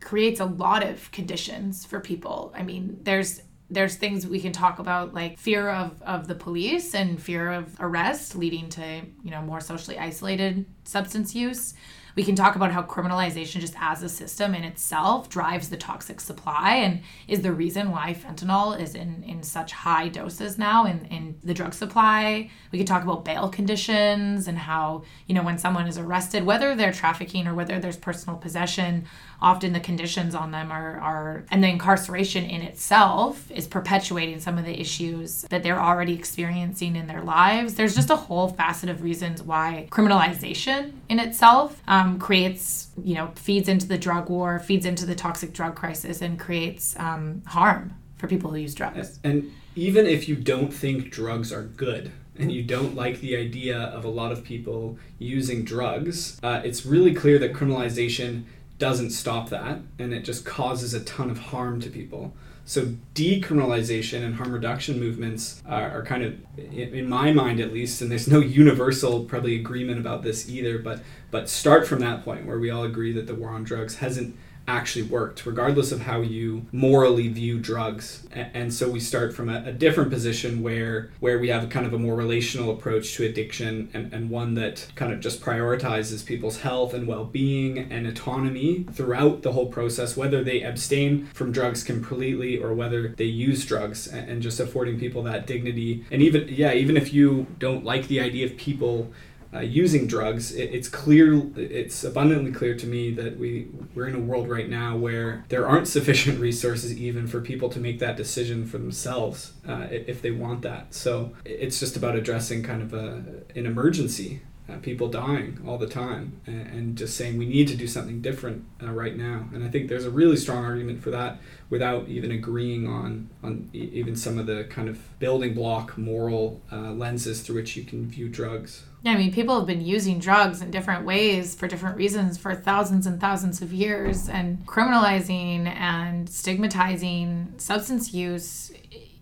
creates 0.00 0.40
a 0.40 0.44
lot 0.44 0.84
of 0.84 1.10
conditions 1.12 1.84
for 1.84 2.00
people. 2.00 2.52
I 2.56 2.62
mean, 2.62 2.98
there's 3.02 3.42
there's 3.70 3.96
things 3.96 4.26
we 4.26 4.40
can 4.40 4.52
talk 4.52 4.78
about 4.78 5.12
like 5.14 5.38
fear 5.38 5.68
of, 5.68 6.00
of 6.02 6.26
the 6.26 6.34
police 6.34 6.94
and 6.94 7.20
fear 7.22 7.50
of 7.50 7.76
arrest 7.80 8.34
leading 8.34 8.68
to 8.68 9.02
you 9.22 9.30
know 9.30 9.42
more 9.42 9.60
socially 9.60 9.98
isolated 9.98 10.64
substance 10.84 11.34
use 11.34 11.74
we 12.18 12.24
can 12.24 12.34
talk 12.34 12.56
about 12.56 12.72
how 12.72 12.82
criminalization 12.82 13.60
just 13.60 13.76
as 13.78 14.02
a 14.02 14.08
system 14.08 14.52
in 14.52 14.64
itself 14.64 15.28
drives 15.28 15.68
the 15.68 15.76
toxic 15.76 16.20
supply 16.20 16.74
and 16.74 17.00
is 17.28 17.42
the 17.42 17.52
reason 17.52 17.92
why 17.92 18.12
fentanyl 18.12 18.76
is 18.76 18.96
in, 18.96 19.22
in 19.22 19.40
such 19.44 19.70
high 19.70 20.08
doses 20.08 20.58
now 20.58 20.84
in, 20.84 21.04
in 21.12 21.38
the 21.44 21.54
drug 21.54 21.72
supply. 21.72 22.50
We 22.72 22.78
could 22.78 22.88
talk 22.88 23.04
about 23.04 23.24
bail 23.24 23.48
conditions 23.48 24.48
and 24.48 24.58
how, 24.58 25.04
you 25.28 25.34
know, 25.36 25.44
when 25.44 25.58
someone 25.58 25.86
is 25.86 25.96
arrested, 25.96 26.44
whether 26.44 26.74
they're 26.74 26.92
trafficking 26.92 27.46
or 27.46 27.54
whether 27.54 27.78
there's 27.78 27.96
personal 27.96 28.36
possession, 28.36 29.04
often 29.40 29.72
the 29.72 29.80
conditions 29.80 30.34
on 30.34 30.50
them 30.50 30.72
are, 30.72 30.98
are 30.98 31.44
and 31.50 31.62
the 31.62 31.68
incarceration 31.68 32.44
in 32.44 32.62
itself 32.62 33.50
is 33.50 33.66
perpetuating 33.66 34.40
some 34.40 34.58
of 34.58 34.64
the 34.64 34.80
issues 34.80 35.42
that 35.50 35.62
they're 35.62 35.80
already 35.80 36.14
experiencing 36.14 36.96
in 36.96 37.06
their 37.06 37.22
lives. 37.22 37.74
There's 37.74 37.94
just 37.94 38.10
a 38.10 38.16
whole 38.16 38.48
facet 38.48 38.88
of 38.88 39.02
reasons 39.02 39.42
why 39.42 39.88
criminalization 39.90 40.92
in 41.08 41.18
itself 41.18 41.80
um, 41.86 42.18
creates, 42.18 42.88
you 43.02 43.14
know, 43.14 43.30
feeds 43.34 43.68
into 43.68 43.86
the 43.86 43.98
drug 43.98 44.28
war, 44.28 44.58
feeds 44.58 44.86
into 44.86 45.06
the 45.06 45.14
toxic 45.14 45.52
drug 45.52 45.76
crisis, 45.76 46.20
and 46.20 46.38
creates 46.38 46.98
um, 46.98 47.42
harm 47.46 47.94
for 48.16 48.26
people 48.26 48.50
who 48.50 48.56
use 48.56 48.74
drugs. 48.74 49.20
And 49.22 49.52
even 49.76 50.06
if 50.06 50.28
you 50.28 50.34
don't 50.34 50.72
think 50.72 51.10
drugs 51.10 51.52
are 51.52 51.62
good, 51.62 52.10
and 52.38 52.52
you 52.52 52.62
don't 52.62 52.94
like 52.94 53.20
the 53.20 53.36
idea 53.36 53.76
of 53.76 54.04
a 54.04 54.08
lot 54.08 54.30
of 54.30 54.44
people 54.44 54.96
using 55.18 55.64
drugs, 55.64 56.38
uh, 56.42 56.60
it's 56.64 56.86
really 56.86 57.12
clear 57.12 57.38
that 57.38 57.52
criminalization 57.52 58.44
doesn't 58.78 59.10
stop 59.10 59.50
that 59.50 59.80
and 59.98 60.14
it 60.14 60.20
just 60.20 60.44
causes 60.44 60.94
a 60.94 61.00
ton 61.00 61.30
of 61.30 61.38
harm 61.38 61.80
to 61.80 61.90
people. 61.90 62.34
So 62.64 62.94
decriminalization 63.14 64.22
and 64.24 64.34
harm 64.34 64.52
reduction 64.52 65.00
movements 65.00 65.62
are, 65.66 65.90
are 65.90 66.04
kind 66.04 66.22
of, 66.22 66.34
in, 66.58 67.08
my 67.08 67.32
mind 67.32 67.60
at 67.60 67.72
least, 67.72 68.02
and 68.02 68.10
there's 68.10 68.28
no 68.28 68.40
universal 68.40 69.24
probably 69.24 69.56
agreement 69.56 69.98
about 69.98 70.22
this 70.22 70.50
either, 70.50 70.78
but 70.78 71.00
but 71.30 71.48
start 71.48 71.86
from 71.86 72.00
that 72.00 72.24
point 72.24 72.44
where 72.44 72.58
we 72.58 72.68
all 72.68 72.84
agree 72.84 73.12
that 73.12 73.26
the 73.26 73.34
war 73.34 73.50
on 73.50 73.64
drugs 73.64 73.96
hasn't 73.96 74.36
actually 74.68 75.02
worked, 75.02 75.46
regardless 75.46 75.90
of 75.90 76.02
how 76.02 76.20
you 76.20 76.66
morally 76.70 77.28
view 77.28 77.58
drugs. 77.58 78.26
And 78.32 78.72
so 78.72 78.88
we 78.88 79.00
start 79.00 79.34
from 79.34 79.48
a, 79.48 79.64
a, 79.64 79.72
different 79.72 80.10
position 80.10 80.62
where 80.62 81.10
where 81.20 81.38
we 81.38 81.48
have 81.48 81.64
a 81.64 81.66
kind 81.66 81.86
of 81.86 81.94
a 81.94 81.98
more 81.98 82.14
relational 82.14 82.70
approach 82.70 83.14
to 83.14 83.24
addiction 83.24 83.88
and, 83.94 84.12
and 84.12 84.28
one 84.28 84.54
that 84.54 84.86
kind 84.94 85.12
of 85.12 85.20
just 85.20 85.40
prioritizes 85.40 86.24
people's 86.24 86.60
health 86.60 86.92
and 86.92 87.06
well-being 87.06 87.78
and 87.78 88.06
autonomy 88.06 88.84
throughout 88.92 89.42
the 89.42 89.52
whole 89.52 89.66
process, 89.66 90.16
whether 90.16 90.44
they 90.44 90.62
abstain 90.62 91.26
from 91.32 91.50
drugs 91.50 91.82
completely 91.82 92.58
or 92.58 92.74
whether 92.74 93.08
they 93.08 93.24
use 93.24 93.64
drugs 93.64 94.06
and, 94.06 94.28
and 94.28 94.42
just 94.42 94.60
affording 94.60 94.98
people 94.98 95.22
that 95.22 95.46
dignity. 95.46 96.04
And 96.10 96.20
even 96.20 96.46
yeah, 96.48 96.74
even 96.74 96.96
if 96.96 97.14
you 97.14 97.46
don't 97.58 97.84
like 97.84 98.08
the 98.08 98.20
idea 98.20 98.44
of 98.44 98.56
people 98.58 99.12
uh, 99.52 99.60
using 99.60 100.06
drugs, 100.06 100.52
it, 100.52 100.70
it's 100.72 100.88
clear, 100.88 101.42
it's 101.56 102.04
abundantly 102.04 102.52
clear 102.52 102.74
to 102.76 102.86
me 102.86 103.12
that 103.12 103.38
we 103.38 103.68
we're 103.94 104.06
in 104.06 104.14
a 104.14 104.20
world 104.20 104.48
right 104.48 104.68
now 104.68 104.96
where 104.96 105.44
there 105.48 105.66
aren't 105.66 105.88
sufficient 105.88 106.38
resources 106.48 106.96
even 106.96 107.26
for 107.26 107.40
people 107.40 107.68
to 107.70 107.80
make 107.80 107.98
that 107.98 108.16
decision 108.16 108.66
for 108.66 108.78
themselves 108.78 109.52
uh, 109.66 109.86
if 109.90 110.20
they 110.20 110.30
want 110.30 110.62
that. 110.62 110.92
So 110.94 111.32
it's 111.44 111.80
just 111.80 111.96
about 111.96 112.16
addressing 112.16 112.62
kind 112.62 112.82
of 112.82 112.92
a, 112.92 113.24
an 113.54 113.66
emergency. 113.66 114.42
Uh, 114.68 114.76
people 114.76 115.08
dying 115.08 115.58
all 115.66 115.78
the 115.78 115.86
time, 115.86 116.38
and, 116.46 116.66
and, 116.66 116.98
just 116.98 117.16
saying 117.16 117.38
we 117.38 117.46
need 117.46 117.66
to 117.66 117.74
do 117.74 117.86
something 117.86 118.20
different 118.20 118.66
uh, 118.82 118.90
right 118.90 119.16
now. 119.16 119.48
And 119.54 119.64
I 119.64 119.68
think 119.68 119.88
there's 119.88 120.04
a 120.04 120.10
really 120.10 120.36
strong 120.36 120.62
argument 120.62 121.02
for 121.02 121.10
that 121.10 121.38
without 121.70 122.06
even 122.06 122.30
agreeing 122.30 122.86
on 122.86 123.30
on 123.42 123.70
e- 123.72 123.88
even 123.94 124.14
some 124.14 124.38
of 124.38 124.44
the 124.44 124.64
kind 124.64 124.90
of 124.90 125.18
building 125.18 125.54
block 125.54 125.96
moral 125.96 126.60
uh, 126.70 126.90
lenses 126.90 127.40
through 127.40 127.54
which 127.54 127.76
you 127.76 127.84
can 127.84 128.10
view 128.10 128.28
drugs. 128.28 128.84
Yeah, 129.02 129.12
I 129.12 129.16
mean, 129.16 129.32
people 129.32 129.56
have 129.56 129.66
been 129.66 129.80
using 129.80 130.18
drugs 130.18 130.60
in 130.60 130.70
different 130.70 131.06
ways 131.06 131.54
for 131.54 131.66
different 131.66 131.96
reasons 131.96 132.36
for 132.36 132.54
thousands 132.54 133.06
and 133.06 133.18
thousands 133.18 133.62
of 133.62 133.72
years, 133.72 134.28
and 134.28 134.66
criminalizing 134.66 135.66
and 135.66 136.28
stigmatizing 136.28 137.54
substance 137.56 138.12
use. 138.12 138.70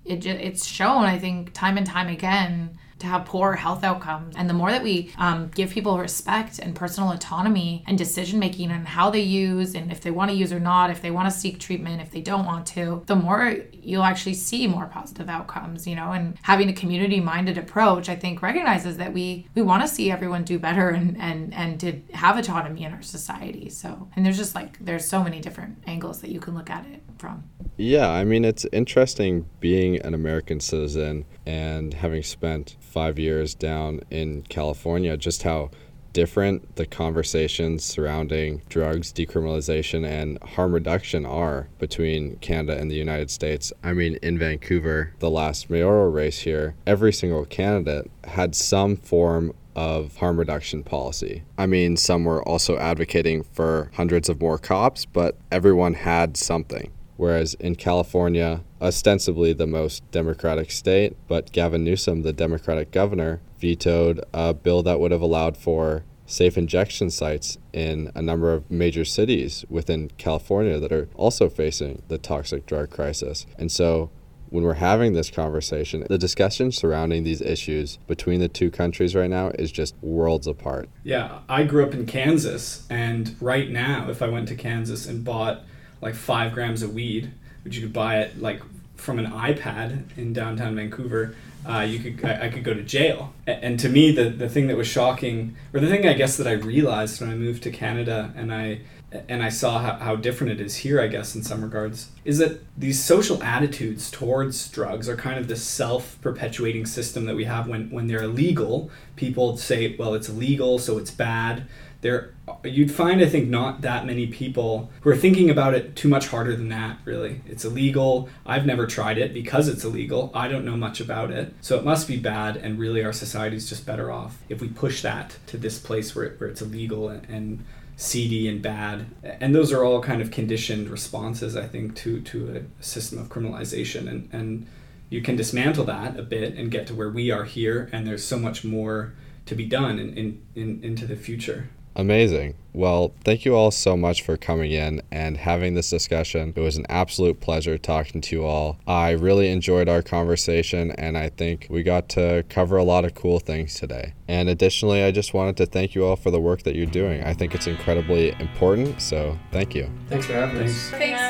It, 0.04 0.26
it's 0.26 0.66
shown, 0.66 1.04
I 1.04 1.20
think, 1.20 1.52
time 1.52 1.76
and 1.76 1.86
time 1.86 2.08
again 2.08 2.78
to 2.98 3.06
have 3.06 3.26
poor 3.26 3.54
health 3.54 3.84
outcomes. 3.84 4.34
And 4.36 4.48
the 4.48 4.54
more 4.54 4.70
that 4.70 4.82
we 4.82 5.12
um, 5.18 5.50
give 5.54 5.70
people 5.70 5.98
respect 5.98 6.58
and 6.58 6.74
personal 6.74 7.12
autonomy 7.12 7.84
and 7.86 7.98
decision 7.98 8.38
making 8.38 8.70
and 8.70 8.86
how 8.86 9.10
they 9.10 9.20
use 9.20 9.74
and 9.74 9.92
if 9.92 10.00
they 10.00 10.10
want 10.10 10.30
to 10.30 10.36
use 10.36 10.52
or 10.52 10.60
not, 10.60 10.90
if 10.90 11.02
they 11.02 11.10
want 11.10 11.30
to 11.30 11.36
seek 11.36 11.58
treatment, 11.58 12.00
if 12.00 12.10
they 12.10 12.20
don't 12.20 12.46
want 12.46 12.66
to, 12.68 13.02
the 13.06 13.16
more 13.16 13.56
you'll 13.72 14.02
actually 14.02 14.34
see 14.34 14.66
more 14.66 14.86
positive 14.86 15.28
outcomes, 15.28 15.86
you 15.86 15.94
know, 15.94 16.12
and 16.12 16.38
having 16.42 16.68
a 16.68 16.72
community 16.72 17.20
minded 17.20 17.58
approach, 17.58 18.08
I 18.08 18.16
think 18.16 18.42
recognizes 18.42 18.96
that 18.96 19.12
we 19.12 19.46
we 19.54 19.62
want 19.62 19.82
to 19.82 19.88
see 19.88 20.10
everyone 20.10 20.44
do 20.44 20.58
better 20.58 20.90
and 20.90 21.16
and 21.20 21.52
and 21.54 21.78
to 21.80 22.00
have 22.14 22.38
autonomy 22.38 22.84
in 22.84 22.92
our 22.92 23.02
society. 23.02 23.68
So 23.68 24.08
and 24.16 24.24
there's 24.24 24.38
just 24.38 24.54
like 24.54 24.78
there's 24.84 25.06
so 25.06 25.22
many 25.22 25.40
different 25.40 25.82
angles 25.86 26.20
that 26.22 26.30
you 26.30 26.40
can 26.40 26.54
look 26.54 26.70
at 26.70 26.86
it 26.86 27.02
from. 27.18 27.44
Yeah, 27.76 28.08
I 28.08 28.24
mean 28.24 28.44
it's 28.44 28.66
interesting 28.72 29.46
being 29.60 30.00
an 30.00 30.14
American 30.14 30.60
citizen 30.60 31.24
and 31.46 31.94
having 31.94 32.22
spent 32.22 32.76
five 32.80 33.18
years 33.18 33.54
down 33.54 34.00
in 34.10 34.42
California, 34.42 35.16
just 35.16 35.44
how 35.44 35.70
different 36.16 36.76
the 36.76 36.86
conversations 36.86 37.84
surrounding 37.84 38.62
drugs, 38.70 39.12
decriminalization, 39.12 40.06
and 40.06 40.42
harm 40.42 40.72
reduction 40.72 41.26
are 41.26 41.68
between 41.78 42.36
Canada 42.36 42.80
and 42.80 42.90
the 42.90 42.96
United 42.96 43.30
States. 43.30 43.70
I 43.84 43.92
mean, 43.92 44.18
in 44.22 44.38
Vancouver, 44.38 45.12
the 45.18 45.28
last 45.28 45.68
mayoral 45.68 46.10
race 46.10 46.38
here, 46.38 46.74
every 46.86 47.12
single 47.12 47.44
candidate 47.44 48.10
had 48.24 48.54
some 48.54 48.96
form 48.96 49.52
of 49.74 50.16
harm 50.16 50.38
reduction 50.38 50.82
policy. 50.82 51.42
I 51.58 51.66
mean, 51.66 51.98
some 51.98 52.24
were 52.24 52.42
also 52.48 52.78
advocating 52.78 53.42
for 53.42 53.90
hundreds 53.94 54.30
of 54.30 54.40
more 54.40 54.56
cops, 54.56 55.04
but 55.04 55.36
everyone 55.52 55.92
had 55.92 56.38
something. 56.38 56.90
Whereas 57.16 57.54
in 57.54 57.76
California, 57.76 58.62
ostensibly 58.80 59.52
the 59.52 59.66
most 59.66 60.08
Democratic 60.10 60.70
state, 60.70 61.16
but 61.28 61.52
Gavin 61.52 61.84
Newsom, 61.84 62.22
the 62.22 62.32
Democratic 62.32 62.90
governor, 62.90 63.40
vetoed 63.58 64.22
a 64.34 64.52
bill 64.52 64.82
that 64.82 65.00
would 65.00 65.12
have 65.12 65.22
allowed 65.22 65.56
for 65.56 66.04
safe 66.26 66.58
injection 66.58 67.08
sites 67.08 67.56
in 67.72 68.10
a 68.14 68.20
number 68.20 68.52
of 68.52 68.70
major 68.70 69.04
cities 69.04 69.64
within 69.68 70.10
California 70.18 70.78
that 70.78 70.92
are 70.92 71.08
also 71.14 71.48
facing 71.48 72.02
the 72.08 72.18
toxic 72.18 72.66
drug 72.66 72.90
crisis. 72.90 73.46
And 73.58 73.70
so 73.70 74.10
when 74.50 74.64
we're 74.64 74.74
having 74.74 75.12
this 75.12 75.30
conversation, 75.30 76.04
the 76.08 76.18
discussion 76.18 76.72
surrounding 76.72 77.24
these 77.24 77.40
issues 77.40 77.98
between 78.06 78.40
the 78.40 78.48
two 78.48 78.70
countries 78.70 79.14
right 79.14 79.30
now 79.30 79.48
is 79.50 79.72
just 79.72 79.96
worlds 80.02 80.46
apart. 80.46 80.88
Yeah, 81.02 81.40
I 81.48 81.64
grew 81.64 81.84
up 81.84 81.94
in 81.94 82.06
Kansas, 82.06 82.86
and 82.88 83.34
right 83.40 83.70
now, 83.70 84.08
if 84.10 84.22
I 84.22 84.28
went 84.28 84.48
to 84.48 84.54
Kansas 84.54 85.06
and 85.06 85.24
bought 85.24 85.64
like 86.06 86.14
five 86.14 86.54
grams 86.54 86.82
of 86.82 86.94
weed, 86.94 87.32
which 87.64 87.76
you 87.76 87.82
could 87.82 87.92
buy 87.92 88.20
it 88.20 88.40
like 88.40 88.62
from 88.94 89.18
an 89.18 89.26
iPad 89.26 90.16
in 90.16 90.32
downtown 90.32 90.76
Vancouver, 90.76 91.34
uh, 91.68 91.80
you 91.80 91.98
could 91.98 92.24
I, 92.24 92.46
I, 92.46 92.48
could 92.48 92.62
go 92.62 92.72
to 92.72 92.82
jail. 92.82 93.34
And 93.46 93.78
to 93.80 93.88
me, 93.88 94.12
the 94.12 94.30
the 94.30 94.48
thing 94.48 94.68
that 94.68 94.76
was 94.76 94.86
shocking, 94.86 95.56
or 95.74 95.80
the 95.80 95.88
thing 95.88 96.06
I 96.06 96.12
guess 96.12 96.36
that 96.36 96.46
I 96.46 96.52
realized 96.52 97.20
when 97.20 97.28
I 97.28 97.34
moved 97.34 97.64
to 97.64 97.70
Canada 97.70 98.32
and 98.36 98.54
I 98.54 98.82
and 99.28 99.42
I 99.42 99.48
saw 99.48 99.78
how, 99.80 99.94
how 99.96 100.16
different 100.16 100.52
it 100.52 100.60
is 100.60 100.76
here, 100.76 101.00
I 101.00 101.08
guess, 101.08 101.34
in 101.34 101.42
some 101.42 101.62
regards, 101.62 102.10
is 102.24 102.38
that 102.38 102.60
these 102.78 103.02
social 103.02 103.42
attitudes 103.42 104.10
towards 104.10 104.68
drugs 104.68 105.08
are 105.08 105.16
kind 105.16 105.38
of 105.38 105.48
this 105.48 105.62
self 105.62 106.20
perpetuating 106.20 106.86
system 106.86 107.24
that 107.26 107.34
we 107.34 107.44
have 107.44 107.66
when, 107.66 107.90
when 107.90 108.06
they're 108.06 108.22
illegal. 108.22 108.90
People 109.16 109.56
say, 109.56 109.96
well, 109.96 110.14
it's 110.14 110.28
illegal, 110.28 110.78
so 110.78 110.98
it's 110.98 111.10
bad 111.10 111.66
there 112.00 112.34
you'd 112.64 112.90
find 112.90 113.20
i 113.20 113.26
think 113.26 113.48
not 113.48 113.80
that 113.80 114.06
many 114.06 114.26
people 114.26 114.90
who 115.00 115.10
are 115.10 115.16
thinking 115.16 115.50
about 115.50 115.74
it 115.74 115.96
too 115.96 116.08
much 116.08 116.28
harder 116.28 116.54
than 116.54 116.68
that 116.68 116.98
really. 117.06 117.40
It's 117.46 117.64
illegal. 117.64 118.28
I've 118.44 118.66
never 118.66 118.86
tried 118.86 119.16
it 119.16 119.32
because 119.32 119.68
it's 119.68 119.84
illegal. 119.84 120.30
I 120.34 120.48
don't 120.48 120.64
know 120.64 120.76
much 120.76 121.00
about 121.00 121.30
it. 121.30 121.54
So 121.60 121.78
it 121.78 121.84
must 121.84 122.06
be 122.06 122.18
bad 122.18 122.56
and 122.56 122.78
really 122.78 123.02
our 123.04 123.12
society's 123.12 123.68
just 123.68 123.86
better 123.86 124.10
off 124.10 124.38
if 124.48 124.60
we 124.60 124.68
push 124.68 125.02
that 125.02 125.38
to 125.46 125.56
this 125.56 125.78
place 125.78 126.14
where, 126.14 126.26
it, 126.26 126.40
where 126.40 126.50
it's 126.50 126.60
illegal 126.60 127.08
and, 127.08 127.26
and 127.28 127.64
seedy 127.96 128.46
and 128.48 128.60
bad. 128.60 129.06
And 129.22 129.54
those 129.54 129.72
are 129.72 129.84
all 129.84 130.02
kind 130.02 130.20
of 130.20 130.30
conditioned 130.30 130.90
responses 130.90 131.56
i 131.56 131.66
think 131.66 131.96
to 131.96 132.20
to 132.20 132.56
a 132.56 132.82
system 132.82 133.18
of 133.18 133.28
criminalization. 133.28 134.08
And 134.08 134.28
and 134.32 134.66
you 135.08 135.22
can 135.22 135.36
dismantle 135.36 135.84
that 135.84 136.18
a 136.18 136.22
bit 136.22 136.54
and 136.56 136.70
get 136.70 136.86
to 136.88 136.94
where 136.94 137.10
we 137.10 137.30
are 137.30 137.44
here 137.44 137.88
and 137.92 138.06
there's 138.06 138.24
so 138.24 138.38
much 138.38 138.64
more 138.64 139.14
to 139.46 139.54
be 139.54 139.64
done 139.64 140.00
in, 140.00 140.12
in, 140.14 140.42
in 140.56 140.80
into 140.82 141.06
the 141.06 141.14
future 141.14 141.68
Amazing. 141.96 142.54
Well, 142.74 143.14
thank 143.24 143.46
you 143.46 143.56
all 143.56 143.70
so 143.70 143.96
much 143.96 144.20
for 144.20 144.36
coming 144.36 144.70
in 144.70 145.00
and 145.10 145.38
having 145.38 145.72
this 145.72 145.88
discussion. 145.88 146.52
It 146.54 146.60
was 146.60 146.76
an 146.76 146.84
absolute 146.90 147.40
pleasure 147.40 147.78
talking 147.78 148.20
to 148.20 148.36
you 148.36 148.44
all. 148.44 148.78
I 148.86 149.12
really 149.12 149.50
enjoyed 149.50 149.88
our 149.88 150.02
conversation 150.02 150.90
and 150.92 151.16
I 151.16 151.30
think 151.30 151.68
we 151.70 151.82
got 151.82 152.10
to 152.10 152.44
cover 152.50 152.76
a 152.76 152.84
lot 152.84 153.06
of 153.06 153.14
cool 153.14 153.38
things 153.38 153.76
today. 153.76 154.12
And 154.28 154.50
additionally, 154.50 155.02
I 155.02 155.10
just 155.10 155.32
wanted 155.32 155.56
to 155.56 155.64
thank 155.64 155.94
you 155.94 156.04
all 156.04 156.16
for 156.16 156.30
the 156.30 156.40
work 156.40 156.64
that 156.64 156.74
you're 156.74 156.84
doing. 156.84 157.24
I 157.24 157.32
think 157.32 157.54
it's 157.54 157.66
incredibly 157.66 158.36
important, 158.40 159.00
so 159.00 159.38
thank 159.50 159.74
you. 159.74 159.90
Thanks 160.08 160.26
for 160.26 160.34
having 160.34 160.62
us. 160.62 160.90
Thanks, 160.90 161.20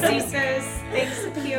Thanks, 0.00 0.24
Thanks, 0.92 1.24
Akil. 1.24 1.51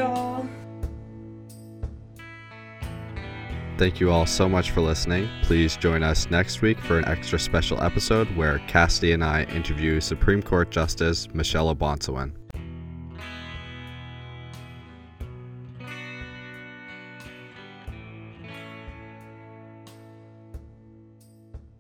Thank 3.77 3.99
you 3.99 4.11
all 4.11 4.27
so 4.27 4.47
much 4.47 4.69
for 4.71 4.81
listening. 4.81 5.27
Please 5.41 5.75
join 5.77 6.03
us 6.03 6.29
next 6.29 6.61
week 6.61 6.79
for 6.79 6.99
an 6.99 7.05
extra 7.05 7.39
special 7.39 7.81
episode 7.81 8.33
where 8.35 8.59
Cassidy 8.67 9.13
and 9.13 9.23
I 9.23 9.43
interview 9.45 9.99
Supreme 9.99 10.43
Court 10.43 10.69
Justice 10.69 11.27
Michelle 11.33 11.69
O'Bonsawin. 11.69 12.33